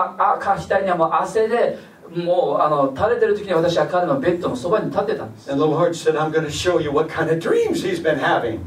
[0.56, 1.78] か額にはもう汗で
[2.16, 5.50] もうあの垂れてる時に私は彼のベッドのそばに立ってたんです。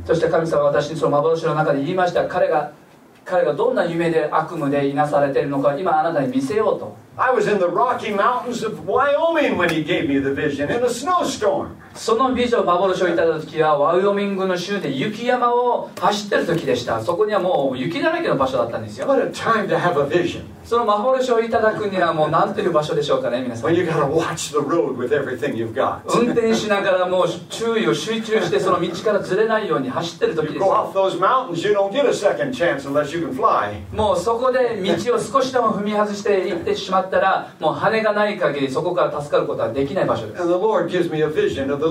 [0.05, 2.27] そして神様は私にその幻の中で言いました。
[2.28, 2.73] 彼が
[3.24, 6.97] 彼がどんな夢で悪夢でいなされているのか今あなたに見せようと。
[11.95, 17.01] そのビジョン幻をいただいた時はワイオミングの州で雪山を走ってる時でした。
[17.01, 19.07] そこにはもう雪だらけの場所だったんですよ。
[19.07, 20.43] What a time to have a vision.
[20.65, 23.71] その幻をいただくにはもう何という場所でしょうかね皆さん。
[23.71, 26.01] When you got to watch the road with everything you've got.
[26.17, 30.59] 運転しながらもう注意を集中してその道からずれないように走ってる時です。
[30.61, 33.73] Go off those mountains, you don't get a second chance unless you can fly.
[33.93, 40.43] もうそこで道を少しでも踏み外していってしまったらもう羽がない限りそこから助かることはできない場所です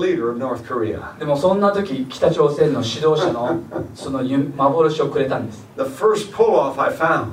[0.00, 1.18] Leader of North Korea.
[1.18, 7.30] でもそんな時北朝鮮の指導者の uh, uh, 呃 uh, その夢幻をくれたんです The first pull off I found.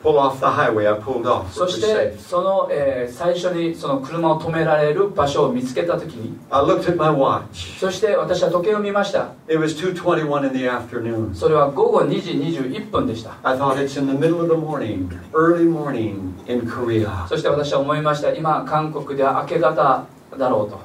[0.00, 1.48] pull off the highway, I pulled off.
[1.50, 7.78] そして.その、えー最初にその車を止められる場所を見つけた時に I looked at my watch.
[7.80, 11.34] そして私は時計を見ました It was 2:21 in the afternoon.
[11.34, 17.26] それは午後2時21分でした I thought it's in the middle of the morning, early morning in Korea.
[17.26, 20.04] そして私は思いました今韓国では明け方
[20.38, 20.78] だろうと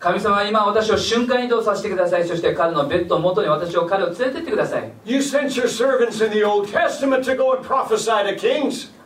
[0.00, 2.26] 神様は今私を瞬間移動させてください。
[2.26, 4.92] そして彼のベッドの元に私を彼を連れてってください。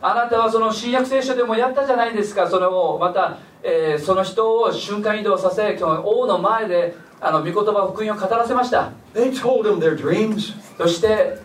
[0.01, 2.49] あなたはその新約聖書でもやったじゃないですか。
[2.49, 8.91] それをまた、え、その人を瞬間移動させその王の前であの御言葉福音を語らせました。
[10.79, 11.39] そして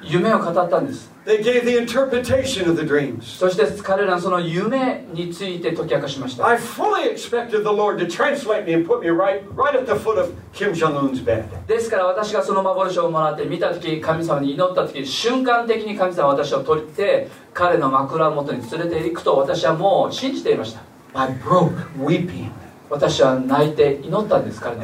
[0.00, 1.15] 夢を語ったんです。
[1.26, 3.36] They gave the interpretation of the dreams.
[3.36, 9.86] そして彼らのその夢について解き明かしました I fully expected the Lord to translate me and put me right, right at
[9.86, 11.44] the foot of Kim Jong Un's bed.
[11.66, 20.80] ですから私がその幻をもらって見た時神様に祈った時瞬間的に神様は私を取って彼の枕元に連れて行くと私はもう信じていました
[21.14, 22.52] I broke weeping.
[22.88, 24.82] 私は泣いて祈ったんです彼の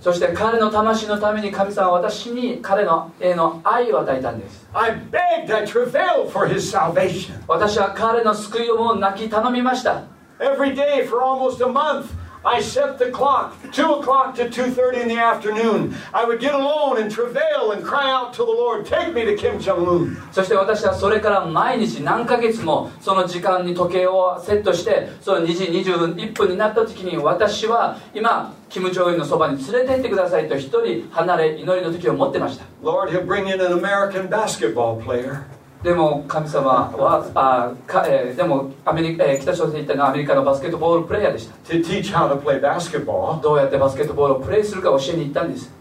[0.00, 4.66] そして彼の魂のために神様は私に彼のへの愛を与えたんです。
[7.46, 10.02] 私は彼の救いをもう泣き頼みました。
[12.44, 15.94] I set the clock, 2 o'clock to 2.30 in the afternoon.
[16.12, 19.36] I would get alone and travail and cry out to the Lord, take me to
[19.36, 20.16] Kim Jong-un.
[20.32, 35.44] そして私はそれから毎日何ヶ月もその時間に時計をセットしてその2時21分になった時に私は今キム・ジョンのそばに連れて行ってくださいと一人離れ祈りの時を持ってました Lord, he'll bring in an American basketball player.
[35.82, 43.40] でも神様はあか、えーでもアメリカ、えー北朝鮮に行ったのはアメリカのバスケットボールプレーヤーでした to teach how to play basketball.
[43.40, 45.72] どうやってバスケットボールをプレーするか教えに行ったんです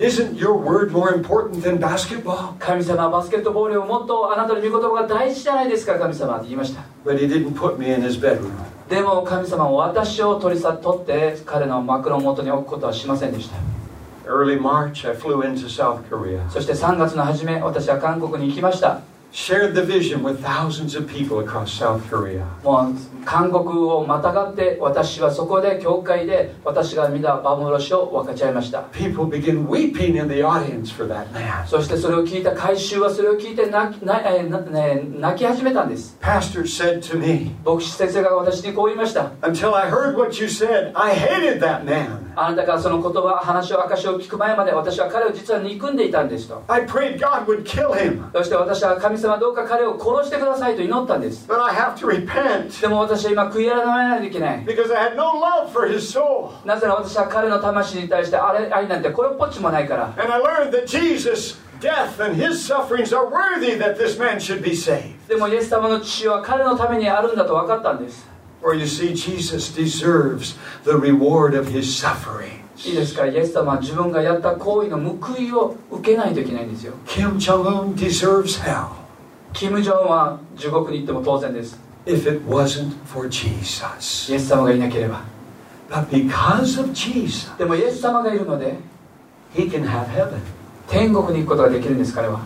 [0.00, 2.54] Isn't your word more important than basketball?
[2.58, 8.50] 神様はバスケットボールをもっとあなたの御言葉が大事じゃないですか神様って言いました But he didn't put me in his bedroom.
[8.88, 13.56] でも神様は私を取り去取って彼の枕元に置くことはしませんでした
[14.26, 16.48] Early March, I flew into South Korea.
[16.50, 19.00] そして3月の初め私は韓国に行きました
[19.33, 22.43] Shared the vision with thousands of people across South Korea.
[22.63, 22.95] もう
[23.25, 31.67] 韓国をまたがって私はそこで教会で私が見た幻を分かち合いました People began weeping in the audience for that man.
[31.67, 41.83] そしてそれを聞いた回収はそれを聞いて泣きなえーなね泣き始めたんです Pastor said to me, 牧師先生が私にこう言いました Until I heard what you said, I hated that
[41.85, 42.27] man.
[42.35, 48.31] あなたがその言葉話を証を聞く前まで私は彼を実は憎んでいたんですと I prayed God would kill him.
[48.33, 56.00] そして私は神様 どうか彼を殺してくださいと祈ったんです But I have to repent でも私は今悔い改めないといけない because I had no love for his
[56.00, 56.50] soul.
[56.66, 64.38] なぜなら私は彼の魂に対して愛なんてこれっぽっちもないから And I learned that Jesus' death and his sufferings are worthy that this man
[64.38, 65.14] should be saved.
[65.28, 68.26] でもイエス様の血は彼のためにあるんだと分かったんです
[68.60, 72.64] For you see, Jesus deserves the reward of his suffering.
[72.76, 78.88] いいですかイエス様は自分がやった行為の報いを受けないといけないんですよ Kim Jong un deserves hell
[79.54, 84.30] キム・ジョンは地獄に行っても当然です if it wasn't for Jesus.
[84.30, 85.22] イエス様がいなければ
[85.88, 88.74] But because of Jesus, でもイエス様がいるので
[89.54, 90.40] he can have heaven
[90.88, 92.40] 天国に行くことができるんです彼は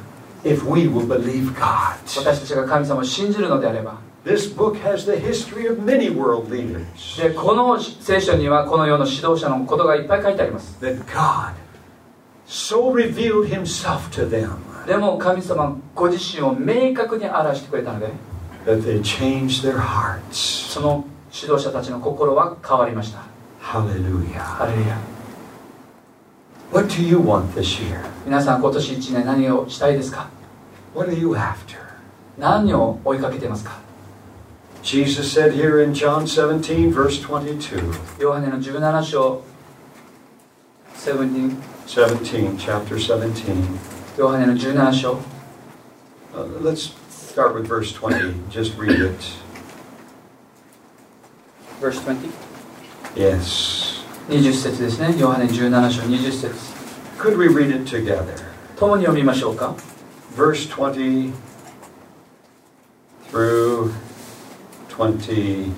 [0.45, 1.97] if we will believe God.
[2.05, 11.55] 私たちが神様を信じるのであれば This book has the history of many world leaders でこの聖書にはこの世の指導者のことがいっぱい書いてあります that God
[12.47, 18.09] so revealed himself to them でも神様ご自身を明確に表してくれたので
[18.65, 20.73] that they changed their hearts.
[20.73, 23.23] その指導者たちの心は変わりました
[23.61, 24.39] Hallelujah.
[24.39, 24.99] ハレルヤ
[26.73, 28.01] What do you want this year?
[28.25, 30.31] 皆さん今年1年何をしたいですか
[30.95, 31.77] What are you after?
[32.39, 33.79] 何を追いかけていますか
[34.83, 38.23] Jesus said here in John 17, verse 22.
[38.23, 39.43] ヨハネの17章
[40.95, 41.57] 17
[41.87, 43.88] 17, chapter 17.
[44.18, 45.18] ヨハネの17章
[46.36, 48.50] Uh, let's start with verse 20.
[48.50, 49.14] Just read it.
[51.80, 52.32] verse 20
[53.16, 54.04] Yes.
[54.30, 56.50] 20節ですねヨハネ17章20節
[57.20, 58.26] Could we read it together?
[58.78, 59.76] 共に読みましょうか
[60.36, 61.32] Verse 20
[63.32, 63.92] through
[64.90, 65.72] 24.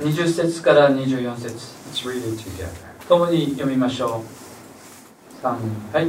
[0.00, 1.54] 20節から24節
[1.90, 2.70] Let's read it together.
[3.08, 4.39] 共に読みましょう
[5.41, 6.07] 3はい。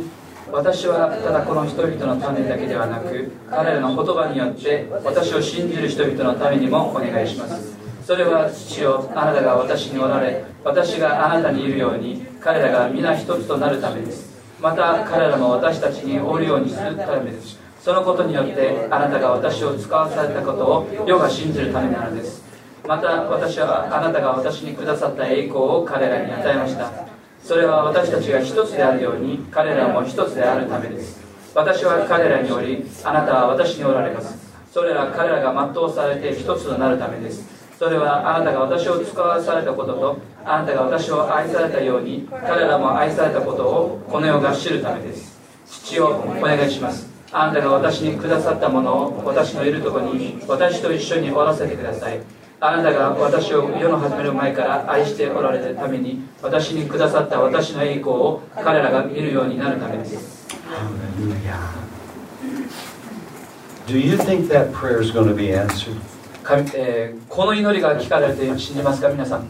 [0.52, 7.74] 私はただこの人々のためだけではなく彼らの言葉によって私を信じる人々のためにもお願いします。
[8.04, 14.32] それは父よあなたが私におられ私があなたにいるように彼らが皆一つとなるためです。
[14.60, 17.58] また彼らも私たちにおるようにするためです。
[17.80, 22.42] そのことによってあなたが私を使わされたことを世が信じるためなのです。
[22.86, 27.11] また私はあなたが私にくださった栄光を彼らに与えました。
[27.44, 31.20] それは私たちが一つであるように彼らも一つであるためです。
[31.54, 34.36] 私は彼らにおりあなたは私におられます。
[34.70, 37.46] それら彼らが全うされて一つとなるためです。
[37.78, 45.38] それはあなたが私を使わされたこととあなたが私を愛されたように彼らも愛されたことをこの世が知るためです。
[45.66, 47.10] 父をお願いします。
[47.32, 52.20] あなたが私にくださったものを私のいるところに私と一緒におらせてください。
[52.64, 60.46] あなたが私を世の始める前から愛しておられるために私にくださった私の栄光を彼らが見るようになるためです.
[63.88, 65.96] Do you think that prayer is going to be answered?
[66.44, 69.08] 神えーこの祈りが聞かれて信じますか？
[69.08, 69.48] 皆さん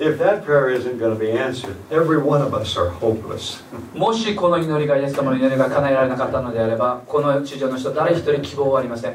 [0.00, 3.62] If that prayer isn't going to be answered, every one of us are hopeless.
[3.94, 9.14] もしこの祈りがイエス様の祈りが叶えられなかったのであればこの地上の人誰一人希望はありません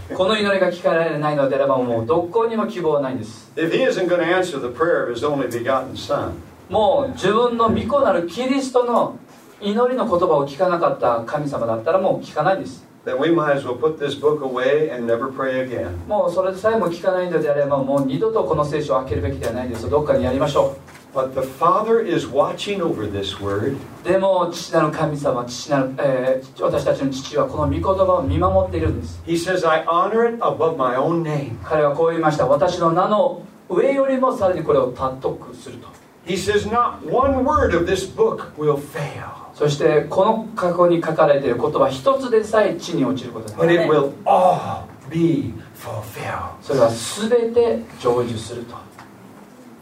[0.16, 3.52] この祈りが聞かれないのであればもうどこにも希望はないんです。
[6.70, 9.16] もう自分の御子なるキリストの
[9.60, 12.84] 祈りの言葉を聞かなかった神様だったらもう聞かないんです。
[16.08, 19.88] もうそれでさえも聞かないのであればもう二度とこの聖書を開けるべきではないです。
[19.88, 20.85] どっかにやりましょう。
[21.16, 30.94] But the Father is watching over this word, うでも父なる神様父なる、えー私たちの父はこの御言葉を見守っているんです He says, I honor it above my
[30.94, 31.56] own name.
[31.64, 33.40] 彼はこう言いました私の名の
[33.70, 35.88] 上よりもさらにこれを尊くすると
[36.26, 44.84] He says, Not one word of this book will fail, そしてこの過去に書かれている言葉一つでさえ地に落ちることです but it will all
[45.08, 46.50] be fulfilled.
[46.60, 48.76] それは全て成就すると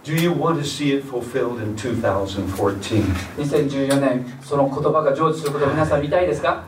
[0.05, 3.03] Do you want to see it fulfilled in 2014?
[3.39, 6.63] 2014年その言葉が成就することを皆さん見たいですか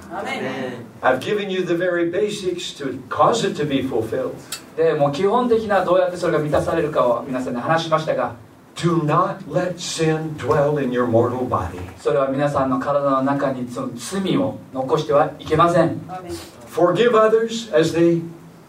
[1.03, 4.33] I've given you the very basics to cause it to be fulfilled.
[4.75, 8.35] でもう基本的などうやってそれが満たされるかを皆さんに話しましたが
[8.75, 11.79] Do not let sin dwell in your mortal body.
[11.99, 16.01] それは皆さんの体の中にその罪を残してはいけません
[16.71, 18.23] Forgive others as they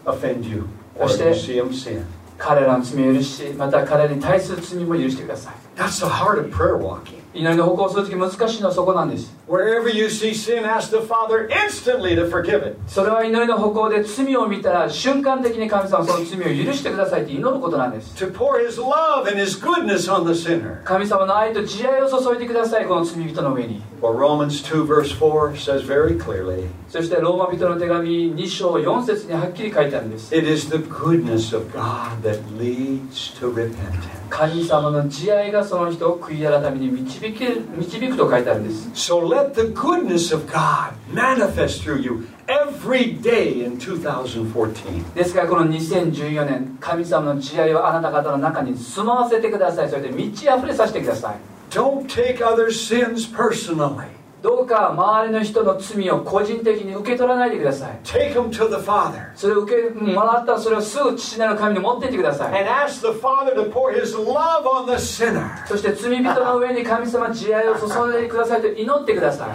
[0.04, 0.66] offend you
[0.98, 2.17] or そして you see them sin.
[2.38, 7.18] 彼らの罪を許しまた彼らに対する罪も許してください That's the heart of prayer walking.
[7.34, 12.76] 祈りの歩行をするとき難しいのはそこなんです Wherever you see sin, ask the Father instantly to forgive it.
[12.86, 20.82] それは祈りの歩行で罪を見たら瞬間的に神様はその罪を許してくださいって祈ることなんです To pour His love and His goodness on the sinner.
[20.84, 31.70] 神様の愛と慈愛を注いでくださいこの罪人の上に Well, Romans 2, verse 4 says very clearly そしてローマ人の手紙2章4節にはっきり書いてあるんです it is the goodness of
[31.72, 34.18] God that leads to repentance.
[34.30, 45.14] 神様の慈愛がその人を悔い改めに導け導くと書いてあるんです So let the goodness of God manifest through you every day in 2014.
[45.14, 54.18] ですからこの2014年神様の慈愛をあなた方の中に住まわせてくださいそれで満ち溢れさせてください Don't take others' sins personally.
[54.40, 64.64] どうか周りの人の罪を個人的に受け取らないでください Take them to the Father それを受けもらったらそれをすぐ父なる神に持っていってください and ask the Father to pour His love
[64.64, 65.66] on the sinner.
[65.66, 67.86] そして罪人の上に神様慈愛を注
[68.16, 69.50] いでくださいと祈ってください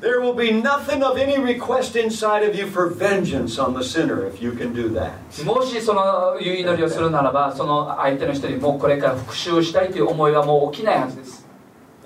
[0.00, 4.24] There will be nothing of any request inside of you for vengeance on the sinner
[4.24, 5.44] if you can do that.
[5.44, 11.37] もしその祈りをするならばその相手の人にもうこれから復讐をしたいという思いはもう起きないはずです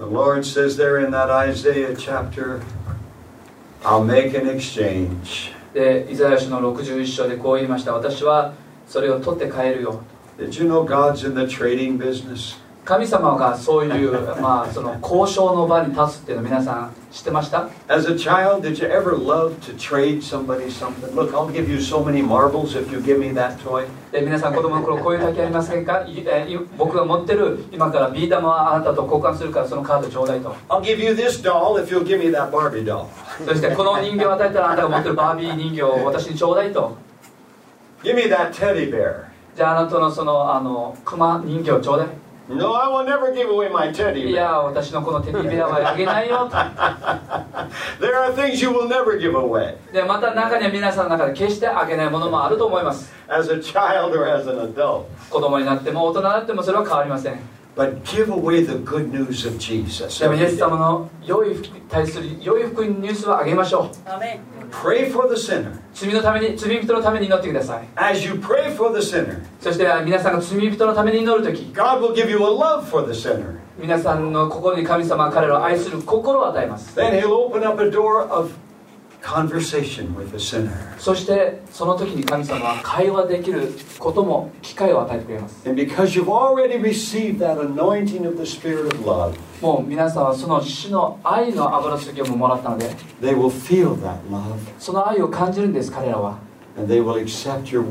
[0.02, 2.60] The Lord says there in that Isaiah chapter,
[3.84, 5.52] I'll make an exchange.
[5.72, 8.52] でイザヤ書の61章でこう言いました私は
[8.88, 10.02] それを取って帰るよ
[10.36, 12.56] Did you know God's in the trading business?
[12.84, 21.14] 神様がそういう、まあ、その交渉の場に立つっていうの皆さん知ってました As a child, did you ever love to trade somebody something?
[21.14, 23.86] Look, I'll give you so many marbles if you give me that toy.
[24.10, 26.04] で皆さん子供の頃こういう体験ありませんか
[26.76, 33.06] 僕が持ってる今からビー玉はあなたと交換するからそのカードちょうだいと I'll give you this doll if you'll give me that Barbie doll.
[33.46, 36.96] そしてこの人形を与えたらあなたが持ってるバービー人形を私にちょうだいと
[38.02, 39.26] Give me that teddy bear.
[39.54, 44.34] じゃああなたのそのあのクマ人形ちょうだい No, I will never give away my teddy い bear.
[44.34, 46.56] や私のこのテディベアはあげないよと
[48.04, 54.58] There are things you will never give away でまた中には皆さんの中で決してあげないものもあると思います as a child or as an
[54.74, 55.04] adult.
[55.30, 57.38] 子供になっても大人になってもそれは変わりません
[57.74, 60.20] but give away the good news of Jesus.
[60.20, 61.56] でもイエス.様の良い
[61.88, 64.10] 対する良い福音ニュースをあげましょう
[64.70, 65.72] Pray for the sinner.
[65.94, 73.06] 罪のために罪人のために祈ってください As you pray for the sinner, そして皆さんが罪人のために祈るとき God will give you a love for
[73.06, 73.56] the sinner.
[73.78, 78.52] 皆さんの心に神様は彼らを愛する心を与えます Then He'll open up a door of
[79.22, 80.70] conversation with the sinner.
[80.98, 83.68] そしてその時に神様は会話できる
[83.98, 92.90] ことも機会を与えてくれます And because you've already received that anointing of the Spirit of love, もう皆さんはその死の愛の油注ぎをもらったので
[93.20, 96.38] they will feel that love その愛を感じるんです彼らは
[96.76, 97.82] and they will accept your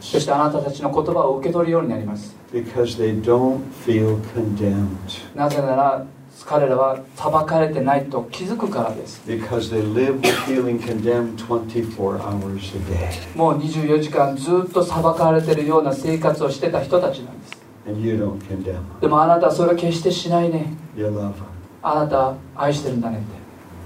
[0.00, 4.88] そ words してあなたたちの言葉を受け取るようになります because they don't feel condemned,
[5.36, 6.06] なぜなら
[6.46, 13.36] 彼らは裁かれてないと気づくからです because they live with feeling condemned 24 hours a day.
[13.36, 17.52] もう24時間ずっと裁かれてるような生活をしてた人たちなんです
[17.86, 19.00] And you don't condemn them.
[19.00, 21.32] でもあなたはそれを決してしないね You love them
[21.82, 23.18] あなたは愛してるんだね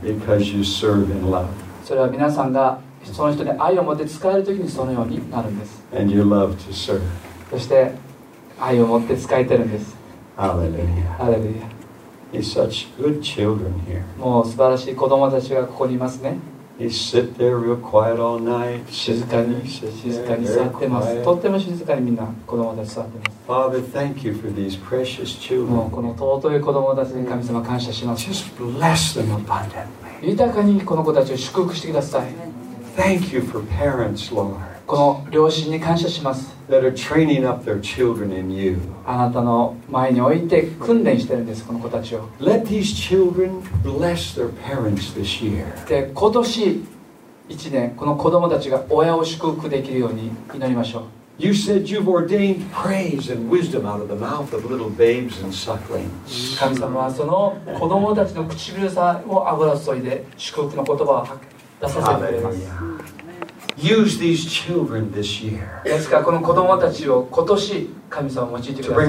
[0.02, 1.46] って because you serve in love.
[1.84, 7.00] それは皆さんがその人に愛を持って使える時にそのようになるんです And you love to serve.
[7.50, 7.92] そして
[8.58, 9.94] 愛を持って使えてるんです.
[10.36, 11.73] ハレルヤ
[12.34, 14.02] He's such good children here.
[14.18, 16.36] もう素晴らしい子供たちがここにいますね
[16.78, 18.80] He sit there real quiet all night.
[18.90, 26.02] 静かに静かに座ってますと.っても静かにみんな子供たち座ってます Father, thank you for these precious もうこ children.
[26.02, 29.86] の尊い子供たちに神様感謝します Just bless them abundantly.
[30.22, 32.32] 豊かにこの子たちを祝福してください
[32.96, 34.56] Thank you for parents, Lord,
[34.86, 38.78] この両親に感謝します that are training up their children in you.
[39.06, 45.86] あなたの前に置いて訓練してるんですこの子たちを Let these children bless their parents this year.
[45.88, 46.84] で今年
[47.48, 51.02] 1年この子供たちが親を祝福できるように祈りましょう
[51.36, 55.52] You said you've ordained praise and wisdom out of the mouth of little babes and
[55.52, 56.56] sucklings.
[56.58, 61.26] 神様はその子供たちの唇さを油注いで祝福の言葉を
[61.80, 62.93] 出させてくれます.
[65.84, 69.08] ですからこの子供たちを今年神様を用いてください。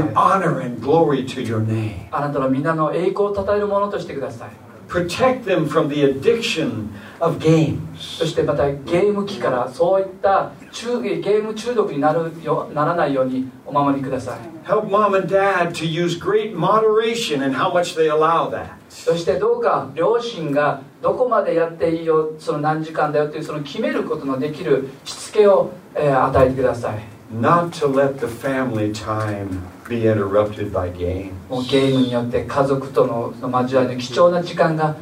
[2.12, 4.65] あなたの皆の栄光をたたえるものとしてください。
[4.88, 6.90] Protect them from the addiction
[7.20, 7.80] of games.
[7.98, 18.68] そしてまたゲーム機からそういった中ゲーム中毒になるよならないようにお守りください Help mom and dad to use great moderation in how much they allow that.
[18.90, 27.00] そしてどうか両親がどこまでやっていいよその何時間だよというその決めることのできるしつけを、えー与えてください
[27.34, 31.32] Not to let the family time be interrupted by games.
[31.50, 34.96] もうゲームによって家族とのその交わりの貴重な時間が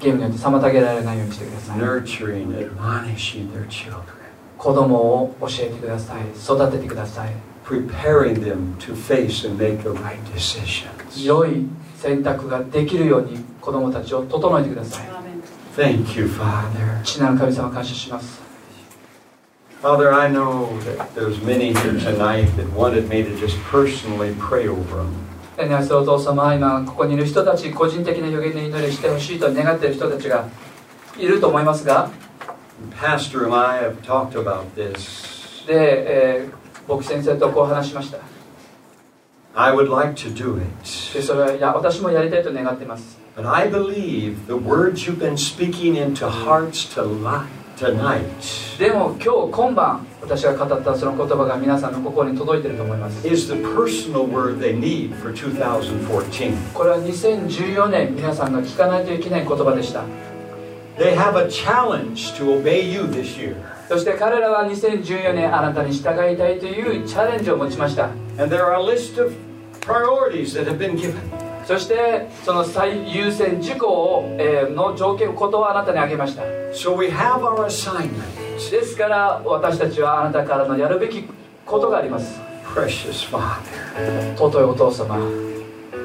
[0.00, 4.02] ゲームによって妨げられないようにしてください Nurturing, admonishing their children.
[4.56, 7.34] 子供を教えてください育ててください
[7.64, 11.24] Preparing them to face and make the right decisions.
[11.24, 11.66] 良い
[11.96, 15.08] 選択ができるように子供たちを整えてください
[15.76, 17.02] Thank you, Father.
[17.04, 18.49] 父なる神様感謝します
[19.81, 24.67] Father, I know that there's many here tonight that wanted me to just personally pray
[24.67, 25.13] over them.
[25.57, 30.49] 天にあるお父様今ここにいる人たち個人的な予言の祈りをしてほしいと願っている人たちが
[31.17, 32.09] いると思いますが
[32.99, 35.65] Pastor and I have talked about this.
[35.67, 38.19] で、えー僕先生とこう話しました
[39.55, 40.65] I would like to do で
[41.17, 41.21] it.
[41.23, 47.47] それはいや私もやりたいと願っています But I believe the words you've been speaking into hearts to li-
[47.80, 56.72] Tonight でも今日今晩私が語ったその言葉が皆さんの心に届いていると思います is the personal word they need for 2014.
[56.74, 60.04] これは2014年皆さんが聞かないといけない言葉でした
[60.98, 63.56] They have a challenge to obey you this year.
[63.88, 69.32] そして彼らは2014年あなたに従いたいというチャレンジを持ちました And there are a list of
[69.80, 71.49] priorities that have been given.
[71.70, 76.42] そしてその最優先事項を、えーの条件ことをあなたに挙げました
[76.72, 78.10] So we have our assignment.
[78.72, 81.28] ですから私たちはあなたからのやるべき
[81.64, 82.40] ことがあります
[82.74, 85.14] Precious Father, 尊いお父様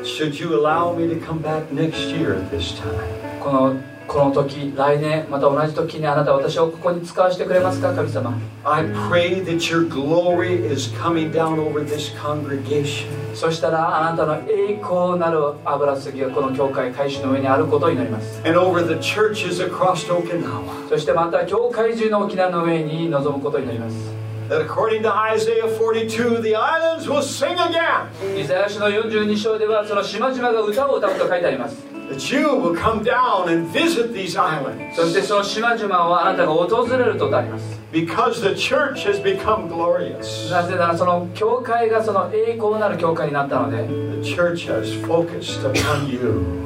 [0.04, 3.40] should you allow me to come back next year at this time?
[3.40, 8.34] このこの時来年また同じ時にあなたは私をここに使わせてくれますか神様
[8.64, 13.08] I pray that your glory is coming down over this congregation.
[13.36, 20.88] そしたらあなたの栄光なる油注ぎがこの教会改修の上にあることを祈ります and over the churches across Okinawa.
[20.90, 23.96] そしてまた教会中の沖縄の上に臨むことを祈ります
[24.48, 28.06] That according to Isaiah 42, the islands will sing again.
[34.94, 37.80] そしてその島々をあなたが訪れるとなります。
[37.92, 40.52] Because the church has become glorious.
[40.52, 43.88] なぜならその教会がその栄光なる教会になったので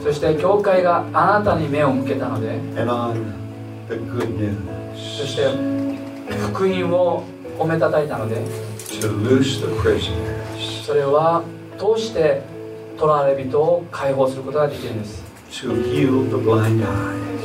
[0.04, 2.60] そして教会があなたに目を向けたので
[4.96, 5.44] そして
[6.52, 7.24] 福音を
[7.58, 8.44] 褒めたたいたので
[10.86, 11.44] それは
[11.78, 12.42] 通して
[12.98, 15.29] 捕らわれ人を解放することができるんです。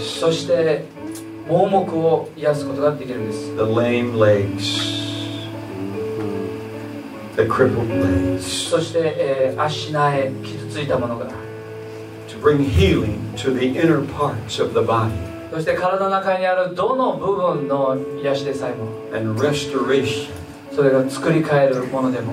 [0.01, 0.85] そして
[1.48, 4.94] 盲目を癒すことができるんです the lame legs,
[7.36, 11.26] the crippled legs, そして、えー足苗傷ついたものが
[12.28, 15.10] to bring healing to the inner parts of the body
[15.52, 18.86] そして体の中にあるどの部分の癒しでさえも
[19.16, 20.28] and restoration
[20.74, 22.32] それが作り変えるものでも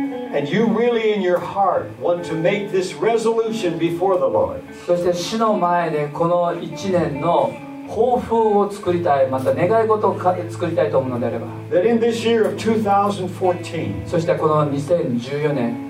[0.34, 7.52] and you really in your heart want to make this resolution before the Lord, そして主の前でこの1年の
[7.88, 15.86] 抱負を作りたいまた願い事をか作りたいと思うのであれば that in this year of 2014, そしてこの2014年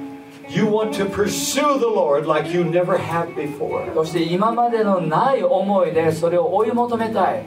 [0.48, 3.92] you want to pursue the Lord like you never have before.
[3.94, 7.42] そして今までのない思いでそれを追い求めたい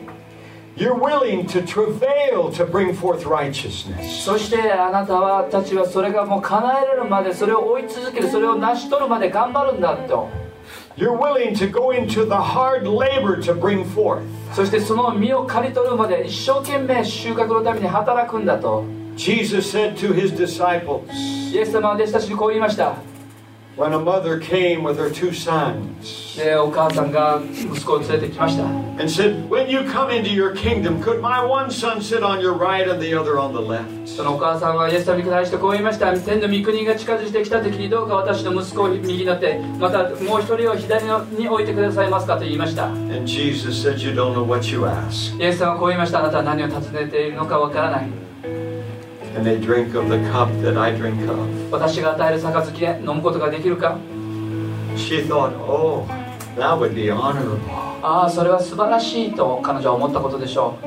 [0.77, 4.25] You're willing to travail to bring forth righteousness.
[4.25, 10.29] そしてあなたはたちはそれがもう叶えられるまでそれを追い続けるそれを成し取るまで頑張るんだと
[10.97, 14.23] You're willing to go into the hard labor to bring forth.
[14.53, 18.85] そしてその実を刈り取るまで一生懸命収穫のために働くんだと
[19.17, 22.97] Jesus said to his disciples, イエス様は弟子たちにこう言いました
[23.80, 27.42] when a mother came with her two sons でお母さんが
[27.72, 32.54] 息子を連れてきました and said, When you come into your kingdom, could my one son sit on your
[32.54, 34.06] right and the other on the left?
[34.06, 45.40] そのお母さんはイエス様に対してこう言いました天の御国が近づいてきた時にどうか私の息子を右の手またもう一人を左のに置いてくださいますかと言いました And Jesus said, You don't know what you ask.
[45.42, 48.23] イエス様はこう言いましたあなたは何を尋ねているのかわからない
[51.71, 53.97] 私が与える杯で飲むことができるか、
[58.03, 60.87] ああ、それは素晴らしいと彼女は思ったことでしょう。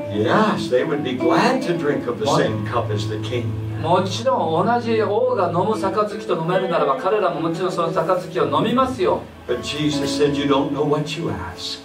[3.82, 9.20] もちろん同じ王が飲む杯と飲めるならば彼らももちろんその杯を飲みますよ。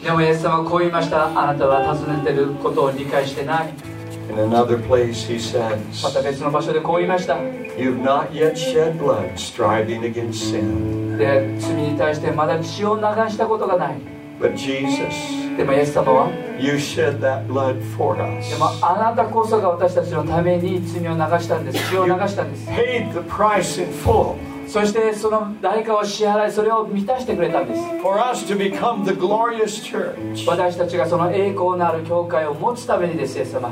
[0.04, 1.28] でも、イエス様はこう言いました。
[1.28, 3.74] あなたは尋ねていることを理解してない。
[4.30, 11.18] In another place, he says, また別の場所でこう言いました You've not yet shed blood striving against sin.
[11.18, 13.98] で罪に対してまだ血を流したことがない
[14.40, 16.30] But Jesus, でもイエス様は
[16.60, 18.58] you shed that blood for で us.
[18.60, 24.36] もあなたこそが私たちのために罪を流したんです血を流したんです Paid the price in full
[24.68, 30.48] そしてその代価を支払いそれを満たしてくれたんです for us to become the glorious church.
[30.50, 33.72] 私たちがその栄光のある教会を持つためにですイエス様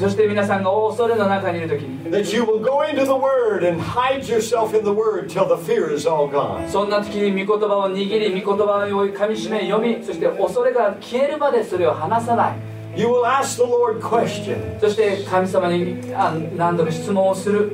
[0.00, 5.46] そして皆さんが恐れの中にいる時に that you will go into the Word and hide yourself in the Word till
[5.46, 6.66] the fear is all gone.
[6.70, 12.56] そんな時に御言葉を握り御言葉を噛みしめ読みそして恐れが消えるまでそれを話さない
[12.96, 17.70] You will ask the Lord questions そして神様にあ何度か質問をする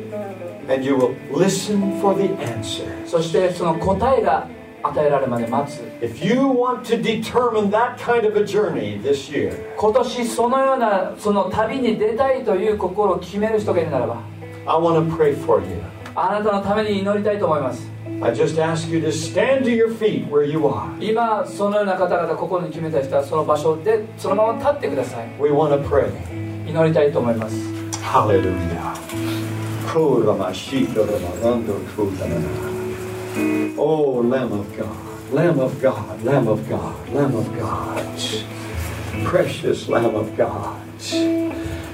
[0.68, 3.06] and you will listen for the answer.
[3.06, 4.48] そしてその答えが
[4.90, 14.20] 与えられるまで待つ If you want to determine that kind of a journey this year, 今年そのようなその旅に出たいという心を決める人がいるならば
[14.66, 15.76] I want to pray for you.
[16.14, 17.90] あなたのために祈りたいと思います
[18.22, 20.86] I just ask you to stand to your feet where you are.
[21.00, 26.10] 今そのような方々心に決めた人はその場所でそのまま立ってください We want to pray.
[26.68, 27.56] 祈りたいと思います
[28.02, 28.94] Hallelujah.
[33.38, 38.02] Oh, Lamb of God, Lamb of God, Lamb of God, Lamb of God,
[39.24, 40.80] precious Lamb of God,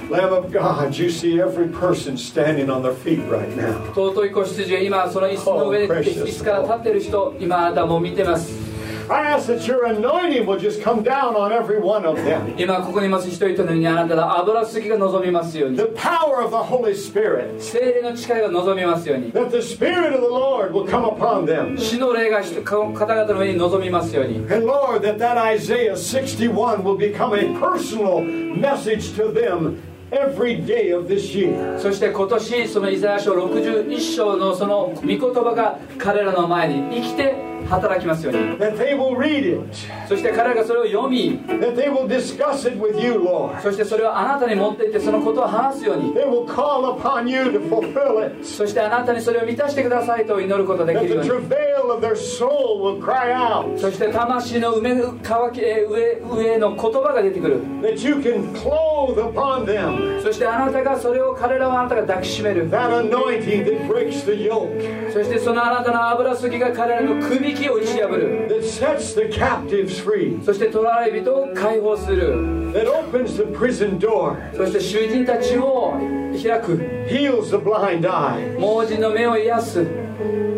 [0.09, 3.91] Lamb of God, you see every person standing on their feet right now.
[3.93, 8.72] 尊い子羊今その椅子の上で Oh, precious 椅子から立ってる人今あなたも見てます
[9.09, 12.53] I ask that your anointing will just come down on every one of them.
[12.57, 20.87] 今ここにいます人々にあなたの油すぎが望みますように The power of the Holy Spirit, 精霊の力が望みますように that the Spirit of the Lord will
[20.87, 21.77] come upon them.
[21.77, 29.81] 死の霊が人方々の上に望みますように And Lord, that that Isaiah 61 will become a personal message to them
[30.11, 31.79] every day of this year.
[31.79, 39.75] そして今年そのイザヤ書61章のその御言葉が彼らの前に生きて働きますように That they will read it,
[40.07, 43.59] そして彼らがそれを読み that they will discuss it with you, Lord.
[43.61, 48.45] そしてそれをあなたに持っていってそのことを話すように They will call upon you to fulfill it.
[48.45, 53.77] そしてあなたにそれを満たしてくださいと祈ることがで That きる the ように travail of their soul will cry out.
[53.79, 68.47] そして魂の埋め乾きえ上上の言葉が出てくる That you can clothe upon them そしてあなたがそれを彼らをあなたが抱きしめる that anointing that breaks the yoke, そしてそのあなたの油すぎが彼らのくびきを打ち破る
[68.49, 72.33] that sets the captives free, そして捕らえ人を解放する
[72.73, 75.93] that opens the prison door, そして囚人たちを
[76.31, 76.75] 開く
[77.07, 79.79] heals the blind eye, 盲人の目を癒す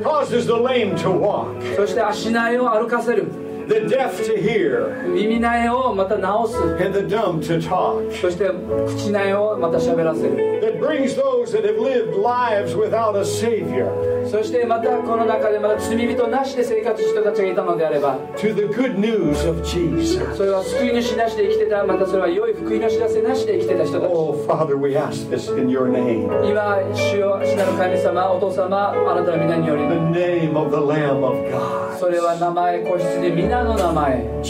[0.04, 3.26] causes the lame to walk, そして足苗を歩かせる
[3.68, 6.22] the deaf to hear, 耳苗をまた治
[6.54, 8.12] す and the dumb to talk.
[8.22, 8.50] そして
[8.88, 13.90] 口苗をまた喋らせる That brings those that have lived lives without a Savior
[14.28, 20.20] そしてまたこの中でまだ罪人なしで生活した人たちがいたのであれば to the good news of Jesus.
[20.36, 26.28] それは救い主なしで生きてたまたそれは良い福音の知らせなしで生きてた人たち Oh, Father, we ask this in your name.
[26.48, 34.42] 今主よ主なる神様お父様あなたの皆により The name of the Lamb of God, それは名前個室で皆皆の名前。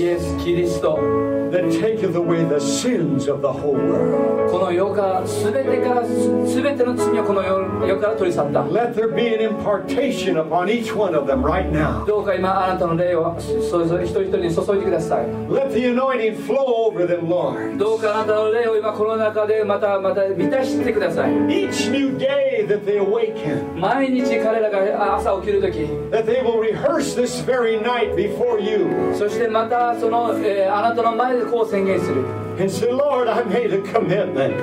[0.00, 1.39] イエス・キリスト。
[1.50, 4.50] That taketh away the sins of the whole world.
[4.50, 12.04] この世から全てから全ての罪をこの世世から取り去った Let there be an impartation upon each one of them right now.
[12.06, 17.76] どうか今あなたの霊をそれぞれ一人一人に注いでください Let the anointing flow over them, Lord.
[17.78, 25.78] どうかあなたの霊を今この中でまたまた満たしてください Each new day that they awaken, 毎日彼らが朝起きるとき
[26.10, 32.24] that they will rehearse this very night before you そしてまたその、えーあなたの前ででこう宣言する。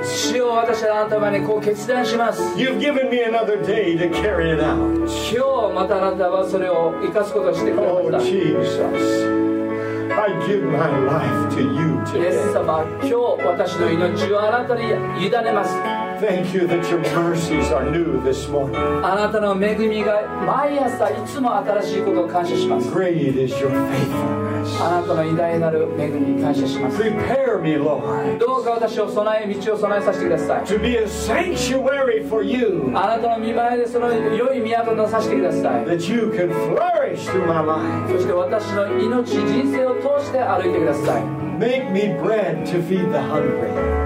[0.04, 2.41] 主よ私はあなた前にこう決断します。
[5.06, 8.32] 今日またあなたはそれを生かすことをしてくれまし。
[13.02, 13.14] 今日
[13.45, 14.84] 私の命をあなたに
[15.26, 16.06] 委ねます。
[16.19, 18.76] Thank you that your mercies are new this morning.
[19.06, 24.84] あなたの恵みが毎朝いつも新しいことを感謝します Great is your faithfulness.
[24.84, 36.49] あなたの偉大なる恵みに感謝します Prepare me, Lord, どうか私を備え道を備えさせてください to be a sanctuary for you, あなたの見前でその良い都となさせてください that you can
[36.52, 38.11] flourish through my life.
[38.11, 41.47] そして私の命人生を通して歩いてください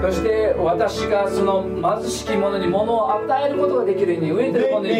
[0.02, 4.94] そして私がその貧しき者に物を与えることができるように飢えてる者に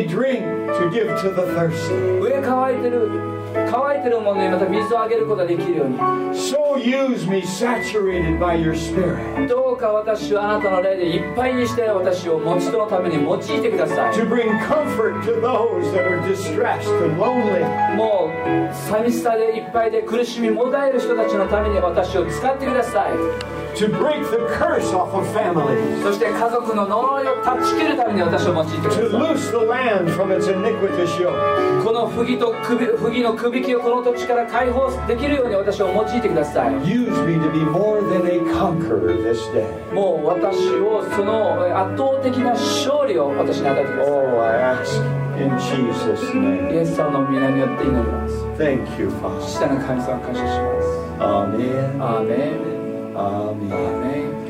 [2.21, 2.43] 飢え
[2.79, 3.42] いてる。
[3.55, 5.99] 乾いてる者にまた水をあげることができるように。
[6.33, 9.47] So use me saturated by your spirit.
[9.49, 14.15] どうか私をあなたの霊でいっぱいにして私を持ち人のために用いてください。
[14.15, 17.97] To bring comfort to those that are distressed and lonely.
[17.97, 18.31] も
[18.71, 30.47] う寂しさでいっぱいで苦しみもだえる人たちのために私を使ってください to break the curse off of families, そして家族の呪いを断ち切るために私を用いてくだ to さい loose the land from its
[30.49, 31.85] iniquitous yoke.
[31.85, 39.67] この不義と首不義のくびきをこの土地から解放できるように私を用いてください Use me to be more than a conqueror this day.
[39.95, 45.03] もう私をそのえ圧倒的な勝利を私に与えてくださ Oh, I ask
[45.43, 46.73] in Jesus' い name.
[46.75, 49.41] イエス様の皆によって祈ります Thank you, Father.
[49.49, 50.89] 下の神様感謝します
[51.19, 51.23] Amen.
[51.23, 51.69] アーメン
[51.99, 52.03] Amen.
[52.03, 52.35] アーメ
[52.69, 52.72] ン
[53.15, 53.71] Amém.
[53.73, 54.42] Amém.